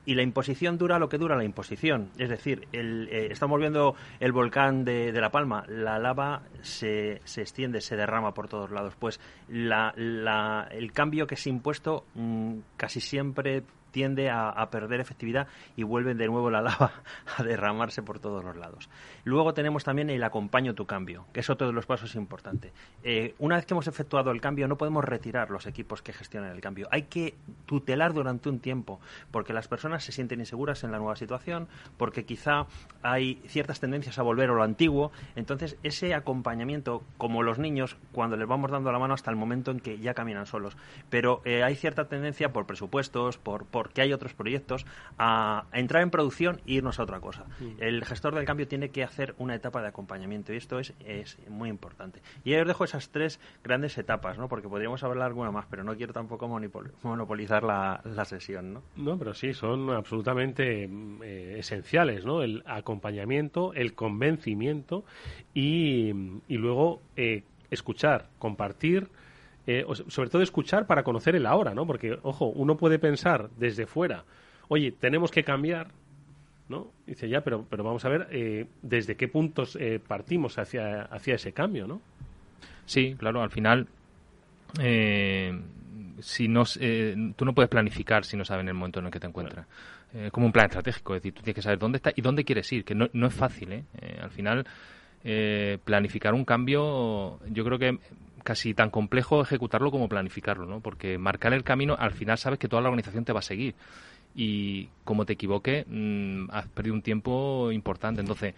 y 0.05 0.15
la 0.15 0.21
imposición 0.21 0.77
dura 0.77 0.99
lo 0.99 1.09
que 1.09 1.17
dura 1.17 1.35
la 1.35 1.43
imposición. 1.43 2.09
Es 2.17 2.29
decir, 2.29 2.67
eh, 2.73 3.27
estamos 3.31 3.59
viendo 3.59 3.95
el 4.19 4.31
volcán 4.31 4.83
de, 4.83 5.11
La 5.13 5.31
Palma, 5.31 5.65
la 5.67 5.99
lava 5.99 6.43
se, 6.61 7.21
se, 7.23 7.41
extiende, 7.41 7.81
se 7.81 7.95
derrama 7.95 8.33
por 8.33 8.47
todos 8.47 8.71
lados. 8.71 8.95
Pues 8.99 9.19
la, 9.47 9.93
la, 9.95 10.67
el 10.71 10.91
cambio 10.91 11.27
que 11.27 11.35
se 11.35 11.49
impuesto 11.49 12.05
mm, 12.15 12.57
casi 12.77 12.99
siempre 12.99 13.63
tiende 13.93 14.31
a, 14.31 14.67
perder 14.71 14.99
efectividad 14.99 15.47
y 15.77 15.83
vuelve 15.83 16.15
de 16.15 16.27
nuevo 16.27 16.49
la 16.49 16.61
lava 16.61 16.91
a 17.37 17.43
derramarse 17.43 18.01
por 18.01 18.19
todos 18.19 18.43
los 18.43 18.57
lados. 18.57 18.89
Luego 19.23 19.53
tenemos 19.53 19.83
también 19.83 20.09
el 20.09 20.23
acompaño 20.23 20.73
tu 20.73 20.85
cambio, 20.85 21.25
que 21.31 21.41
es 21.41 21.49
otro 21.49 21.67
de 21.67 21.73
los 21.73 21.85
pasos 21.85 22.15
importantes. 22.15 22.73
Eh, 23.03 23.35
una 23.37 23.55
vez 23.55 23.65
que 23.65 23.75
hemos 23.75 23.87
efectuado 23.87 24.31
el 24.31 24.41
cambio, 24.41 24.67
no 24.67 24.77
podemos 24.77 25.05
retirar 25.05 25.51
los 25.51 25.67
equipos 25.67 26.01
que 26.01 26.11
gestionan 26.11 26.51
el 26.51 26.59
cambio. 26.59 26.87
Hay 26.91 27.03
que 27.03 27.35
tutelar 27.67 28.13
durante 28.13 28.49
un 28.49 28.59
tiempo, 28.59 28.99
porque 29.31 29.53
las 29.53 29.67
personas 29.67 30.03
se 30.03 30.11
sienten 30.11 30.39
inseguras 30.39 30.83
en 30.83 30.91
la 30.91 30.97
nueva 30.97 31.15
situación, 31.15 31.67
porque 31.97 32.25
quizá 32.25 32.65
hay 33.03 33.41
ciertas 33.45 33.79
tendencias 33.79 34.17
a 34.17 34.23
volver 34.23 34.49
a 34.49 34.53
lo 34.53 34.63
antiguo. 34.63 35.11
Entonces, 35.35 35.77
ese 35.83 36.15
acompañamiento, 36.15 37.03
como 37.17 37.43
los 37.43 37.59
niños, 37.59 37.95
cuando 38.11 38.37
les 38.37 38.47
vamos 38.47 38.71
dando 38.71 38.91
la 38.91 38.97
mano 38.97 39.13
hasta 39.13 39.29
el 39.29 39.37
momento 39.37 39.69
en 39.69 39.79
que 39.79 39.99
ya 39.99 40.15
caminan 40.15 40.47
solos. 40.47 40.75
Pero 41.11 41.43
eh, 41.45 41.63
hay 41.63 41.75
cierta 41.75 42.07
tendencia 42.07 42.51
por 42.51 42.65
presupuestos, 42.65 43.37
por 43.37 43.65
porque 43.83 44.01
hay 44.01 44.13
otros 44.13 44.33
proyectos, 44.33 44.85
a, 45.17 45.65
entrar 45.73 46.03
en 46.03 46.09
producción 46.09 46.61
e 46.65 46.75
irnos 46.75 47.01
a 47.01 47.03
otra 47.03 47.19
cosa. 47.19 47.43
Mm. 47.59 47.83
El 47.83 48.05
gestor 48.05 48.33
del 48.33 48.45
cambio 48.45 48.65
tiene 48.65 48.91
que 48.91 49.03
hacer 49.03 49.35
una 49.37 49.55
etapa 49.55 49.81
de 49.81 49.89
acompañamiento 49.89 50.53
y 50.53 50.55
esto 50.55 50.79
es, 50.79 50.93
es 51.05 51.37
muy 51.49 51.67
importante. 51.67 52.21
Y 52.45 52.53
ahí 52.53 52.61
os 52.61 52.67
dejo 52.67 52.85
esas 52.85 53.09
tres 53.09 53.41
grandes 53.61 53.97
etapas, 53.97 54.37
¿no? 54.37 54.47
porque 54.47 54.69
podríamos 54.69 55.03
hablar 55.03 55.27
alguna 55.27 55.51
más, 55.51 55.65
pero 55.69 55.83
no 55.83 55.97
quiero 55.97 56.13
tampoco 56.13 56.47
monopolizar 56.47 57.63
la, 57.63 58.01
sesión. 58.23 58.73
¿no? 58.73 58.83
no, 58.95 59.17
pero 59.17 59.33
sí, 59.33 59.53
son 59.53 59.89
absolutamente 59.89 60.89
eh, 61.23 61.55
esenciales, 61.59 62.23
¿no? 62.23 62.41
el 62.41 62.63
acompañamiento, 62.65 63.73
el 63.73 63.95
convencimiento 63.95 65.03
y, 65.53 66.13
y 66.47 66.57
luego 66.57 67.01
eh, 67.17 67.43
escuchar, 67.69 68.29
compartir 68.39 69.09
eh, 69.65 69.85
sobre 70.07 70.29
todo 70.29 70.41
escuchar 70.41 70.87
para 70.87 71.03
conocer 71.03 71.35
el 71.35 71.45
ahora, 71.45 71.73
¿no? 71.73 71.87
Porque, 71.87 72.17
ojo, 72.23 72.47
uno 72.47 72.75
puede 72.75 72.99
pensar 72.99 73.49
desde 73.57 73.85
fuera, 73.85 74.25
oye, 74.67 74.91
tenemos 74.91 75.31
que 75.31 75.45
cambiar, 75.45 75.87
¿no? 76.67 76.91
Dice, 77.07 77.29
ya, 77.29 77.41
pero, 77.41 77.65
pero 77.69 77.83
vamos 77.83 78.03
a 78.03 78.09
ver 78.09 78.27
eh, 78.31 78.67
desde 78.81 79.15
qué 79.15 79.29
puntos 79.29 79.77
eh, 79.79 80.01
partimos 80.05 80.57
hacia, 80.57 81.03
hacia 81.03 81.35
ese 81.35 81.53
cambio, 81.53 81.87
¿no? 81.87 82.01
Sí, 82.85 83.15
claro, 83.17 83.41
al 83.41 83.51
final, 83.51 83.87
si 86.19 86.47
no, 86.49 86.63
tú 87.37 87.45
no 87.45 87.53
puedes 87.53 87.69
planificar 87.69 88.25
si 88.25 88.35
no 88.35 88.43
sabes 88.43 88.63
en 88.63 88.67
el 88.67 88.73
momento 88.73 88.99
en 88.99 89.05
el 89.05 89.11
que 89.11 89.21
te 89.21 89.27
encuentras. 89.27 89.65
como 90.33 90.47
un 90.47 90.51
plan 90.51 90.65
estratégico, 90.65 91.15
es 91.15 91.21
decir, 91.21 91.33
tú 91.33 91.41
tienes 91.41 91.55
que 91.55 91.61
saber 91.61 91.79
dónde 91.79 91.97
está 91.97 92.11
y 92.13 92.21
dónde 92.21 92.43
quieres 92.43 92.69
ir, 92.73 92.83
que 92.83 92.95
no, 92.95 93.07
no 93.13 93.27
es 93.27 93.33
fácil, 93.33 93.71
¿eh? 93.71 93.85
al 94.21 94.31
final, 94.31 94.65
planificar 95.85 96.33
un 96.33 96.43
cambio, 96.43 97.39
yo 97.49 97.63
creo 97.63 97.79
que 97.79 97.97
casi 98.43 98.73
tan 98.73 98.89
complejo 98.89 99.41
ejecutarlo 99.41 99.91
como 99.91 100.09
planificarlo, 100.09 100.65
¿no? 100.65 100.79
Porque 100.79 101.17
marcar 101.17 101.53
el 101.53 101.63
camino, 101.63 101.95
al 101.97 102.11
final 102.11 102.37
sabes 102.37 102.59
que 102.59 102.67
toda 102.67 102.81
la 102.81 102.89
organización 102.89 103.25
te 103.25 103.33
va 103.33 103.39
a 103.39 103.43
seguir. 103.43 103.75
Y 104.35 104.89
como 105.03 105.25
te 105.25 105.33
equivoque, 105.33 105.85
mm, 105.87 106.49
has 106.51 106.67
perdido 106.67 106.95
un 106.95 107.01
tiempo 107.01 107.71
importante. 107.71 108.21
Entonces, 108.21 108.53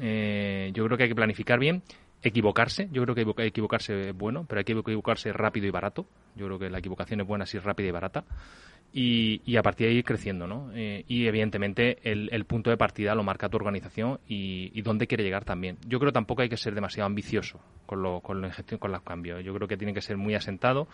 eh, 0.00 0.70
yo 0.74 0.84
creo 0.84 0.96
que 0.96 1.04
hay 1.04 1.08
que 1.08 1.14
planificar 1.14 1.58
bien, 1.58 1.82
equivocarse. 2.22 2.88
Yo 2.92 3.02
creo 3.02 3.14
que 3.14 3.46
equivocarse 3.46 4.10
es 4.10 4.16
bueno, 4.16 4.44
pero 4.48 4.60
hay 4.60 4.64
que 4.64 4.72
equivocarse 4.72 5.32
rápido 5.32 5.66
y 5.66 5.70
barato. 5.70 6.06
Yo 6.36 6.46
creo 6.46 6.58
que 6.58 6.70
la 6.70 6.78
equivocación 6.78 7.20
es 7.20 7.26
buena 7.26 7.46
si 7.46 7.56
es 7.56 7.64
rápida 7.64 7.88
y 7.88 7.92
barata 7.92 8.24
y, 8.92 9.56
a 9.56 9.62
partir 9.62 9.86
de 9.86 9.92
ahí 9.92 9.98
ir 9.98 10.04
creciendo, 10.04 10.46
¿no? 10.46 10.70
Eh, 10.74 11.04
y 11.06 11.26
evidentemente 11.26 11.98
el, 12.02 12.44
punto 12.44 12.70
de 12.70 12.76
partida 12.76 13.14
lo 13.14 13.22
marca 13.22 13.48
tu 13.48 13.56
organización 13.56 14.18
y, 14.26 14.80
dónde 14.82 15.06
quiere 15.06 15.22
llegar 15.22 15.44
también. 15.44 15.76
Yo 15.86 15.98
creo 15.98 16.10
que 16.10 16.14
tampoco 16.14 16.42
hay 16.42 16.48
que 16.48 16.56
ser 16.56 16.74
demasiado 16.74 17.06
ambicioso 17.06 17.60
con, 17.86 18.02
lo, 18.02 18.20
con, 18.20 18.50
gestión, 18.50 18.78
con 18.78 18.90
los 18.90 19.02
cambios. 19.02 19.44
Yo 19.44 19.54
creo 19.54 19.68
que 19.68 19.76
tiene 19.76 19.94
que 19.94 20.00
ser 20.00 20.16
muy 20.16 20.34
asentado. 20.34 20.88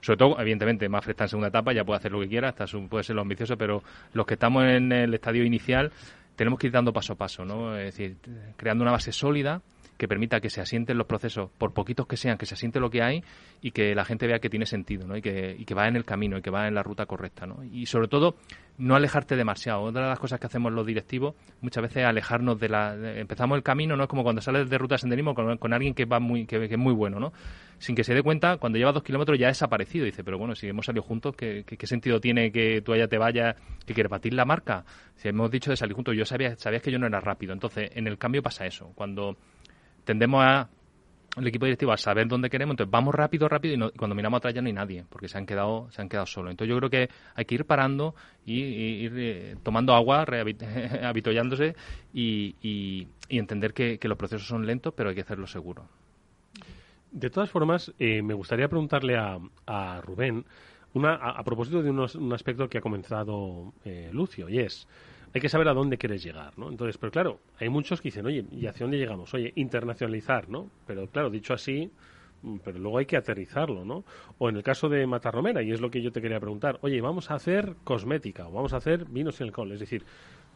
Sobre 0.00 0.16
todo, 0.16 0.40
evidentemente, 0.40 0.88
más 0.88 1.06
está 1.06 1.24
en 1.24 1.28
segunda 1.28 1.48
etapa, 1.48 1.72
ya 1.72 1.84
puede 1.84 1.98
hacer 1.98 2.12
lo 2.12 2.20
que 2.20 2.28
quiera, 2.28 2.48
hasta 2.48 2.64
puede 2.88 3.04
ser 3.04 3.16
lo 3.16 3.22
ambicioso, 3.22 3.56
pero 3.56 3.82
los 4.14 4.26
que 4.26 4.34
estamos 4.34 4.64
en 4.64 4.90
el 4.90 5.12
estadio 5.14 5.44
inicial 5.44 5.92
tenemos 6.36 6.58
que 6.58 6.68
ir 6.68 6.72
dando 6.72 6.92
paso 6.92 7.12
a 7.12 7.16
paso, 7.16 7.44
¿no? 7.44 7.76
Es 7.76 7.96
decir, 7.96 8.16
creando 8.56 8.82
una 8.82 8.92
base 8.92 9.12
sólida 9.12 9.60
que 10.02 10.08
permita 10.08 10.40
que 10.40 10.50
se 10.50 10.60
asienten 10.60 10.98
los 10.98 11.06
procesos, 11.06 11.48
por 11.58 11.72
poquitos 11.72 12.08
que 12.08 12.16
sean, 12.16 12.36
que 12.36 12.44
se 12.44 12.54
asiente 12.54 12.80
lo 12.80 12.90
que 12.90 13.04
hay 13.04 13.22
y 13.60 13.70
que 13.70 13.94
la 13.94 14.04
gente 14.04 14.26
vea 14.26 14.40
que 14.40 14.50
tiene 14.50 14.66
sentido 14.66 15.06
¿no? 15.06 15.16
y, 15.16 15.22
que, 15.22 15.54
y 15.56 15.64
que 15.64 15.74
va 15.74 15.86
en 15.86 15.94
el 15.94 16.04
camino 16.04 16.36
y 16.38 16.42
que 16.42 16.50
va 16.50 16.66
en 16.66 16.74
la 16.74 16.82
ruta 16.82 17.06
correcta. 17.06 17.46
¿no? 17.46 17.62
Y 17.62 17.86
sobre 17.86 18.08
todo, 18.08 18.34
no 18.78 18.96
alejarte 18.96 19.36
demasiado. 19.36 19.82
Otra 19.82 20.02
de 20.02 20.08
las 20.08 20.18
cosas 20.18 20.40
que 20.40 20.46
hacemos 20.46 20.72
los 20.72 20.84
directivos 20.84 21.36
muchas 21.60 21.82
veces 21.82 21.98
es 21.98 22.04
alejarnos 22.04 22.58
de 22.58 22.68
la... 22.68 22.96
empezamos 23.16 23.56
el 23.56 23.62
camino, 23.62 23.96
¿no? 23.96 24.02
Es 24.02 24.08
como 24.08 24.24
cuando 24.24 24.42
sales 24.42 24.68
de 24.68 24.76
ruta 24.76 24.96
de 24.96 24.98
senderismo 24.98 25.36
con, 25.36 25.72
alguien 25.72 25.94
que 25.94 26.04
va 26.04 26.18
muy 26.18 26.46
que, 26.46 26.64
es 26.64 26.78
muy 26.78 26.92
bueno, 26.92 27.20
¿no? 27.20 27.32
Sin 27.78 27.94
que 27.94 28.02
se 28.02 28.12
dé 28.12 28.24
cuenta, 28.24 28.56
cuando 28.56 28.78
lleva 28.78 28.90
dos 28.90 29.04
kilómetros 29.04 29.38
ya 29.38 29.46
ha 29.46 29.50
desaparecido. 29.50 30.04
Dice, 30.04 30.24
pero 30.24 30.36
bueno, 30.36 30.56
si 30.56 30.66
hemos 30.66 30.84
salido 30.84 31.04
juntos, 31.04 31.36
¿qué, 31.36 31.64
qué, 31.64 31.86
sentido 31.86 32.20
tiene 32.20 32.50
que 32.50 32.82
tú 32.82 32.92
allá 32.92 33.06
te 33.06 33.18
vayas, 33.18 33.54
que 33.86 33.94
quieres 33.94 34.10
batir 34.10 34.34
la 34.34 34.44
marca? 34.44 34.84
Si 35.14 35.28
hemos 35.28 35.48
dicho 35.48 35.70
de 35.70 35.76
salir 35.76 35.94
juntos, 35.94 36.16
yo 36.16 36.24
sabía, 36.24 36.56
sabías 36.56 36.82
que 36.82 36.90
yo 36.90 36.98
no 36.98 37.06
era 37.06 37.20
rápido. 37.20 37.52
Entonces, 37.52 37.92
en 37.94 38.08
el 38.08 38.18
cambio 38.18 38.42
pasa 38.42 38.66
eso. 38.66 38.90
Cuando 38.96 39.36
tendemos 40.04 40.42
a 40.44 40.68
el 41.36 41.46
equipo 41.46 41.64
directivo 41.64 41.92
a 41.92 41.96
saber 41.96 42.28
dónde 42.28 42.50
queremos, 42.50 42.74
entonces 42.74 42.90
vamos 42.90 43.14
rápido, 43.14 43.48
rápido 43.48 43.88
y, 43.88 43.90
cuando 43.96 44.14
miramos 44.14 44.38
atrás 44.38 44.52
ya 44.52 44.60
no 44.60 44.66
hay 44.66 44.74
nadie, 44.74 45.06
porque 45.08 45.28
se 45.28 45.38
han 45.38 45.46
quedado, 45.46 45.90
se 45.90 46.02
han 46.02 46.08
quedado 46.08 46.26
solos. 46.26 46.50
Entonces 46.50 46.70
yo 46.70 46.76
creo 46.76 46.90
que 46.90 47.08
hay 47.34 47.44
que 47.46 47.54
ir 47.54 47.64
parando 47.64 48.14
y, 48.44 48.60
ir 48.60 49.12
eh, 49.16 49.56
tomando 49.62 49.94
agua, 49.94 50.26
habitollándose 51.02 51.74
y, 52.12 52.54
y, 52.60 53.08
entender 53.30 53.72
que, 53.72 53.98
los 54.02 54.18
procesos 54.18 54.46
son 54.46 54.66
lentos, 54.66 54.92
pero 54.94 55.08
hay 55.08 55.14
que 55.14 55.22
hacerlo 55.22 55.46
seguro. 55.46 55.86
De 57.10 57.30
todas 57.30 57.50
formas, 57.50 57.92
eh, 57.98 58.22
me 58.22 58.34
gustaría 58.34 58.68
preguntarle 58.68 59.16
a, 59.16 59.38
a 59.66 60.00
Rubén 60.02 60.44
una, 60.94 61.14
a, 61.14 61.42
propósito 61.42 61.82
de 61.82 61.90
un 61.90 62.32
aspecto 62.32 62.68
que 62.68 62.78
ha 62.78 62.82
comenzado 62.82 63.72
eh, 63.84 64.10
Lucio, 64.12 64.48
y 64.48 64.58
es 64.58 64.86
hay 65.34 65.40
que 65.40 65.48
saber 65.48 65.68
a 65.68 65.74
dónde 65.74 65.98
quieres 65.98 66.22
llegar, 66.22 66.58
¿no? 66.58 66.68
Entonces, 66.68 66.98
pero 66.98 67.10
claro, 67.10 67.40
hay 67.58 67.68
muchos 67.68 68.00
que 68.00 68.08
dicen, 68.08 68.26
oye, 68.26 68.44
¿y 68.50 68.66
hacia 68.66 68.84
dónde 68.84 68.98
llegamos? 68.98 69.32
Oye, 69.34 69.52
internacionalizar, 69.56 70.48
¿no? 70.48 70.70
Pero 70.86 71.06
claro, 71.08 71.30
dicho 71.30 71.54
así, 71.54 71.90
mm, 72.42 72.56
pero 72.64 72.78
luego 72.78 72.98
hay 72.98 73.06
que 73.06 73.16
aterrizarlo, 73.16 73.84
¿no? 73.84 74.04
O 74.38 74.48
en 74.48 74.56
el 74.56 74.62
caso 74.62 74.88
de 74.88 75.06
Matarromera, 75.06 75.62
y 75.62 75.72
es 75.72 75.80
lo 75.80 75.90
que 75.90 76.02
yo 76.02 76.12
te 76.12 76.20
quería 76.20 76.40
preguntar, 76.40 76.78
oye, 76.82 77.00
vamos 77.00 77.30
a 77.30 77.34
hacer 77.34 77.76
cosmética 77.84 78.46
o 78.46 78.52
vamos 78.52 78.74
a 78.74 78.76
hacer 78.76 79.06
vinos 79.06 79.40
y 79.40 79.44
alcohol, 79.44 79.72
es 79.72 79.80
decir, 79.80 80.04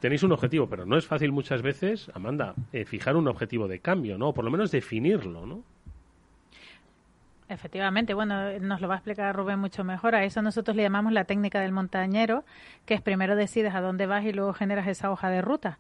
tenéis 0.01 0.23
un 0.23 0.33
objetivo, 0.33 0.69
pero 0.69 0.85
no 0.85 0.99
es 0.99 1.07
fácil 1.07 1.33
muchas 1.33 1.63
veces, 1.63 2.11
Amanda, 2.13 2.55
eh, 2.73 2.85
fijar 2.85 3.17
un 3.17 3.29
objetivo 3.29 3.69
de 3.69 3.81
cambio, 3.81 4.19
¿no? 4.19 4.29
O 4.29 4.35
por 4.35 4.45
lo 4.45 4.51
menos 4.51 4.71
definirlo, 4.71 5.47
¿no? 5.47 5.65
Efectivamente, 7.49 8.13
bueno, 8.15 8.59
nos 8.59 8.81
lo 8.81 8.89
va 8.89 8.95
a 8.95 8.97
explicar 8.99 9.35
Rubén 9.35 9.61
mucho 9.61 9.85
mejor. 9.85 10.15
A 10.17 10.25
eso 10.25 10.43
nosotros 10.43 10.77
le 10.77 10.83
llamamos 10.83 11.13
la 11.13 11.25
técnica 11.25 11.61
del 11.61 11.73
montañero, 11.73 12.45
que 12.85 12.95
es 12.95 13.01
primero 13.01 13.37
decides 13.37 13.75
a 13.75 13.81
dónde 13.81 14.07
vas 14.07 14.25
y 14.25 14.33
luego 14.33 14.53
generas 14.53 14.89
esa 14.89 15.11
hoja 15.11 15.31
de 15.31 15.43
ruta. 15.43 15.79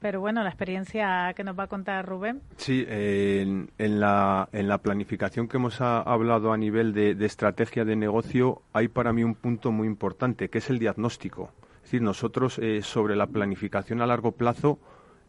Pero 0.00 0.20
bueno, 0.20 0.44
la 0.44 0.50
experiencia 0.50 1.32
que 1.34 1.42
nos 1.42 1.58
va 1.58 1.64
a 1.64 1.66
contar 1.66 2.06
Rubén. 2.06 2.40
Sí, 2.56 2.86
en, 2.88 3.68
la, 3.78 4.48
en 4.52 4.68
la 4.68 4.78
planificación 4.78 5.48
que 5.48 5.56
hemos 5.56 5.80
hablado 5.80 6.52
a 6.52 6.56
nivel 6.56 6.92
de, 6.92 7.16
estrategia 7.26 7.84
de 7.84 7.96
negocio, 7.96 8.62
hay 8.72 8.86
para 8.86 9.12
mí 9.12 9.24
un 9.24 9.34
punto 9.34 9.72
muy 9.72 9.88
importante, 9.88 10.50
que 10.50 10.58
es 10.58 10.70
el 10.70 10.78
diagnóstico. 10.78 11.50
Es 11.78 11.82
decir, 11.82 12.02
nosotros 12.02 12.60
eh, 12.60 12.80
sobre 12.82 13.16
la 13.16 13.26
planificación 13.26 14.00
a 14.00 14.06
largo 14.06 14.32
plazo 14.32 14.78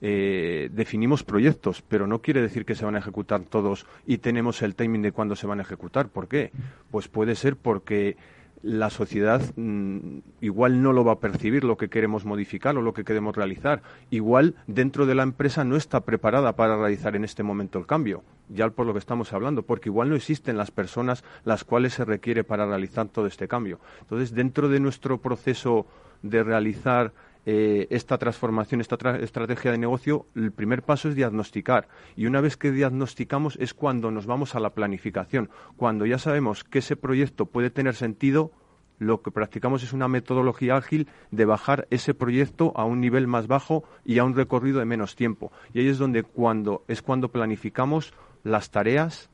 eh, 0.01 0.69
definimos 0.71 1.23
proyectos, 1.23 1.81
pero 1.81 2.07
no 2.07 2.21
quiere 2.21 2.41
decir 2.41 2.65
que 2.65 2.75
se 2.75 2.85
van 2.85 2.95
a 2.95 2.99
ejecutar 2.99 3.41
todos 3.41 3.85
y 4.05 4.19
tenemos 4.19 4.61
el 4.61 4.75
timing 4.75 5.01
de 5.01 5.11
cuándo 5.11 5.35
se 5.35 5.47
van 5.47 5.59
a 5.59 5.63
ejecutar. 5.63 6.09
¿Por 6.09 6.27
qué? 6.27 6.51
Pues 6.91 7.07
puede 7.07 7.35
ser 7.35 7.55
porque 7.55 8.17
la 8.61 8.89
sociedad 8.89 9.41
mm, 9.55 10.19
igual 10.41 10.81
no 10.81 10.91
lo 10.91 11.05
va 11.05 11.13
a 11.13 11.19
percibir 11.19 11.63
lo 11.63 11.77
que 11.77 11.89
queremos 11.89 12.25
modificar 12.25 12.77
o 12.77 12.81
lo 12.81 12.93
que 12.93 13.03
queremos 13.03 13.35
realizar. 13.35 13.81
Igual 14.09 14.55
dentro 14.67 15.05
de 15.05 15.15
la 15.15 15.23
empresa 15.23 15.63
no 15.63 15.75
está 15.75 16.01
preparada 16.01 16.55
para 16.55 16.77
realizar 16.77 17.15
en 17.15 17.23
este 17.23 17.43
momento 17.43 17.79
el 17.79 17.85
cambio, 17.85 18.23
ya 18.49 18.69
por 18.69 18.85
lo 18.85 18.93
que 18.93 18.99
estamos 18.99 19.33
hablando, 19.33 19.63
porque 19.63 19.89
igual 19.89 20.09
no 20.09 20.15
existen 20.15 20.57
las 20.57 20.71
personas 20.71 21.23
las 21.45 21.63
cuales 21.63 21.93
se 21.93 22.05
requiere 22.05 22.43
para 22.43 22.65
realizar 22.65 23.07
todo 23.07 23.27
este 23.27 23.47
cambio. 23.47 23.79
Entonces, 24.01 24.33
dentro 24.33 24.69
de 24.69 24.79
nuestro 24.79 25.19
proceso 25.19 25.85
de 26.21 26.43
realizar 26.43 27.13
eh, 27.51 27.87
esta 27.89 28.19
transformación, 28.19 28.79
esta 28.79 28.95
estrategia 29.17 29.71
de 29.71 29.79
negocio, 29.79 30.27
el 30.35 30.51
primer 30.51 30.83
paso 30.83 31.09
es 31.09 31.15
diagnosticar. 31.15 31.87
Y 32.15 32.27
una 32.27 32.41
vez 32.41 32.57
que 32.57 32.71
diagnosticamos 32.71 33.57
es 33.59 33.73
cuando 33.73 34.11
nos 34.11 34.27
vamos 34.27 34.53
a 34.53 34.59
la 34.59 34.75
planificación. 34.75 35.49
Cuando 35.75 36.05
ya 36.05 36.19
sabemos 36.19 36.63
que 36.63 36.77
ese 36.77 36.95
proyecto 36.95 37.47
puede 37.47 37.71
tener 37.71 37.95
sentido, 37.95 38.51
lo 38.99 39.23
que 39.23 39.31
practicamos 39.31 39.81
es 39.81 39.93
una 39.93 40.07
metodología 40.07 40.77
ágil 40.77 41.07
de 41.31 41.45
bajar 41.45 41.87
ese 41.89 42.13
proyecto 42.13 42.71
a 42.75 42.85
un 42.85 43.01
nivel 43.01 43.25
más 43.25 43.47
bajo 43.47 43.83
y 44.05 44.19
a 44.19 44.25
un 44.25 44.35
recorrido 44.35 44.77
de 44.77 44.85
menos 44.85 45.15
tiempo. 45.15 45.51
Y 45.73 45.79
ahí 45.79 45.87
es 45.87 45.97
donde 45.97 46.21
cuando 46.21 46.83
es 46.87 47.01
cuando 47.01 47.29
planificamos 47.29 48.13
las 48.43 48.69
tareas, 48.69 49.31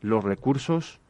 los 0.00 0.24
recursos 0.24 1.00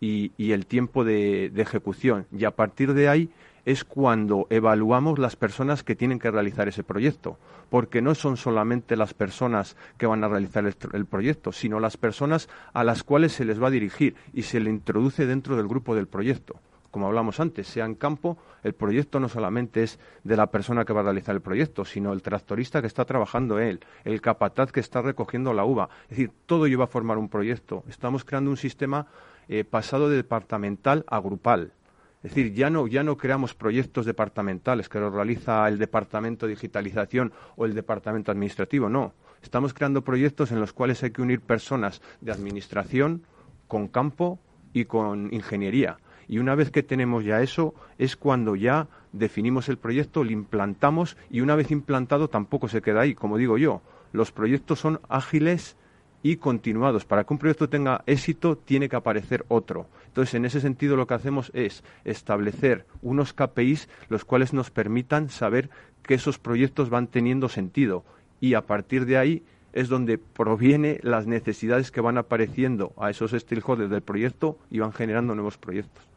y, 0.00 0.32
el 0.38 0.64
tiempo 0.64 1.04
de, 1.04 1.50
de 1.50 1.60
ejecución. 1.60 2.26
Y 2.32 2.46
a 2.46 2.52
partir 2.52 2.94
de 2.94 3.10
ahí 3.10 3.28
es 3.68 3.84
cuando 3.84 4.46
evaluamos 4.48 5.18
las 5.18 5.36
personas 5.36 5.84
que 5.84 5.94
tienen 5.94 6.18
que 6.18 6.30
realizar 6.30 6.68
ese 6.68 6.82
proyecto, 6.82 7.36
porque 7.68 8.00
no 8.00 8.14
son 8.14 8.38
solamente 8.38 8.96
las 8.96 9.12
personas 9.12 9.76
que 9.98 10.06
van 10.06 10.24
a 10.24 10.28
realizar 10.28 10.64
el, 10.64 11.04
proyecto, 11.04 11.52
sino 11.52 11.78
las 11.78 11.98
personas 11.98 12.48
a 12.72 12.82
las 12.82 13.02
cuales 13.02 13.32
se 13.32 13.44
les 13.44 13.62
va 13.62 13.66
a 13.66 13.70
dirigir 13.70 14.14
y 14.32 14.44
se 14.44 14.58
le 14.58 14.70
introduce 14.70 15.26
dentro 15.26 15.54
del 15.54 15.68
grupo 15.68 15.94
del 15.94 16.08
proyecto. 16.08 16.58
Como 16.90 17.08
hablamos 17.08 17.40
antes, 17.40 17.66
sea 17.66 17.84
en 17.84 17.94
campo, 17.94 18.38
el 18.62 18.72
proyecto 18.72 19.20
no 19.20 19.28
solamente 19.28 19.82
es 19.82 19.98
de 20.24 20.38
la 20.38 20.46
persona 20.46 20.86
que 20.86 20.94
va 20.94 21.00
a 21.00 21.04
realizar 21.04 21.34
el 21.34 21.42
proyecto, 21.42 21.84
sino 21.84 22.14
el 22.14 22.22
tractorista 22.22 22.80
que 22.80 22.86
está 22.86 23.04
trabajando 23.04 23.58
él, 23.58 23.80
el 24.04 24.22
capataz 24.22 24.72
que 24.72 24.80
está 24.80 25.02
recogiendo 25.02 25.52
la 25.52 25.66
uva. 25.66 25.90
Es 26.04 26.16
decir, 26.16 26.32
todo 26.46 26.68
lleva 26.68 26.84
a 26.84 26.86
formar 26.86 27.18
un 27.18 27.28
proyecto. 27.28 27.84
Estamos 27.86 28.24
creando 28.24 28.50
un 28.50 28.56
sistema 28.56 29.08
eh, 29.46 29.64
pasado 29.64 30.08
de 30.08 30.16
departamental 30.16 31.04
a 31.06 31.20
grupal 31.20 31.74
es 32.22 32.34
decir, 32.34 32.52
ya 32.52 32.68
no, 32.68 32.86
ya 32.88 33.04
no 33.04 33.16
creamos 33.16 33.54
proyectos 33.54 34.04
departamentales 34.04 34.88
que 34.88 34.98
los 34.98 35.12
realiza 35.12 35.68
el 35.68 35.78
Departamento 35.78 36.46
de 36.46 36.54
Digitalización 36.54 37.32
o 37.56 37.64
el 37.64 37.74
Departamento 37.74 38.32
Administrativo, 38.32 38.88
no. 38.88 39.14
Estamos 39.40 39.72
creando 39.72 40.02
proyectos 40.02 40.50
en 40.50 40.58
los 40.58 40.72
cuales 40.72 41.02
hay 41.04 41.12
que 41.12 41.22
unir 41.22 41.40
personas 41.40 42.02
de 42.20 42.32
administración 42.32 43.22
con 43.68 43.86
campo 43.86 44.40
y 44.72 44.86
con 44.86 45.32
ingeniería. 45.32 45.98
Y 46.26 46.38
una 46.38 46.56
vez 46.56 46.70
que 46.70 46.82
tenemos 46.82 47.24
ya 47.24 47.40
eso, 47.40 47.74
es 47.98 48.16
cuando 48.16 48.56
ya 48.56 48.88
definimos 49.12 49.68
el 49.68 49.78
proyecto, 49.78 50.24
lo 50.24 50.32
implantamos 50.32 51.16
y 51.30 51.40
una 51.40 51.54
vez 51.54 51.70
implantado 51.70 52.28
tampoco 52.28 52.68
se 52.68 52.82
queda 52.82 53.02
ahí. 53.02 53.14
Como 53.14 53.38
digo 53.38 53.58
yo, 53.58 53.80
los 54.12 54.32
proyectos 54.32 54.80
son 54.80 55.00
ágiles 55.08 55.76
y 56.22 56.36
continuados. 56.36 57.04
Para 57.04 57.24
que 57.24 57.32
un 57.32 57.38
proyecto 57.38 57.68
tenga 57.68 58.02
éxito, 58.06 58.56
tiene 58.56 58.88
que 58.88 58.96
aparecer 58.96 59.44
otro. 59.48 59.86
Entonces, 60.06 60.34
en 60.34 60.44
ese 60.44 60.60
sentido, 60.60 60.96
lo 60.96 61.06
que 61.06 61.14
hacemos 61.14 61.50
es 61.54 61.84
establecer 62.04 62.86
unos 63.02 63.32
KPIs 63.32 63.88
los 64.08 64.24
cuales 64.24 64.52
nos 64.52 64.70
permitan 64.70 65.28
saber 65.28 65.70
que 66.02 66.14
esos 66.14 66.38
proyectos 66.38 66.90
van 66.90 67.06
teniendo 67.06 67.48
sentido 67.48 68.04
y 68.40 68.54
a 68.54 68.62
partir 68.62 69.04
de 69.06 69.18
ahí 69.18 69.42
es 69.72 69.88
donde 69.88 70.18
proviene 70.18 70.98
las 71.02 71.26
necesidades 71.26 71.90
que 71.90 72.00
van 72.00 72.18
apareciendo 72.18 72.92
a 72.96 73.10
esos 73.10 73.32
stakeholders 73.32 73.90
del 73.90 74.02
proyecto 74.02 74.58
y 74.70 74.78
van 74.78 74.92
generando 74.92 75.34
nuevos 75.34 75.58
proyectos. 75.58 76.07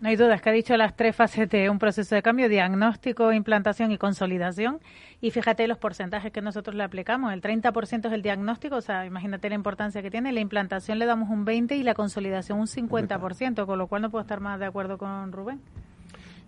No 0.00 0.08
hay 0.08 0.16
dudas 0.16 0.40
que 0.40 0.48
ha 0.48 0.52
dicho 0.52 0.74
las 0.78 0.96
tres 0.96 1.14
fases 1.14 1.46
de 1.50 1.68
un 1.68 1.78
proceso 1.78 2.14
de 2.14 2.22
cambio, 2.22 2.48
diagnóstico, 2.48 3.34
implantación 3.34 3.92
y 3.92 3.98
consolidación. 3.98 4.80
Y 5.20 5.30
fíjate 5.30 5.68
los 5.68 5.76
porcentajes 5.76 6.32
que 6.32 6.40
nosotros 6.40 6.74
le 6.74 6.84
aplicamos. 6.84 7.34
El 7.34 7.42
30% 7.42 8.06
es 8.06 8.12
el 8.12 8.22
diagnóstico, 8.22 8.76
o 8.76 8.80
sea, 8.80 9.04
imagínate 9.04 9.50
la 9.50 9.56
importancia 9.56 10.00
que 10.00 10.10
tiene. 10.10 10.32
La 10.32 10.40
implantación 10.40 10.98
le 10.98 11.04
damos 11.04 11.28
un 11.28 11.44
20% 11.44 11.76
y 11.76 11.82
la 11.82 11.92
consolidación 11.92 12.58
un 12.58 12.66
50%, 12.66 13.66
con 13.66 13.78
lo 13.78 13.88
cual 13.88 14.00
no 14.00 14.10
puedo 14.10 14.22
estar 14.22 14.40
más 14.40 14.58
de 14.58 14.64
acuerdo 14.64 14.96
con 14.96 15.32
Rubén. 15.32 15.60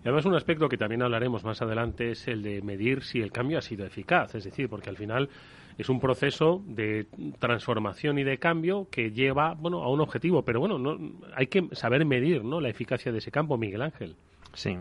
Y 0.03 0.07
además 0.07 0.25
un 0.25 0.33
aspecto 0.33 0.67
que 0.67 0.77
también 0.77 1.03
hablaremos 1.03 1.43
más 1.43 1.61
adelante 1.61 2.09
es 2.09 2.27
el 2.27 2.41
de 2.41 2.63
medir 2.63 3.03
si 3.03 3.21
el 3.21 3.31
cambio 3.31 3.59
ha 3.59 3.61
sido 3.61 3.85
eficaz. 3.85 4.33
Es 4.33 4.45
decir, 4.45 4.67
porque 4.67 4.89
al 4.89 4.97
final 4.97 5.29
es 5.77 5.89
un 5.89 5.99
proceso 5.99 6.61
de 6.65 7.07
transformación 7.39 8.19
y 8.19 8.23
de 8.23 8.37
cambio 8.37 8.87
que 8.89 9.11
lleva 9.11 9.53
bueno 9.53 9.83
a 9.83 9.89
un 9.89 10.01
objetivo. 10.01 10.43
Pero 10.43 10.59
bueno 10.59 10.77
no 10.77 10.97
hay 11.35 11.47
que 11.47 11.67
saber 11.73 12.05
medir 12.05 12.43
no 12.43 12.61
la 12.61 12.69
eficacia 12.69 13.11
de 13.11 13.19
ese 13.19 13.31
campo 13.31 13.57
Miguel 13.57 13.81
Ángel. 13.81 14.15
Sí. 14.53 14.77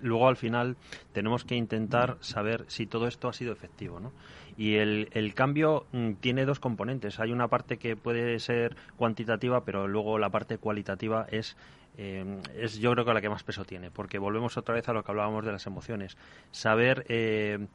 Luego 0.00 0.28
al 0.28 0.36
final 0.36 0.76
tenemos 1.12 1.44
que 1.44 1.56
intentar 1.56 2.16
saber 2.20 2.64
si 2.68 2.86
todo 2.86 3.08
esto 3.08 3.28
ha 3.28 3.32
sido 3.32 3.52
efectivo 3.52 3.98
no 3.98 4.12
y 4.56 4.74
el, 4.74 5.08
el 5.12 5.34
cambio 5.34 5.86
mm, 5.92 6.12
tiene 6.14 6.44
dos 6.44 6.60
componentes. 6.60 7.18
Hay 7.18 7.32
una 7.32 7.48
parte 7.48 7.78
que 7.78 7.96
puede 7.96 8.38
ser 8.38 8.76
cuantitativa 8.96 9.64
pero 9.64 9.88
luego 9.88 10.18
la 10.18 10.30
parte 10.30 10.58
cualitativa 10.58 11.26
es 11.30 11.56
eh, 11.98 12.40
es 12.56 12.78
yo 12.78 12.92
creo 12.92 13.04
que 13.04 13.12
la 13.12 13.20
que 13.20 13.28
más 13.28 13.42
peso 13.42 13.64
tiene, 13.64 13.90
porque 13.90 14.18
volvemos 14.18 14.56
otra 14.56 14.74
vez 14.74 14.88
a 14.88 14.92
lo 14.92 15.02
que 15.02 15.10
hablábamos 15.10 15.44
de 15.44 15.52
las 15.52 15.66
emociones. 15.66 16.16
Saber 16.50 17.04
eh, 17.08 17.66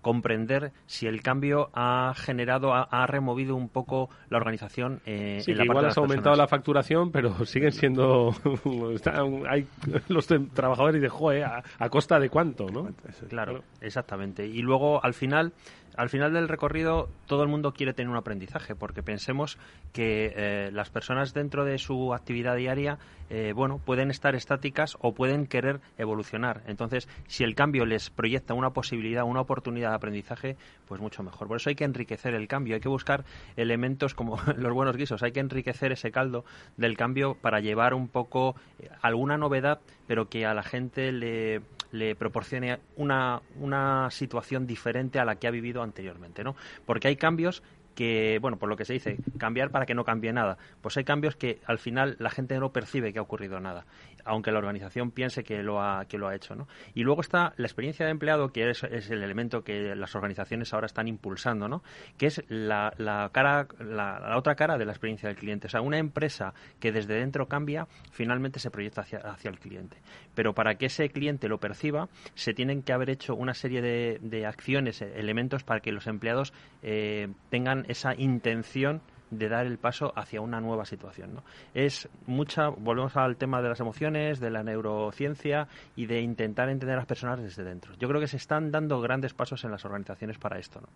comprender 0.00 0.72
si 0.86 1.06
el 1.06 1.22
cambio 1.22 1.70
ha 1.74 2.12
generado, 2.16 2.72
ha, 2.74 3.06
removido 3.06 3.56
un 3.56 3.68
poco 3.68 4.10
la 4.28 4.38
organización. 4.38 5.00
Eh, 5.06 5.42
en 5.46 5.58
la 5.58 5.64
igual 5.64 5.86
has 5.86 5.98
aumentado 5.98 6.36
la 6.36 6.46
facturación, 6.46 7.10
pero 7.10 7.30
siguen 7.46 7.72
siendo. 7.72 8.34
hay 9.48 9.66
los 10.08 10.26
trabajadores 10.54 11.02
de 11.02 11.08
joe, 11.08 11.44
a, 11.44 11.88
costa 11.90 12.18
de 12.18 12.28
cuánto, 12.28 12.66
¿no? 12.70 12.88
Claro, 13.28 13.62
exactamente. 13.80 14.46
Y 14.46 14.62
luego, 14.62 15.02
al 15.04 15.14
final, 15.14 15.52
al 15.98 16.10
final 16.10 16.32
del 16.32 16.46
recorrido 16.46 17.08
todo 17.26 17.42
el 17.42 17.48
mundo 17.48 17.72
quiere 17.72 17.92
tener 17.92 18.08
un 18.08 18.16
aprendizaje 18.16 18.76
porque 18.76 19.02
pensemos 19.02 19.58
que 19.92 20.32
eh, 20.36 20.70
las 20.72 20.90
personas 20.90 21.34
dentro 21.34 21.64
de 21.64 21.76
su 21.78 22.14
actividad 22.14 22.54
diaria 22.54 22.98
eh, 23.30 23.52
bueno 23.52 23.78
pueden 23.84 24.10
estar 24.10 24.36
estáticas 24.36 24.96
o 25.00 25.12
pueden 25.12 25.46
querer 25.48 25.80
evolucionar. 25.98 26.62
Entonces 26.68 27.08
si 27.26 27.42
el 27.42 27.56
cambio 27.56 27.84
les 27.84 28.10
proyecta 28.10 28.54
una 28.54 28.70
posibilidad 28.70 29.24
una 29.24 29.40
oportunidad 29.40 29.90
de 29.90 29.96
aprendizaje 29.96 30.56
pues 30.86 31.00
mucho 31.00 31.24
mejor. 31.24 31.48
Por 31.48 31.56
eso 31.56 31.68
hay 31.68 31.74
que 31.74 31.84
enriquecer 31.84 32.32
el 32.34 32.46
cambio. 32.46 32.76
Hay 32.76 32.80
que 32.80 32.88
buscar 32.88 33.24
elementos 33.56 34.14
como 34.14 34.40
los 34.56 34.72
buenos 34.72 34.96
guisos. 34.96 35.24
Hay 35.24 35.32
que 35.32 35.40
enriquecer 35.40 35.90
ese 35.90 36.12
caldo 36.12 36.44
del 36.76 36.96
cambio 36.96 37.34
para 37.34 37.58
llevar 37.58 37.92
un 37.92 38.08
poco 38.08 38.54
eh, 38.78 38.88
alguna 39.02 39.36
novedad 39.36 39.80
pero 40.08 40.28
que 40.28 40.44
a 40.44 40.54
la 40.54 40.64
gente 40.64 41.12
le 41.12 41.62
le 41.92 42.14
proporcione 42.14 42.78
una, 42.96 43.40
una 43.60 44.10
situación 44.10 44.66
diferente 44.66 45.18
a 45.18 45.24
la 45.24 45.36
que 45.36 45.46
ha 45.46 45.50
vivido 45.50 45.82
anteriormente, 45.82 46.44
¿no? 46.44 46.54
Porque 46.84 47.08
hay 47.08 47.16
cambios 47.16 47.62
que, 47.98 48.38
bueno, 48.40 48.58
por 48.58 48.68
lo 48.68 48.76
que 48.76 48.84
se 48.84 48.92
dice, 48.92 49.16
cambiar 49.38 49.72
para 49.72 49.84
que 49.84 49.92
no 49.92 50.04
cambie 50.04 50.32
nada. 50.32 50.56
Pues 50.80 50.96
hay 50.96 51.02
cambios 51.02 51.34
que 51.34 51.58
al 51.66 51.78
final 51.78 52.14
la 52.20 52.30
gente 52.30 52.56
no 52.60 52.70
percibe 52.70 53.12
que 53.12 53.18
ha 53.18 53.22
ocurrido 53.22 53.58
nada, 53.58 53.86
aunque 54.24 54.52
la 54.52 54.58
organización 54.58 55.10
piense 55.10 55.42
que 55.42 55.64
lo 55.64 55.82
ha, 55.82 56.04
que 56.04 56.16
lo 56.16 56.28
ha 56.28 56.36
hecho, 56.36 56.54
¿no? 56.54 56.68
Y 56.94 57.02
luego 57.02 57.22
está 57.22 57.54
la 57.56 57.66
experiencia 57.66 58.06
de 58.06 58.12
empleado, 58.12 58.52
que 58.52 58.70
es, 58.70 58.84
el 58.84 59.24
elemento 59.24 59.64
que 59.64 59.96
las 59.96 60.14
organizaciones 60.14 60.72
ahora 60.72 60.86
están 60.86 61.08
impulsando, 61.08 61.66
¿no? 61.66 61.82
Que 62.16 62.26
es 62.26 62.40
la, 62.46 62.94
la 62.98 63.30
cara, 63.32 63.66
la, 63.80 64.36
otra 64.36 64.54
cara 64.54 64.78
de 64.78 64.84
la 64.84 64.92
experiencia 64.92 65.28
del 65.28 65.36
cliente. 65.36 65.66
O 65.66 65.70
sea, 65.70 65.80
una 65.80 65.98
empresa 65.98 66.54
que 66.78 66.92
desde 66.92 67.14
dentro 67.14 67.48
cambia, 67.48 67.88
finalmente 68.12 68.60
se 68.60 68.70
proyecta 68.70 69.00
hacia, 69.00 69.18
hacia 69.18 69.50
el 69.50 69.58
cliente. 69.58 69.96
Pero 70.36 70.54
para 70.54 70.76
que 70.76 70.86
ese 70.86 71.08
cliente 71.08 71.48
lo 71.48 71.58
perciba, 71.58 72.08
se 72.36 72.54
tienen 72.54 72.84
que 72.84 72.92
haber 72.92 73.10
hecho 73.10 73.34
una 73.34 73.54
serie 73.54 73.82
de, 73.82 74.20
de 74.22 74.46
acciones, 74.46 75.02
elementos 75.02 75.64
para 75.64 75.80
que 75.80 75.90
los 75.90 76.06
empleados 76.06 76.52
eh, 76.84 77.26
tengan 77.50 77.87
esa 77.88 78.14
intención 78.14 79.02
de 79.30 79.48
dar 79.48 79.66
el 79.66 79.78
paso 79.78 80.12
hacia 80.16 80.40
una 80.40 80.60
nueva 80.60 80.84
situación. 80.84 81.34
¿no? 81.34 81.42
Es 81.74 82.08
mucha, 82.26 82.68
volvemos 82.68 83.16
al 83.16 83.36
tema 83.36 83.60
de 83.60 83.68
las 83.68 83.80
emociones, 83.80 84.40
de 84.40 84.50
la 84.50 84.62
neurociencia 84.62 85.68
y 85.96 86.06
de 86.06 86.20
intentar 86.20 86.68
entender 86.68 86.94
a 86.94 87.00
las 87.00 87.06
personas 87.06 87.40
desde 87.40 87.64
dentro. 87.64 87.94
Yo 87.98 88.08
creo 88.08 88.20
que 88.20 88.28
se 88.28 88.36
están 88.36 88.70
dando 88.70 89.00
grandes 89.00 89.34
pasos 89.34 89.64
en 89.64 89.70
las 89.70 89.84
organizaciones 89.84 90.38
para 90.38 90.58
esto. 90.58 90.80
¿no? 90.80 90.88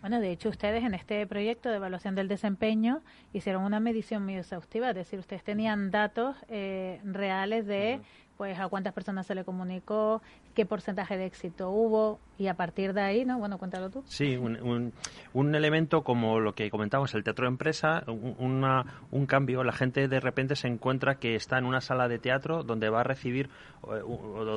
Bueno, 0.00 0.20
de 0.20 0.32
hecho, 0.32 0.48
ustedes 0.48 0.82
en 0.82 0.94
este 0.94 1.26
proyecto 1.26 1.68
de 1.68 1.76
evaluación 1.76 2.14
del 2.14 2.28
desempeño 2.28 3.02
hicieron 3.34 3.64
una 3.64 3.80
medición 3.80 4.24
muy 4.24 4.36
exhaustiva, 4.36 4.90
es 4.90 4.96
decir, 4.96 5.18
ustedes 5.18 5.44
tenían 5.44 5.90
datos 5.90 6.36
eh, 6.48 7.00
reales 7.04 7.66
de 7.66 8.00
pues 8.40 8.58
a 8.58 8.68
cuántas 8.68 8.94
personas 8.94 9.26
se 9.26 9.34
le 9.34 9.44
comunicó, 9.44 10.22
qué 10.54 10.64
porcentaje 10.64 11.18
de 11.18 11.26
éxito 11.26 11.68
hubo 11.68 12.18
y 12.38 12.46
a 12.46 12.54
partir 12.54 12.94
de 12.94 13.02
ahí, 13.02 13.26
¿no? 13.26 13.38
Bueno, 13.38 13.58
cuéntalo 13.58 13.90
tú. 13.90 14.02
Sí, 14.06 14.34
un, 14.34 14.94
un, 15.34 15.54
elemento 15.54 16.00
como 16.04 16.40
lo 16.40 16.54
que 16.54 16.70
comentamos, 16.70 17.14
el 17.14 17.22
teatro 17.22 17.44
de 17.44 17.50
empresa, 17.50 18.02
un, 18.06 18.64
un 19.10 19.26
cambio, 19.26 19.62
la 19.62 19.74
gente 19.74 20.08
de 20.08 20.20
repente 20.20 20.56
se 20.56 20.68
encuentra 20.68 21.16
que 21.16 21.34
está 21.34 21.58
en 21.58 21.66
una 21.66 21.82
sala 21.82 22.08
de 22.08 22.18
teatro 22.18 22.62
donde 22.62 22.88
va 22.88 23.00
a 23.00 23.04
recibir, 23.04 23.50
eh, 23.92 24.00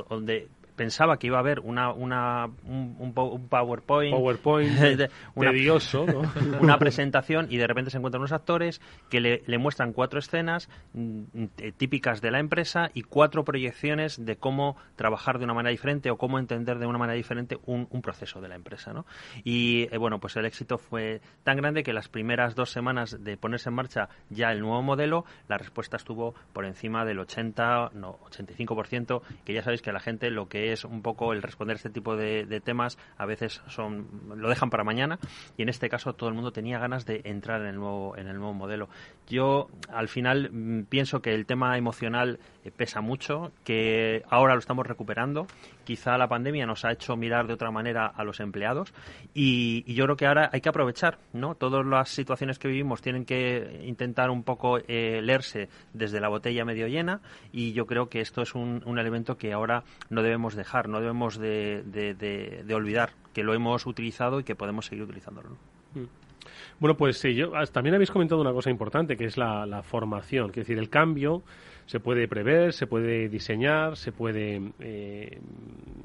donde 0.09 0.47
pensaba 0.75 1.17
que 1.17 1.27
iba 1.27 1.37
a 1.37 1.39
haber 1.39 1.59
una, 1.59 1.91
una 1.91 2.49
un, 2.65 3.13
PowerPoint, 3.13 4.15
PowerPoint 4.15 4.71
una, 5.35 5.51
tedioso, 5.51 6.05
una 6.61 6.77
presentación 6.77 7.47
y 7.49 7.57
de 7.57 7.67
repente 7.67 7.91
se 7.91 7.97
encuentran 7.97 8.21
unos 8.21 8.31
actores 8.31 8.81
que 9.09 9.19
le, 9.19 9.43
le 9.45 9.57
muestran 9.57 9.93
cuatro 9.93 10.19
escenas 10.19 10.69
mm, 10.93 11.23
eh, 11.57 11.71
típicas 11.75 12.21
de 12.21 12.31
la 12.31 12.39
empresa 12.39 12.89
y 12.93 13.03
cuatro 13.03 13.43
proyecciones 13.43 14.23
de 14.23 14.35
cómo 14.35 14.75
trabajar 14.95 15.39
de 15.39 15.45
una 15.45 15.53
manera 15.53 15.71
diferente 15.71 16.09
o 16.09 16.17
cómo 16.17 16.39
entender 16.39 16.79
de 16.79 16.85
una 16.85 16.97
manera 16.97 17.15
diferente 17.15 17.57
un, 17.65 17.87
un 17.89 18.01
proceso 18.01 18.41
de 18.41 18.47
la 18.47 18.55
empresa. 18.55 18.93
¿no? 18.93 19.05
Y 19.43 19.87
eh, 19.91 19.97
bueno, 19.97 20.19
pues 20.19 20.35
el 20.35 20.45
éxito 20.45 20.77
fue 20.77 21.21
tan 21.43 21.57
grande 21.57 21.83
que 21.83 21.93
las 21.93 22.09
primeras 22.09 22.55
dos 22.55 22.71
semanas 22.71 23.23
de 23.23 23.37
ponerse 23.37 23.69
en 23.69 23.75
marcha 23.75 24.09
ya 24.29 24.51
el 24.51 24.59
nuevo 24.59 24.81
modelo, 24.81 25.25
la 25.47 25.57
respuesta 25.57 25.97
estuvo 25.97 26.33
por 26.53 26.65
encima 26.65 27.05
del 27.05 27.19
80, 27.19 27.91
no, 27.93 28.19
85%, 28.29 29.21
que 29.45 29.53
ya 29.53 29.61
sabéis 29.61 29.81
que 29.81 29.91
la 29.91 29.99
gente 29.99 30.29
lo 30.29 30.47
que 30.47 30.62
es 30.71 30.85
un 30.85 31.01
poco 31.01 31.33
el 31.33 31.41
responder 31.41 31.75
este 31.75 31.89
tipo 31.89 32.15
de, 32.15 32.61
temas 32.63 32.97
a 33.17 33.25
veces 33.25 33.61
son 33.67 34.07
lo 34.35 34.49
dejan 34.49 34.69
para 34.69 34.83
mañana 34.83 35.19
y 35.57 35.63
en 35.63 35.69
este 35.69 35.89
caso 35.89 36.13
todo 36.13 36.29
el 36.29 36.35
mundo 36.35 36.51
tenía 36.51 36.79
ganas 36.79 37.05
de 37.05 37.21
entrar 37.25 37.61
en 37.61 37.67
el 37.67 37.75
nuevo 37.75 38.15
en 38.17 38.27
el 38.27 38.37
nuevo 38.37 38.53
modelo. 38.53 38.89
Yo 39.27 39.67
al 39.89 40.07
final 40.07 40.49
mm, 40.51 40.83
pienso 40.85 41.21
que 41.21 41.33
el 41.33 41.45
tema 41.45 41.77
emocional 41.77 42.39
eh, 42.63 42.71
pesa 42.71 43.01
mucho, 43.01 43.51
que 43.63 44.23
ahora 44.29 44.53
lo 44.53 44.59
estamos 44.59 44.85
recuperando. 44.87 45.47
Quizá 45.83 46.17
la 46.17 46.27
pandemia 46.27 46.65
nos 46.65 46.85
ha 46.85 46.91
hecho 46.91 47.17
mirar 47.17 47.45
de 47.47 47.53
otra 47.53 47.71
manera 47.71 48.07
a 48.07 48.23
los 48.23 48.39
empleados 48.39 48.93
y, 49.33 49.83
yo 49.93 50.05
creo 50.05 50.15
que 50.15 50.25
ahora 50.25 50.49
hay 50.51 50.61
que 50.61 50.69
aprovechar, 50.69 51.19
¿no? 51.33 51.55
Todas 51.55 51.85
las 51.85 52.09
situaciones 52.09 52.57
que 52.57 52.67
vivimos 52.67 53.01
tienen 53.01 53.25
que 53.25 53.81
intentar 53.85 54.29
un 54.29 54.43
poco 54.43 54.77
eh, 54.77 55.21
leerse 55.21 55.69
desde 55.93 56.19
la 56.19 56.29
botella 56.29 56.65
medio 56.65 56.87
llena 56.87 57.21
y 57.51 57.73
yo 57.73 57.85
creo 57.85 58.07
que 58.09 58.21
esto 58.21 58.41
es 58.41 58.55
un, 58.55 58.81
elemento 58.97 59.37
que 59.37 59.51
ahora 59.53 59.83
no 60.09 60.21
debemos 60.21 60.52
dejar, 60.55 60.89
no 60.89 60.99
debemos 60.99 61.37
de, 61.37 61.83
de, 61.83 62.73
olvidar 62.73 63.11
que 63.33 63.43
lo 63.43 63.53
hemos 63.53 63.85
utilizado 63.85 64.39
y 64.39 64.43
que 64.43 64.55
podemos 64.55 64.85
seguir 64.85 65.03
utilizándolo. 65.03 65.49
Mm. 65.93 66.05
Bueno, 66.79 66.97
pues 66.97 67.17
sí, 67.17 67.33
yo, 67.33 67.51
también 67.71 67.95
habéis 67.95 68.11
comentado 68.11 68.41
una 68.41 68.51
cosa 68.51 68.69
importante, 68.69 69.15
que 69.15 69.25
es 69.25 69.37
la, 69.37 69.81
formación. 69.83 70.49
Es 70.49 70.55
decir, 70.55 70.77
el 70.77 70.89
cambio 70.89 71.43
se 71.85 71.99
puede 71.99 72.27
prever, 72.27 72.73
se 72.73 72.87
puede 72.87 73.29
diseñar, 73.29 73.97
se 73.97 74.11
puede 74.11 74.61
eh, 74.79 75.39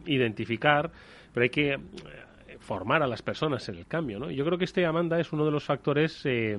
identificar, 0.06 0.90
pero 1.32 1.44
hay 1.44 1.50
que 1.50 1.72
eh, 1.72 1.78
formar 2.58 3.02
a 3.02 3.06
las 3.06 3.22
personas 3.22 3.68
en 3.68 3.76
el 3.76 3.86
cambio, 3.86 4.18
¿no? 4.18 4.30
Yo 4.30 4.44
creo 4.44 4.58
que 4.58 4.64
este, 4.64 4.84
Amanda, 4.86 5.18
es 5.20 5.32
uno 5.32 5.44
de 5.44 5.50
los 5.50 5.64
factores, 5.64 6.20
eh, 6.24 6.56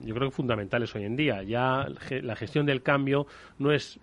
yo 0.00 0.14
creo 0.14 0.28
que 0.28 0.34
fundamentales 0.34 0.94
hoy 0.94 1.04
en 1.04 1.16
día. 1.16 1.42
Ya 1.42 1.86
la 2.22 2.36
gestión 2.36 2.66
del 2.66 2.82
cambio 2.82 3.26
no 3.58 3.72
es 3.72 3.98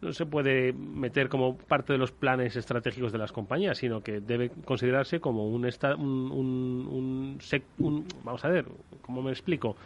no 0.00 0.12
se 0.12 0.26
puede 0.26 0.72
meter 0.72 1.28
como 1.28 1.56
parte 1.56 1.92
de 1.92 1.98
los 1.98 2.12
planes 2.12 2.56
estratégicos 2.56 3.12
de 3.12 3.18
las 3.18 3.32
compañías, 3.32 3.78
sino 3.78 4.02
que 4.02 4.20
debe 4.20 4.50
considerarse 4.64 5.20
como 5.20 5.48
un, 5.48 5.64
un, 5.98 7.38
un 7.78 8.04
vamos 8.22 8.44
a 8.44 8.48
ver, 8.48 8.66
¿cómo 9.02 9.22
me 9.22 9.30
explico? 9.30 9.76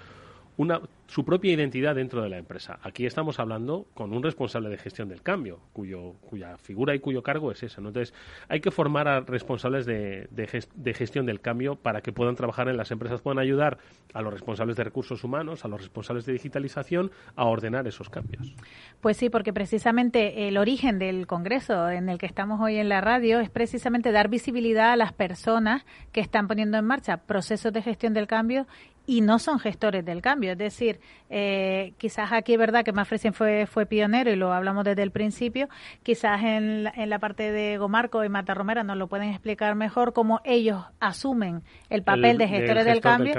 Una, 0.61 0.83
su 1.07 1.25
propia 1.25 1.55
identidad 1.55 1.95
dentro 1.95 2.23
de 2.23 2.29
la 2.29 2.37
empresa. 2.37 2.79
Aquí 2.83 3.07
estamos 3.07 3.41
hablando 3.41 3.87
con 3.95 4.13
un 4.13 4.23
responsable 4.23 4.69
de 4.69 4.77
gestión 4.77 5.09
del 5.09 5.23
cambio, 5.23 5.59
cuyo, 5.73 6.17
cuya 6.21 6.59
figura 6.59 6.95
y 6.95 6.99
cuyo 6.99 7.23
cargo 7.23 7.51
es 7.51 7.63
esa. 7.63 7.81
Entonces, 7.81 8.13
hay 8.47 8.61
que 8.61 8.71
formar 8.71 9.09
a 9.09 9.21
responsables 9.21 9.87
de, 9.87 10.29
de, 10.31 10.95
gestión 10.95 11.25
del 11.25 11.41
cambio 11.41 11.77
para 11.77 12.03
que 12.03 12.13
puedan 12.13 12.37
trabajar 12.37 12.69
en 12.69 12.77
las 12.77 12.91
empresas, 12.91 13.23
puedan 13.23 13.39
ayudar 13.39 13.79
a 14.13 14.21
los 14.21 14.35
responsables 14.35 14.77
de 14.77 14.85
recursos 14.85 15.25
humanos, 15.25 15.65
a 15.65 15.69
los 15.69 15.81
responsables 15.81 16.27
de 16.27 16.35
digitalización, 16.35 17.11
a 17.37 17.47
ordenar 17.47 17.87
esos 17.89 18.11
cambios. 18.11 18.55
Pues 19.01 19.17
sí, 19.17 19.31
porque 19.31 19.55
precisamente 19.55 20.47
el 20.47 20.59
origen 20.59 20.99
del 20.99 21.27
Congreso 21.27 21.89
en 21.89 22.11
el 22.11 22.19
que 22.19 22.27
estamos 22.27 22.61
hoy 22.61 22.77
en 22.77 22.91
la 22.91 23.01
radio 23.01 23.41
es 23.41 23.49
precisamente 23.49 24.13
dar 24.13 24.29
visibilidad 24.29 24.93
a 24.93 24.97
las 24.97 25.15
personas 25.15 25.87
que 26.13 26.21
están 26.21 26.49
poniendo 26.49 26.77
en 26.77 26.85
marcha 26.85 27.17
procesos 27.17 27.73
de 27.73 27.81
gestión 27.81 28.13
del 28.13 28.27
cambio 28.27 28.67
y 29.11 29.23
no 29.23 29.41
son 29.41 29.59
gestores 29.59 30.05
del 30.05 30.23
cambio. 30.23 30.53
Es 30.53 30.59
decir, 30.59 31.01
eh, 31.31 31.95
quizás 31.99 32.31
aquí 32.31 32.53
es 32.53 32.59
verdad 32.61 32.85
que 32.85 32.93
Mafresen 32.93 33.35
fue, 33.35 33.67
fue 33.67 33.85
pionero 33.85 34.31
y 34.31 34.37
lo 34.37 34.53
hablamos 34.53 34.85
desde 34.85 35.03
el 35.03 35.11
principio. 35.11 35.69
Quizás 36.05 36.41
en, 36.45 36.85
la, 36.85 37.19
parte 37.19 37.51
de 37.51 37.77
Gomarco 37.77 38.23
y 38.23 38.29
Mata 38.29 38.55
Romera 38.55 38.85
nos 38.85 38.97
lo 38.97 39.09
pueden 39.09 39.31
explicar 39.31 39.75
mejor 39.75 40.13
cómo 40.13 40.41
ellos 40.45 40.85
asumen 41.01 41.65
el 41.89 42.05
papel 42.05 42.39
de 42.39 42.47
gestores 42.47 42.85
del 42.85 43.01
cambio, 43.01 43.35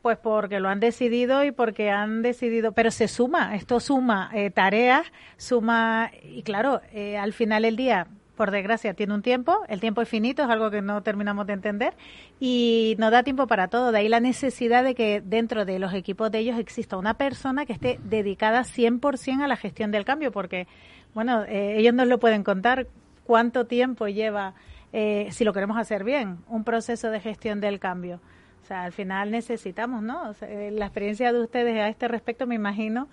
pues 0.00 0.16
porque 0.16 0.60
lo 0.60 0.68
han 0.68 0.78
decidido 0.78 1.44
y 1.44 1.50
porque 1.50 1.90
han 1.90 2.22
decidido, 2.22 2.70
pero 2.70 2.92
se 2.92 3.08
suma, 3.08 3.56
esto 3.56 3.80
suma 3.80 4.30
eh, 4.32 4.52
tareas, 4.52 5.10
suma, 5.36 6.12
y 6.22 6.44
claro, 6.44 6.82
eh, 6.92 7.18
al 7.18 7.32
final 7.32 7.62
del 7.64 7.74
día 7.74 8.06
por 8.36 8.50
desgracia, 8.50 8.94
tiene 8.94 9.14
un 9.14 9.22
tiempo, 9.22 9.64
el 9.68 9.80
tiempo 9.80 10.02
es 10.02 10.08
finito, 10.08 10.42
es 10.42 10.48
algo 10.48 10.70
que 10.70 10.82
no 10.82 11.02
terminamos 11.02 11.46
de 11.46 11.54
entender 11.54 11.94
y 12.38 12.94
no 12.98 13.10
da 13.10 13.22
tiempo 13.22 13.46
para 13.46 13.68
todo. 13.68 13.90
De 13.90 13.98
ahí 13.98 14.08
la 14.08 14.20
necesidad 14.20 14.84
de 14.84 14.94
que 14.94 15.20
dentro 15.20 15.64
de 15.64 15.78
los 15.78 15.94
equipos 15.94 16.30
de 16.30 16.38
ellos 16.38 16.58
exista 16.58 16.96
una 16.96 17.14
persona 17.14 17.66
que 17.66 17.72
esté 17.72 17.98
dedicada 18.04 18.60
100% 18.60 19.42
a 19.42 19.48
la 19.48 19.56
gestión 19.56 19.90
del 19.90 20.04
cambio, 20.04 20.30
porque, 20.30 20.68
bueno, 21.14 21.44
eh, 21.44 21.78
ellos 21.78 21.94
nos 21.94 22.06
lo 22.06 22.18
pueden 22.18 22.44
contar 22.44 22.86
cuánto 23.24 23.66
tiempo 23.66 24.06
lleva, 24.06 24.54
eh, 24.92 25.28
si 25.32 25.44
lo 25.44 25.52
queremos 25.52 25.78
hacer 25.78 26.04
bien, 26.04 26.38
un 26.46 26.62
proceso 26.62 27.10
de 27.10 27.20
gestión 27.20 27.60
del 27.60 27.80
cambio. 27.80 28.20
O 28.62 28.66
sea, 28.66 28.82
al 28.82 28.92
final 28.92 29.30
necesitamos, 29.30 30.02
¿no? 30.02 30.32
Eh, 30.42 30.70
la 30.72 30.86
experiencia 30.86 31.32
de 31.32 31.40
ustedes 31.40 31.78
a 31.78 31.88
este 31.88 32.08
respecto, 32.08 32.46
me 32.46 32.56
imagino. 32.56 33.08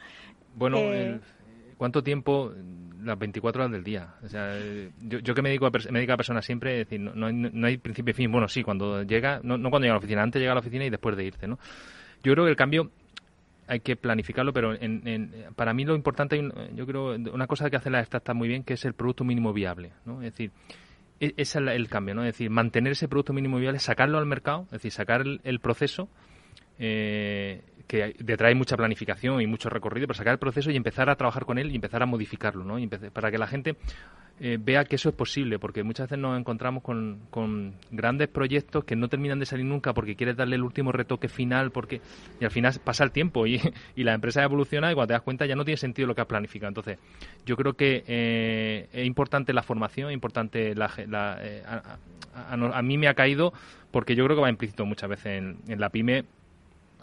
Bueno, 0.56 0.78
¿cuánto 1.84 2.02
tiempo? 2.02 2.54
las 3.04 3.20
24 3.20 3.62
horas 3.62 3.74
del 3.74 3.84
día. 3.84 4.16
O 4.24 4.30
sea, 4.30 4.58
yo, 5.02 5.20
yo 5.20 5.36
que 5.36 5.42
me 5.42 5.50
dedico, 5.50 5.66
a, 5.66 5.72
me 5.92 6.00
dedico 6.00 6.16
personas 6.16 6.46
siempre, 6.46 6.78
decir, 6.78 6.98
no, 6.98 7.26
hay, 7.26 7.34
no 7.34 7.68
hay 7.68 7.76
principio 7.76 8.12
y 8.12 8.14
fin. 8.14 8.32
Bueno, 8.32 8.48
sí, 8.48 8.64
cuando 8.64 9.04
llega, 9.04 9.42
no, 9.44 9.58
no 9.58 9.70
cuando 9.70 9.84
llega 9.84 9.92
a 9.92 9.96
la 9.96 10.00
oficina, 10.00 10.24
antes 10.24 10.40
llega 10.40 10.54
a 10.54 10.56
la 10.56 10.62
oficina 10.62 10.86
y 10.86 10.90
después 10.90 11.18
de 11.18 11.26
irte, 11.26 11.46
¿no? 11.46 11.60
Yo 12.24 12.32
creo 12.32 12.46
que 12.46 12.52
el 12.52 12.56
cambio 12.56 12.90
hay 13.68 13.82
que 13.82 13.98
planificarlo, 13.98 14.54
pero 14.54 14.74
en, 14.74 15.34
para 15.58 15.74
mí 15.74 15.84
lo 15.84 15.94
importante, 15.94 16.42
yo 16.74 16.88
creo, 16.88 17.16
una 17.16 17.48
cosa 17.48 17.70
que 17.70 17.76
hace 17.76 17.90
la 17.90 18.00
startup 18.00 18.36
muy 18.36 18.48
bien, 18.48 18.64
que 18.64 18.76
es 18.76 18.86
el 18.86 18.94
producto 18.94 19.26
mínimo 19.26 19.52
viable, 19.52 19.92
¿no? 20.06 20.22
Es 20.22 20.32
decir, 20.32 20.52
ese 21.20 21.42
es 21.42 21.56
el, 21.58 21.90
cambio, 21.90 22.16
¿no? 22.16 22.22
Es 22.24 22.36
decir, 22.36 22.50
mantener 22.50 22.94
ese 22.94 23.10
producto 23.10 23.34
mínimo 23.34 23.58
viable, 23.58 23.80
sacarlo 23.80 24.20
al 24.20 24.26
mercado, 24.26 24.64
es 24.68 24.72
decir, 24.72 24.94
sacar 24.94 25.20
el, 25.20 25.42
el 25.44 25.60
proceso 25.60 26.08
eh, 26.80 27.62
que 27.88 28.16
detrás 28.20 28.50
hay 28.50 28.56
mucha 28.56 28.78
planificación 28.78 29.42
y 29.42 29.48
mucho 29.48 29.70
recorrido, 29.70 30.08
pero 30.08 30.18
sacar 30.18 30.34
el 30.34 30.40
proceso 30.40 30.72
y 30.72 30.76
empezar 30.76 31.10
a 31.10 31.16
trabajar 31.16 31.46
con 31.46 31.58
él 31.58 31.72
y 31.72 31.76
empezar 31.76 32.02
a 32.04 32.06
modificarlo, 32.06 32.64
¿no? 32.64 32.78
para 33.14 33.32
que 33.32 33.38
la 33.38 33.48
gente 33.48 33.76
eh, 34.40 34.58
vea 34.60 34.84
que 34.86 34.96
eso 34.96 35.10
es 35.10 35.16
posible, 35.16 35.60
porque 35.60 35.84
muchas 35.84 36.10
veces 36.10 36.18
nos 36.18 36.40
encontramos 36.40 36.82
con, 36.82 37.22
con, 37.30 37.76
grandes 37.92 38.28
proyectos 38.30 38.84
que 38.84 38.96
no 38.96 39.08
terminan 39.08 39.38
de 39.38 39.46
salir 39.46 39.66
nunca 39.66 39.94
porque 39.94 40.16
quieres 40.16 40.36
darle 40.36 40.56
el 40.56 40.64
último 40.64 40.92
retoque 40.92 41.28
final, 41.28 41.72
porque 41.72 42.02
y 42.40 42.44
al 42.44 42.50
final 42.50 42.74
pasa 42.84 43.04
el 43.04 43.12
tiempo 43.12 43.46
y, 43.46 43.62
y 43.96 44.04
la 44.04 44.14
empresa 44.14 44.44
evoluciona 44.44 44.92
y 44.92 44.96
cuando 44.96 45.10
te 45.10 45.14
das 45.14 45.22
cuenta 45.22 45.46
ya 45.46 45.56
no 45.56 45.64
tiene 45.64 45.78
sentido 45.78 46.08
lo 46.08 46.16
que 46.16 46.22
has 46.22 46.28
planificado. 46.28 46.70
Entonces, 46.70 46.98
yo 47.46 47.56
creo 47.56 47.74
que 47.74 48.04
eh, 48.08 48.88
es 48.92 49.06
importante 49.06 49.54
la 49.54 49.62
formación, 49.62 50.10
es 50.10 50.16
importante 50.16 50.74
la, 50.74 50.92
eh, 51.40 51.64
a, 52.34 52.82
mí 52.82 52.98
me 52.98 53.08
ha 53.08 53.14
caído 53.14 53.54
porque 53.92 54.16
yo 54.16 54.26
creo 54.26 54.36
que 54.36 54.42
va 54.42 54.50
implícito 54.50 54.84
muchas 54.86 55.10
veces 55.10 55.38
en, 55.38 55.58
en 55.68 55.80
la 55.80 55.90
pyme 55.90 56.26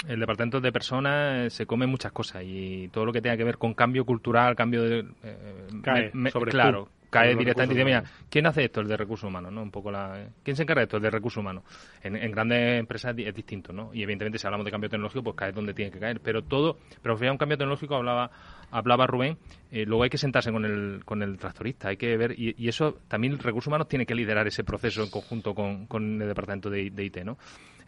el 0.08 0.20
departamento 0.20 0.60
de 0.60 0.72
personas 0.72 1.46
eh, 1.46 1.50
se 1.50 1.66
come 1.66 1.86
muchas 1.86 2.12
cosas 2.12 2.42
y 2.44 2.88
todo 2.88 3.04
lo 3.04 3.12
que 3.12 3.20
tenga 3.20 3.36
que 3.36 3.44
ver 3.44 3.58
con 3.58 3.74
cambio 3.74 4.04
cultural, 4.04 4.56
cambio 4.56 4.82
de... 4.82 5.04
Eh, 5.22 5.68
cae 5.82 6.12
sobre 6.30 6.50
claro, 6.50 6.88
cae 7.10 7.34
directamente 7.34 7.74
y 7.74 7.76
dice, 7.76 7.84
mira, 7.84 8.04
¿quién 8.30 8.46
hace 8.46 8.64
esto? 8.64 8.80
El 8.80 8.88
de 8.88 8.96
recursos 8.96 9.28
humanos, 9.28 9.52
¿no? 9.52 9.62
Un 9.62 9.70
poco 9.70 9.90
la... 9.90 10.28
¿Quién 10.42 10.56
se 10.56 10.62
encarga 10.62 10.80
de 10.80 10.84
esto? 10.84 10.96
El 10.96 11.02
de 11.02 11.10
recursos 11.10 11.40
humanos. 11.40 11.64
En, 12.02 12.30
grandes 12.30 12.78
empresas 12.80 13.14
es 13.18 13.34
distinto, 13.34 13.72
¿no? 13.72 13.90
Y 13.92 14.02
evidentemente 14.02 14.38
si 14.38 14.46
hablamos 14.46 14.64
de 14.64 14.70
cambio 14.70 14.88
tecnológico, 14.88 15.24
pues 15.24 15.36
cae 15.36 15.52
donde 15.52 15.74
tiene 15.74 15.90
que 15.90 15.98
caer. 15.98 16.20
Pero 16.20 16.42
todo, 16.42 16.78
pero 17.02 17.16
al 17.16 17.30
un 17.30 17.38
cambio 17.38 17.58
tecnológico 17.58 17.96
hablaba 17.96 18.30
hablaba 18.70 19.06
Rubén, 19.06 19.38
eh, 19.70 19.84
luego 19.86 20.04
hay 20.04 20.10
que 20.10 20.18
sentarse 20.18 20.50
con 20.50 20.64
el, 20.64 21.04
con 21.04 21.22
el 21.22 21.38
tractorista, 21.38 21.88
hay 21.88 21.96
que 21.96 22.16
ver, 22.16 22.34
y, 22.38 22.68
eso 22.68 22.98
también 23.08 23.38
recursos 23.38 23.68
humanos 23.68 23.88
tiene 23.88 24.06
que 24.06 24.14
liderar 24.14 24.46
ese 24.46 24.64
proceso 24.64 25.02
en 25.02 25.10
conjunto 25.10 25.54
con, 25.54 25.86
con 25.86 26.20
el 26.20 26.28
departamento 26.28 26.70
de, 26.70 26.90
de 26.90 27.04
IT, 27.04 27.18
¿no? 27.24 27.36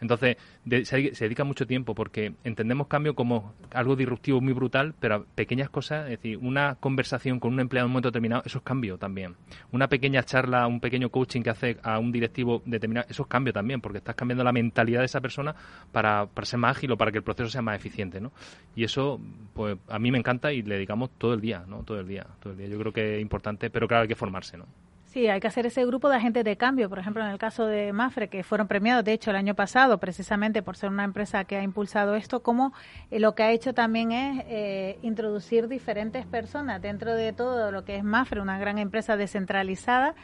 Entonces, 0.03 0.35
se, 0.83 1.11
dedica 1.11 1.45
mucho 1.45 1.65
tiempo 1.65 1.95
porque 1.95 2.33
entendemos 2.43 2.87
cambio 2.87 3.15
como 3.15 3.53
algo 3.71 3.95
disruptivo 3.95 4.41
muy 4.41 4.51
brutal, 4.51 4.93
pero 4.99 5.25
pequeñas 5.33 5.69
cosas, 5.69 6.03
es 6.05 6.17
decir, 6.17 6.37
una 6.37 6.75
conversación 6.75 7.39
con 7.39 7.53
un 7.53 7.61
empleado 7.61 7.85
en 7.85 7.89
un 7.89 7.93
momento 7.93 8.09
determinado, 8.09 8.43
eso 8.45 8.57
es 8.57 8.63
cambio 8.65 8.97
también. 8.97 9.37
Una 9.71 9.87
pequeña 9.87 10.23
charla, 10.23 10.67
un 10.67 10.81
pequeño 10.81 11.09
coaching 11.09 11.41
que 11.41 11.51
hace 11.51 11.77
a 11.83 11.99
un 11.99 12.11
directivo 12.11 12.61
determinado, 12.65 13.07
eso 13.09 13.23
es 13.23 13.29
cambio 13.29 13.53
también, 13.53 13.79
porque 13.79 13.99
estás 13.99 14.15
cambiando 14.15 14.43
la 14.43 14.51
mentalidad 14.51 14.99
de 14.99 15.05
esa 15.05 15.21
persona 15.21 15.55
para, 15.93 16.25
para 16.25 16.45
ser 16.45 16.59
más 16.59 16.75
ágil 16.75 16.91
o 16.91 16.97
para 16.97 17.11
que 17.13 17.19
el 17.19 17.23
proceso 17.23 17.49
sea 17.49 17.61
más 17.61 17.77
eficiente, 17.77 18.19
¿no? 18.19 18.33
Y 18.75 18.83
eso, 18.83 19.21
pues, 19.53 19.77
a 19.87 19.99
mí 19.99 20.11
me 20.11 20.17
encanta 20.17 20.51
y 20.51 20.63
le 20.63 20.72
dedicamos 20.73 21.11
todo 21.17 21.33
el 21.33 21.41
día, 21.41 21.63
¿no? 21.67 21.83
Todo 21.83 21.99
el 21.99 22.07
día, 22.07 22.25
todo 22.39 22.53
el 22.53 22.59
día. 22.59 22.67
Yo 22.67 22.79
creo 22.79 22.93
que 22.93 23.15
es 23.15 23.21
importante, 23.21 23.69
pero 23.69 23.87
claro, 23.87 24.03
hay 24.03 24.07
que 24.07 24.15
formarse, 24.15 24.57
¿no? 24.57 24.65
Sí, 25.13 25.27
hay 25.27 25.39
que 25.39 25.45
hacer 25.45 25.67
ese 25.67 25.85
grupo 25.85 26.09
de 26.09 26.15
agentes 26.15 26.43
de 26.43 26.57
cambio. 26.57 26.89
Por 26.89 26.97
ejemplo, 26.97 27.23
en 27.23 27.29
el 27.29 27.37
caso 27.37 27.67
de 27.67 27.93
Mafre, 27.93 28.29
que 28.29 28.43
fueron 28.43 28.67
premiados, 28.67 29.05
de 29.05 29.13
hecho, 29.13 29.29
el 29.29 29.35
año 29.35 29.53
pasado, 29.53 29.99
precisamente 29.99 30.63
por 30.63 30.75
ser 30.75 30.89
una 30.89 31.03
empresa 31.03 31.43
que 31.43 31.55
ha 31.55 31.61
impulsado 31.61 32.15
esto, 32.15 32.41
como 32.41 32.73
eh, 33.11 33.19
lo 33.19 33.35
que 33.35 33.43
ha 33.43 33.51
hecho 33.51 33.75
también 33.75 34.11
es 34.11 34.43
eh, 34.47 34.97
introducir 35.03 35.67
diferentes 35.67 36.25
personas 36.25 36.81
dentro 36.81 37.13
de 37.13 37.31
todo 37.31 37.71
lo 37.71 37.85
que 37.85 37.95
es 37.95 38.03
Mafre, 38.03 38.41
una 38.41 38.57
gran 38.57 38.79
empresa 38.79 39.15
descentralizada. 39.15 40.15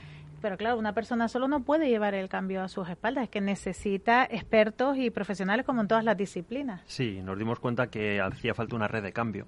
Pero 0.41 0.57
claro, 0.57 0.77
una 0.77 0.93
persona 0.93 1.27
solo 1.27 1.47
no 1.47 1.63
puede 1.63 1.89
llevar 1.89 2.13
el 2.13 2.29
cambio 2.29 2.61
a 2.61 2.67
sus 2.67 2.87
espaldas, 2.89 3.25
es 3.25 3.29
que 3.29 3.41
necesita 3.41 4.25
expertos 4.25 4.97
y 4.97 5.09
profesionales 5.09 5.65
como 5.65 5.81
en 5.81 5.87
todas 5.87 6.03
las 6.03 6.17
disciplinas. 6.17 6.81
Sí, 6.85 7.21
nos 7.23 7.37
dimos 7.37 7.59
cuenta 7.59 7.87
que 7.87 8.21
hacía 8.21 8.53
falta 8.53 8.75
una 8.75 8.87
red 8.87 9.03
de 9.03 9.13
cambio 9.13 9.47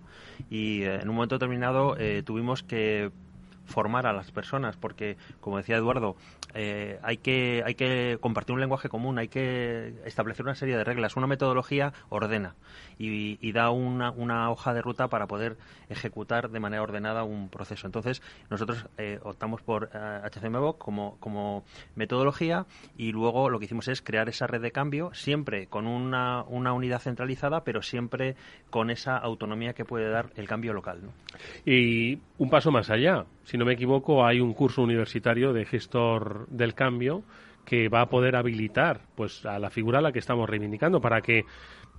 y 0.50 0.84
eh, 0.84 0.96
en 1.02 1.10
un 1.10 1.16
momento 1.16 1.36
determinado 1.36 1.96
tuvimos 2.26 2.64
que 2.64 3.12
formar 3.72 4.06
a 4.06 4.14
las 4.14 4.32
personas, 4.32 4.78
porque, 4.78 5.18
como 5.40 5.58
decía 5.58 5.78
Eduardo, 5.78 6.16
eh, 6.54 7.00
hay, 7.02 7.18
que, 7.18 7.64
hay 7.66 7.76
que 7.76 8.18
compartir 8.20 8.54
un 8.54 8.60
lenguaje 8.60 8.90
común, 8.90 9.18
hay 9.18 9.28
que 9.28 9.96
establecer 10.06 10.46
una 10.46 10.56
serie 10.56 10.78
de 10.78 10.84
reglas. 10.84 11.16
Una 11.16 11.28
metodología 11.28 11.94
ordena 12.10 12.56
y, 12.98 13.52
da 13.52 13.72
una, 13.72 14.12
una, 14.12 14.50
hoja 14.50 14.74
de 14.74 14.82
ruta 14.82 15.08
para 15.08 15.28
poder 15.28 15.58
ejecutar 15.90 16.50
de 16.50 16.60
manera 16.60 16.84
ordenada 16.84 17.24
un 17.24 17.50
proceso. 17.50 17.88
Entonces, 17.88 18.22
nosotros 18.50 18.86
eh, 18.98 19.20
optamos 19.24 19.62
por 19.62 19.90
HCMBOK 19.92 20.78
como, 20.78 21.18
como 21.20 21.64
metodología 21.96 22.66
y 22.98 23.12
luego 23.12 23.50
lo 23.50 23.60
que 23.60 23.66
hicimos 23.66 23.88
es 23.88 24.02
crear 24.02 24.30
esa 24.30 24.48
red 24.48 24.62
de 24.62 24.72
cambio, 24.72 25.12
siempre 25.14 25.68
con 25.68 25.88
una, 25.88 26.44
una 26.44 26.74
unidad 26.74 27.00
centralizada, 27.00 27.64
pero 27.64 27.82
siempre 27.82 28.36
con 28.70 28.90
esa 28.90 29.18
autonomía 29.18 29.74
que 29.74 29.86
puede 29.86 30.10
dar 30.10 30.30
el 30.36 30.48
cambio 30.48 30.74
local. 30.74 31.02
Y 31.66 32.20
un 32.38 32.50
paso 32.50 32.72
más 32.72 32.90
allá, 32.90 33.26
si 33.52 33.58
no 33.58 33.66
me 33.66 33.74
equivoco, 33.74 34.26
hay 34.26 34.40
un 34.40 34.54
curso 34.54 34.82
universitario 34.82 35.52
de 35.52 35.66
gestor 35.66 36.48
del 36.48 36.74
cambio 36.74 37.26
que 37.66 37.90
va 37.90 38.00
a 38.00 38.10
poder 38.10 38.38
habilitar 38.38 39.02
pues 39.14 39.46
a 39.46 39.60
la 39.60 39.70
figura 39.70 40.00
a 40.00 40.02
la 40.02 40.14
que 40.14 40.20
estamos 40.20 40.50
reivindicando 40.50 41.02
para 41.02 41.20
que 41.20 41.44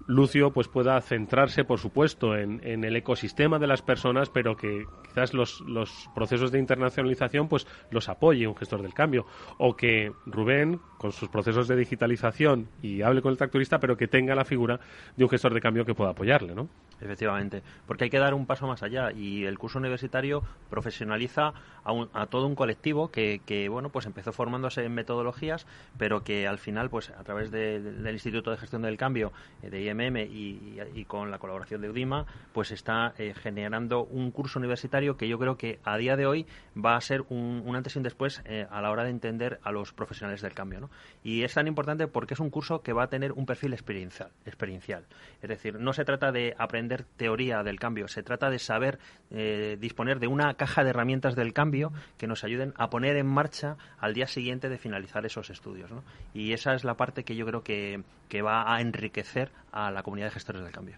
Lucio 0.07 0.53
pues 0.53 0.69
pueda 0.69 1.01
centrarse, 1.01 1.65
por 1.65 1.79
supuesto, 1.79 2.37
en, 2.37 2.61
en, 2.65 2.85
el 2.85 2.97
ecosistema 2.97 3.59
de 3.59 3.67
las 3.67 3.83
personas, 3.83 4.31
pero 4.31 4.57
que 4.57 4.85
quizás 5.09 5.35
los, 5.35 5.61
los, 5.63 6.09
procesos 6.15 6.51
de 6.53 6.59
internacionalización 6.59 7.49
pues 7.49 7.67
los 7.91 8.09
apoye 8.09 8.47
un 8.47 8.57
gestor 8.57 8.83
del 8.83 8.95
cambio. 8.95 9.27
O 9.59 9.77
que 9.77 10.13
Rubén, 10.27 10.81
con 10.99 11.13
sus 11.13 11.29
procesos 11.29 11.69
de 11.69 11.77
digitalización, 11.77 12.69
y 12.83 13.03
hable 13.03 13.23
con 13.23 13.33
el 13.33 13.39
tractorista, 13.39 13.79
pero 13.79 13.97
que 13.97 14.09
tenga 14.09 14.35
la 14.35 14.45
figura 14.45 14.81
de 15.17 15.25
un 15.25 15.31
gestor 15.31 15.55
de 15.55 15.61
cambio 15.61 15.85
que 15.85 15.95
pueda 15.95 16.11
apoyarle, 16.11 16.55
¿no? 16.55 16.69
Efectivamente, 17.01 17.63
porque 17.87 18.05
hay 18.05 18.11
que 18.11 18.19
dar 18.19 18.33
un 18.33 18.47
paso 18.47 18.69
más 18.69 18.83
allá 18.85 19.11
y 19.11 19.45
el 19.45 19.59
curso 19.59 19.81
universitario 19.81 20.45
profesionaliza 20.71 21.53
a, 21.85 22.27
todo 22.27 22.47
un 22.47 22.55
colectivo 22.55 23.11
que, 23.11 23.41
que, 23.45 23.69
bueno, 23.69 23.91
pues 23.91 24.07
empezó 24.07 24.33
formándose 24.33 24.85
en 24.85 24.95
metodologías, 24.95 25.67
pero 25.99 26.23
que 26.23 26.47
al 26.47 26.59
final, 26.59 26.91
pues 26.91 27.11
a 27.11 27.25
través 27.25 27.51
del 27.51 28.07
Instituto 28.13 28.53
de 28.53 28.57
Gestión 28.57 28.83
del 28.83 28.97
Cambio, 28.97 29.33
eh, 29.63 29.71
de 29.71 29.83
IMM 29.93 30.17
y, 30.19 31.05
con 31.07 31.31
la 31.31 31.39
colaboración 31.39 31.81
de 31.81 31.91
UDIMA, 31.91 32.27
pues 32.53 32.71
está 32.71 33.15
eh, 33.19 33.35
generando 33.35 34.05
un 34.05 34.31
curso 34.31 34.59
universitario 34.59 35.17
que 35.17 35.29
yo 35.29 35.39
creo 35.39 35.57
que 35.57 35.79
a 35.85 35.97
día 35.97 36.17
de 36.17 36.27
hoy 36.27 36.47
va 36.77 36.97
a 36.97 37.01
ser 37.01 37.23
un, 37.29 37.65
antes 37.75 37.95
y 37.95 37.99
un 37.99 38.03
después 38.03 38.43
eh, 38.45 38.67
a 38.71 38.81
la 38.81 38.91
hora 38.91 39.05
de 39.05 39.11
entender 39.11 39.61
a 39.63 39.73
los 39.73 39.93
profesionales 39.93 40.43
del 40.43 40.55
cambio. 40.55 40.81
¿no? 40.81 40.91
Y 41.23 41.43
es 41.43 41.55
tan 41.55 41.67
importante 41.67 42.07
porque 42.09 42.35
es 42.35 42.41
un 42.41 42.51
curso 42.51 42.83
que 42.83 42.93
va 42.93 43.05
a 43.05 43.09
tener 43.09 43.33
un 43.33 43.47
perfil 43.47 43.73
experiencial. 43.73 44.31
experiencial. 44.47 45.05
Es 45.43 45.49
decir, 45.49 45.79
no 45.79 45.93
se 45.93 46.05
trata 46.05 46.33
de 46.33 46.55
aprender 46.59 47.05
teoría 47.17 47.63
del 47.63 47.79
cambio, 47.79 48.09
se 48.09 48.23
trata 48.23 48.51
de 48.51 48.59
saber 48.59 48.99
eh, 49.31 49.77
disponer 49.81 50.19
de 50.19 50.27
una 50.27 50.55
caja 50.55 50.85
de 50.85 50.91
herramientas 50.91 51.37
del 51.37 51.53
cambio 51.53 51.93
que 52.19 52.27
nos 52.27 52.45
ayuden 52.45 52.75
a 52.77 52.91
poner 52.91 53.17
en 53.17 53.27
marcha 53.27 53.77
al 53.99 54.15
día 54.15 54.27
siguiente 54.27 54.69
de 54.69 54.79
finalizar 54.79 55.27
esos 55.27 55.51
estudios. 55.51 55.91
¿no? 55.91 56.03
Y 56.35 56.53
esa 56.53 56.75
es 56.75 56.85
la 56.85 56.95
parte 56.95 57.25
que 57.25 57.37
yo 57.37 57.47
creo 57.47 57.63
que, 57.63 58.03
que 58.29 58.43
va 58.43 58.75
a 58.75 58.81
enriquecer 58.81 59.51
a 59.73 59.91
la 59.91 60.03
comunidad 60.03 60.29
de 60.29 60.33
gestores 60.33 60.63
del 60.63 60.73
cambio. 60.73 60.97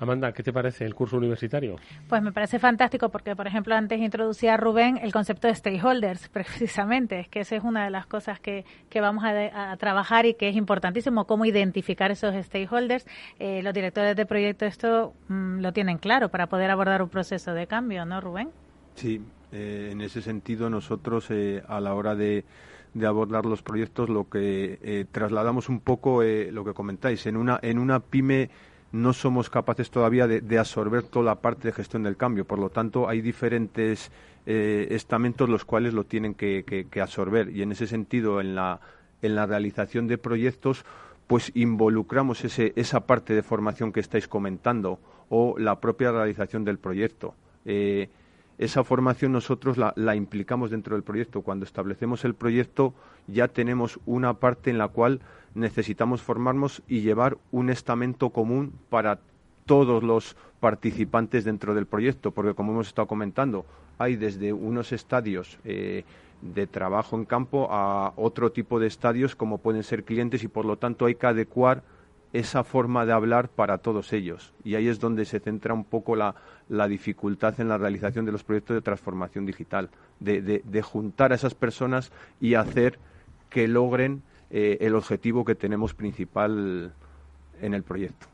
Amanda, 0.00 0.32
¿qué 0.32 0.44
te 0.44 0.52
parece 0.52 0.84
el 0.84 0.94
curso 0.94 1.16
universitario? 1.16 1.76
Pues 2.08 2.22
me 2.22 2.30
parece 2.30 2.60
fantástico 2.60 3.08
porque, 3.08 3.34
por 3.34 3.48
ejemplo, 3.48 3.74
antes 3.74 3.98
introducía 3.98 4.56
Rubén 4.56 4.96
el 5.02 5.12
concepto 5.12 5.48
de 5.48 5.54
stakeholders, 5.56 6.28
precisamente, 6.32 7.20
es 7.20 7.28
que 7.28 7.40
esa 7.40 7.56
es 7.56 7.64
una 7.64 7.84
de 7.84 7.90
las 7.90 8.06
cosas 8.06 8.38
que, 8.38 8.64
que 8.88 9.00
vamos 9.00 9.24
a, 9.24 9.76
trabajar 9.76 10.24
y 10.26 10.34
que 10.34 10.48
es 10.48 10.56
importantísimo, 10.56 11.26
cómo 11.26 11.44
identificar 11.44 12.12
esos 12.12 12.34
stakeholders. 12.44 13.06
Eh, 13.40 13.60
los 13.62 13.74
directores 13.74 14.14
de 14.14 14.24
proyecto 14.24 14.66
esto 14.66 15.14
mm, 15.28 15.60
lo 15.60 15.72
tienen 15.72 15.98
claro 15.98 16.28
para 16.28 16.46
poder 16.46 16.70
abordar 16.70 17.02
un 17.02 17.08
proceso 17.08 17.52
de 17.52 17.66
cambio, 17.66 18.04
¿no, 18.04 18.20
Rubén? 18.20 18.50
Sí, 18.94 19.20
eh, 19.50 19.88
en 19.92 20.00
ese 20.00 20.22
sentido 20.22 20.70
nosotros 20.70 21.26
eh, 21.30 21.62
a 21.66 21.80
la 21.80 21.94
hora 21.94 22.14
de 22.14 22.44
de 22.94 23.06
abordar 23.06 23.46
los 23.46 23.62
proyectos 23.62 24.08
lo 24.08 24.28
que 24.28 25.06
trasladamos 25.12 25.68
un 25.68 25.80
poco 25.80 26.22
lo 26.22 26.64
que 26.64 26.74
comentáis 26.74 27.26
en 27.26 27.36
una 27.36 27.58
en 27.62 27.78
una 27.78 28.00
pyme 28.00 28.50
no 28.92 29.12
somos 29.12 29.50
capaces 29.50 29.90
todavía 29.90 30.26
de, 30.26 30.58
absorber 30.58 31.02
toda 31.02 31.24
la 31.26 31.34
parte 31.36 31.68
de 31.68 31.72
gestión 31.72 32.02
del 32.02 32.16
cambio. 32.16 32.46
Por 32.46 32.58
lo 32.58 32.70
tanto, 32.70 33.08
hay 33.08 33.20
diferentes 33.20 34.10
eh, 34.46 34.88
estamentos 34.90 35.48
los 35.48 35.64
cuales 35.64 35.92
lo 35.92 36.04
tienen 36.04 36.34
que, 36.34 36.86
absorber. 37.00 37.50
Y 37.50 37.62
en 37.62 37.72
ese 37.72 37.86
sentido, 37.86 38.40
en 38.40 38.54
la, 38.54 38.80
en 39.20 39.34
la 39.34 39.46
realización 39.46 40.06
de 40.06 40.16
proyectos, 40.16 40.84
pues 41.26 41.52
involucramos 41.54 42.44
ese, 42.44 42.72
esa 42.76 43.00
parte 43.00 43.34
de 43.34 43.42
formación 43.42 43.92
que 43.92 44.00
estáis 44.00 44.26
comentando 44.26 44.98
o 45.28 45.58
la 45.58 45.80
propia 45.80 46.10
realización 46.10 46.64
del 46.64 46.78
proyecto. 46.78 47.34
Eh, 47.66 48.08
esa 48.58 48.84
formación 48.84 49.32
nosotros 49.32 49.78
la, 49.78 49.92
la, 49.96 50.16
implicamos 50.16 50.70
dentro 50.70 50.96
del 50.96 51.04
proyecto. 51.04 51.42
Cuando 51.42 51.64
establecemos 51.64 52.24
el 52.24 52.34
proyecto 52.34 52.92
ya 53.26 53.48
tenemos 53.48 54.00
una 54.04 54.34
parte 54.34 54.70
en 54.70 54.78
la 54.78 54.88
cual 54.88 55.20
necesitamos 55.54 56.22
formarnos 56.22 56.82
y 56.88 57.00
llevar 57.00 57.38
un 57.52 57.70
estamento 57.70 58.30
común 58.30 58.72
para 58.90 59.20
todos 59.66 60.02
los 60.02 60.36
participantes 60.60 61.44
dentro 61.44 61.74
del 61.74 61.86
proyecto, 61.86 62.32
porque 62.32 62.54
como 62.54 62.72
hemos 62.72 62.88
estado 62.88 63.06
comentando, 63.06 63.64
hay 63.98 64.16
desde 64.16 64.52
unos 64.52 64.92
estadios 64.92 65.58
eh, 65.64 66.04
de 66.40 66.66
trabajo 66.66 67.16
en 67.16 67.24
campo 67.24 67.68
a 67.70 68.12
otro 68.16 68.50
tipo 68.50 68.80
de 68.80 68.86
estadios 68.86 69.36
como 69.36 69.58
pueden 69.58 69.82
ser 69.82 70.04
clientes 70.04 70.42
y 70.42 70.48
por 70.48 70.64
lo 70.64 70.78
tanto 70.78 71.06
hay 71.06 71.16
que 71.16 71.26
adecuar 71.26 71.82
esa 72.32 72.62
forma 72.62 73.06
de 73.06 73.12
hablar 73.12 73.48
para 73.48 73.78
todos 73.78 74.12
ellos. 74.12 74.52
Y 74.64 74.74
ahí 74.74 74.88
es 74.88 75.00
donde 75.00 75.24
se 75.24 75.40
centra 75.40 75.74
un 75.74 75.84
poco 75.84 76.14
la, 76.14 76.34
dificultad 76.88 77.60
en 77.60 77.68
la 77.68 77.78
realización 77.78 78.24
de 78.24 78.32
los 78.32 78.44
proyectos 78.44 78.74
de 78.74 78.82
transformación 78.82 79.46
digital, 79.46 79.90
de 80.20 80.82
juntar 80.82 81.32
a 81.32 81.34
esas 81.36 81.54
personas 81.54 82.12
y 82.40 82.54
hacer 82.54 82.98
que 83.50 83.68
logren 83.68 84.22
eh, 84.50 84.78
el 84.80 84.94
objetivo 84.94 85.44
que 85.44 85.54
tenemos 85.54 85.94
principal 85.94 86.92
en 87.60 87.74
el 87.74 87.82
proyecto. 87.82 88.26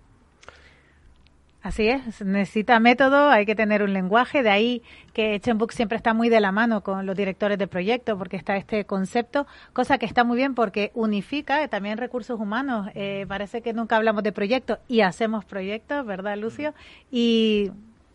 Así 1.61 1.89
es, 1.89 2.23
necesita 2.23 2.79
método, 2.79 3.31
hay 3.31 3.47
que 3.47 3.55
tener 3.55 3.83
un 3.83 3.95
lenguaje, 3.95 4.43
de 4.43 4.51
ahí 4.51 4.83
que 5.15 5.41
Chenbook 5.41 5.73
siempre 5.73 5.97
está 5.97 6.13
muy 6.13 6.29
de 6.29 6.39
la 6.39 6.53
mano 6.53 6.83
con 6.83 7.07
los 7.07 7.17
directores 7.17 7.57
de 7.57 7.67
proyecto, 7.67 8.19
porque 8.19 8.37
está 8.37 8.59
este 8.59 8.85
concepto, 8.85 9.47
cosa 9.73 9.97
que 9.97 10.05
está 10.05 10.25
muy 10.25 10.37
bien 10.37 10.55
porque 10.55 10.91
unifica 10.93 11.67
también 11.69 11.97
recursos 11.97 12.39
humanos. 12.39 12.91
Eh, 12.95 13.25
parece 13.27 13.63
que 13.63 13.73
nunca 13.73 13.97
hablamos 13.97 14.23
de 14.23 14.33
proyectos 14.33 14.79
y 14.89 15.01
hacemos 15.01 15.47
proyectos, 15.47 16.05
¿verdad, 16.05 16.37
Lucio? 16.37 16.75
Y 17.11 17.71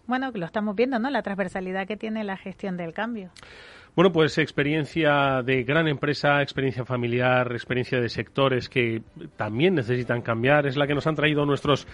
bueno, 0.10 0.32
lo 0.34 0.46
estamos 0.46 0.76
viendo, 0.76 1.00
¿no? 1.00 1.10
La 1.10 1.22
transversalidad 1.22 1.88
que 1.88 1.96
tiene 1.96 2.24
la 2.24 2.36
gestión 2.36 2.76
del 2.76 2.94
cambio. 2.94 3.32
Bueno, 3.96 4.12
pues 4.12 4.38
experiencia 4.38 5.42
de 5.44 5.64
gran 5.64 5.88
empresa, 5.88 6.42
experiencia 6.42 6.86
familiar, 6.86 7.52
experiencia 7.52 8.00
de 8.00 8.08
sectores 8.08 8.70
que 8.70 9.02
también 9.36 9.76
necesitan 9.76 10.22
cambiar, 10.22 10.68
es 10.68 10.78
la 10.78 10.88
que 10.88 10.94
nos 10.94 11.08
han 11.08 11.16
traído 11.16 11.46
nuestros 11.46 11.88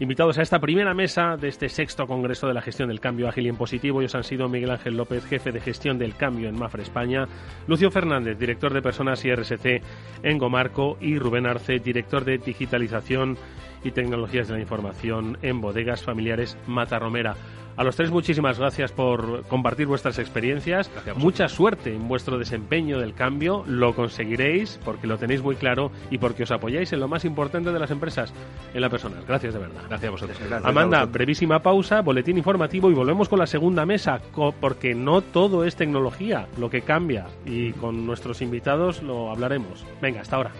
invitados 0.00 0.38
a 0.38 0.42
esta 0.42 0.58
primera 0.58 0.92
mesa 0.94 1.36
de 1.36 1.48
este 1.48 1.68
sexto 1.68 2.06
Congreso 2.06 2.48
de 2.48 2.54
la 2.54 2.62
Gestión 2.62 2.88
del 2.88 3.00
Cambio 3.00 3.28
Ágil 3.28 3.46
y 3.46 3.48
en 3.50 3.56
Positivo. 3.56 4.00
Ellos 4.00 4.14
han 4.14 4.24
sido 4.24 4.48
Miguel 4.48 4.70
Ángel 4.70 4.96
López, 4.96 5.24
jefe 5.26 5.52
de 5.52 5.60
gestión 5.60 5.98
del 5.98 6.16
cambio 6.16 6.48
en 6.48 6.58
Mafra 6.58 6.82
España, 6.82 7.26
Lucio 7.68 7.90
Fernández, 7.90 8.38
director 8.38 8.72
de 8.72 8.82
personas 8.82 9.24
y 9.24 9.32
RSC 9.32 9.82
en 10.22 10.38
Gomarco 10.38 10.96
y 11.00 11.18
Rubén 11.18 11.46
Arce, 11.46 11.78
director 11.78 12.24
de 12.24 12.38
digitalización 12.38 13.36
y 13.84 13.90
tecnologías 13.90 14.48
de 14.48 14.54
la 14.54 14.60
información 14.60 15.38
en 15.42 15.60
Bodegas 15.60 16.02
Familiares 16.02 16.56
Mata 16.66 16.98
Romera. 16.98 17.36
A 17.76 17.84
los 17.84 17.96
tres 17.96 18.10
muchísimas 18.10 18.58
gracias 18.58 18.92
por 18.92 19.44
compartir 19.44 19.86
vuestras 19.86 20.18
experiencias. 20.18 20.90
Mucha 21.16 21.48
suerte 21.48 21.94
en 21.94 22.08
vuestro 22.08 22.38
desempeño 22.38 22.98
del 22.98 23.14
cambio. 23.14 23.64
Lo 23.66 23.94
conseguiréis 23.94 24.78
porque 24.84 25.06
lo 25.06 25.18
tenéis 25.18 25.42
muy 25.42 25.56
claro 25.56 25.90
y 26.10 26.18
porque 26.18 26.42
os 26.42 26.50
apoyáis 26.50 26.92
en 26.92 27.00
lo 27.00 27.08
más 27.08 27.24
importante 27.24 27.72
de 27.72 27.78
las 27.78 27.90
empresas, 27.90 28.32
en 28.74 28.80
la 28.80 28.90
persona. 28.90 29.16
Gracias 29.26 29.54
de 29.54 29.60
verdad. 29.60 29.82
Gracias 29.88 30.08
a 30.08 30.10
vosotros. 30.10 30.38
Amanda, 30.64 31.04
brevísima 31.06 31.62
pausa, 31.62 32.02
boletín 32.02 32.36
informativo 32.36 32.90
y 32.90 32.94
volvemos 32.94 33.28
con 33.28 33.38
la 33.38 33.46
segunda 33.46 33.86
mesa 33.86 34.20
porque 34.60 34.94
no 34.94 35.22
todo 35.22 35.64
es 35.64 35.76
tecnología 35.76 36.46
lo 36.58 36.70
que 36.70 36.82
cambia 36.82 37.26
y 37.46 37.72
con 37.72 38.06
nuestros 38.06 38.42
invitados 38.42 39.02
lo 39.02 39.30
hablaremos. 39.30 39.84
Venga, 40.00 40.20
hasta 40.20 40.36
ahora. 40.36 40.52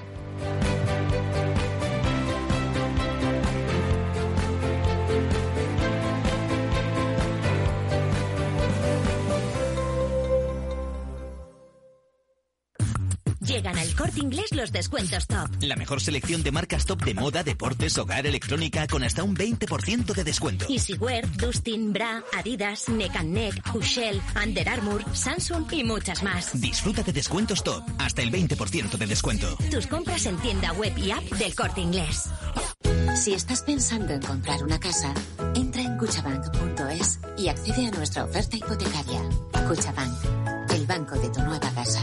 Inglés 14.22 14.52
los 14.52 14.72
descuentos 14.72 15.26
top. 15.26 15.50
La 15.60 15.76
mejor 15.76 16.00
selección 16.00 16.42
de 16.42 16.52
marcas 16.52 16.86
top 16.86 17.02
de 17.04 17.14
moda, 17.14 17.42
deportes, 17.42 17.98
hogar, 17.98 18.26
electrónica 18.26 18.86
con 18.86 19.04
hasta 19.04 19.22
un 19.22 19.36
20% 19.36 20.14
de 20.14 20.24
descuento. 20.24 20.66
Easywear, 20.68 21.30
Dustin, 21.36 21.92
Bra, 21.92 22.22
Adidas, 22.38 22.88
Neck 22.88 23.20
Neck, 23.22 23.74
Hushell, 23.74 24.22
Under 24.42 24.68
Armour, 24.68 25.04
Samsung 25.12 25.70
y 25.72 25.84
muchas 25.84 26.22
más. 26.22 26.58
Disfruta 26.60 27.02
de 27.02 27.12
descuentos 27.12 27.62
top, 27.62 27.82
hasta 27.98 28.22
el 28.22 28.30
20% 28.30 28.96
de 28.96 29.06
descuento. 29.06 29.56
Tus 29.70 29.86
compras 29.86 30.24
en 30.26 30.36
tienda 30.38 30.72
web 30.72 30.96
y 30.96 31.10
app 31.10 31.24
del 31.24 31.54
corte 31.54 31.80
inglés. 31.80 32.30
Si 33.16 33.34
estás 33.34 33.62
pensando 33.62 34.12
en 34.12 34.22
comprar 34.22 34.62
una 34.62 34.78
casa, 34.78 35.12
entra 35.54 35.82
en 35.82 35.98
cuchabank.es 35.98 37.18
y 37.36 37.48
accede 37.48 37.86
a 37.86 37.90
nuestra 37.90 38.24
oferta 38.24 38.56
hipotecaria. 38.56 39.20
Cuchabank 39.68 40.62
el 40.74 40.86
banco 40.86 41.14
de 41.16 41.28
tu 41.28 41.40
nueva 41.42 41.70
casa. 41.74 42.02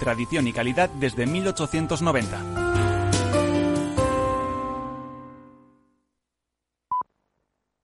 tradición 0.00 0.48
y 0.48 0.52
calidad 0.52 0.90
desde 0.90 1.26
1890. 1.26 2.79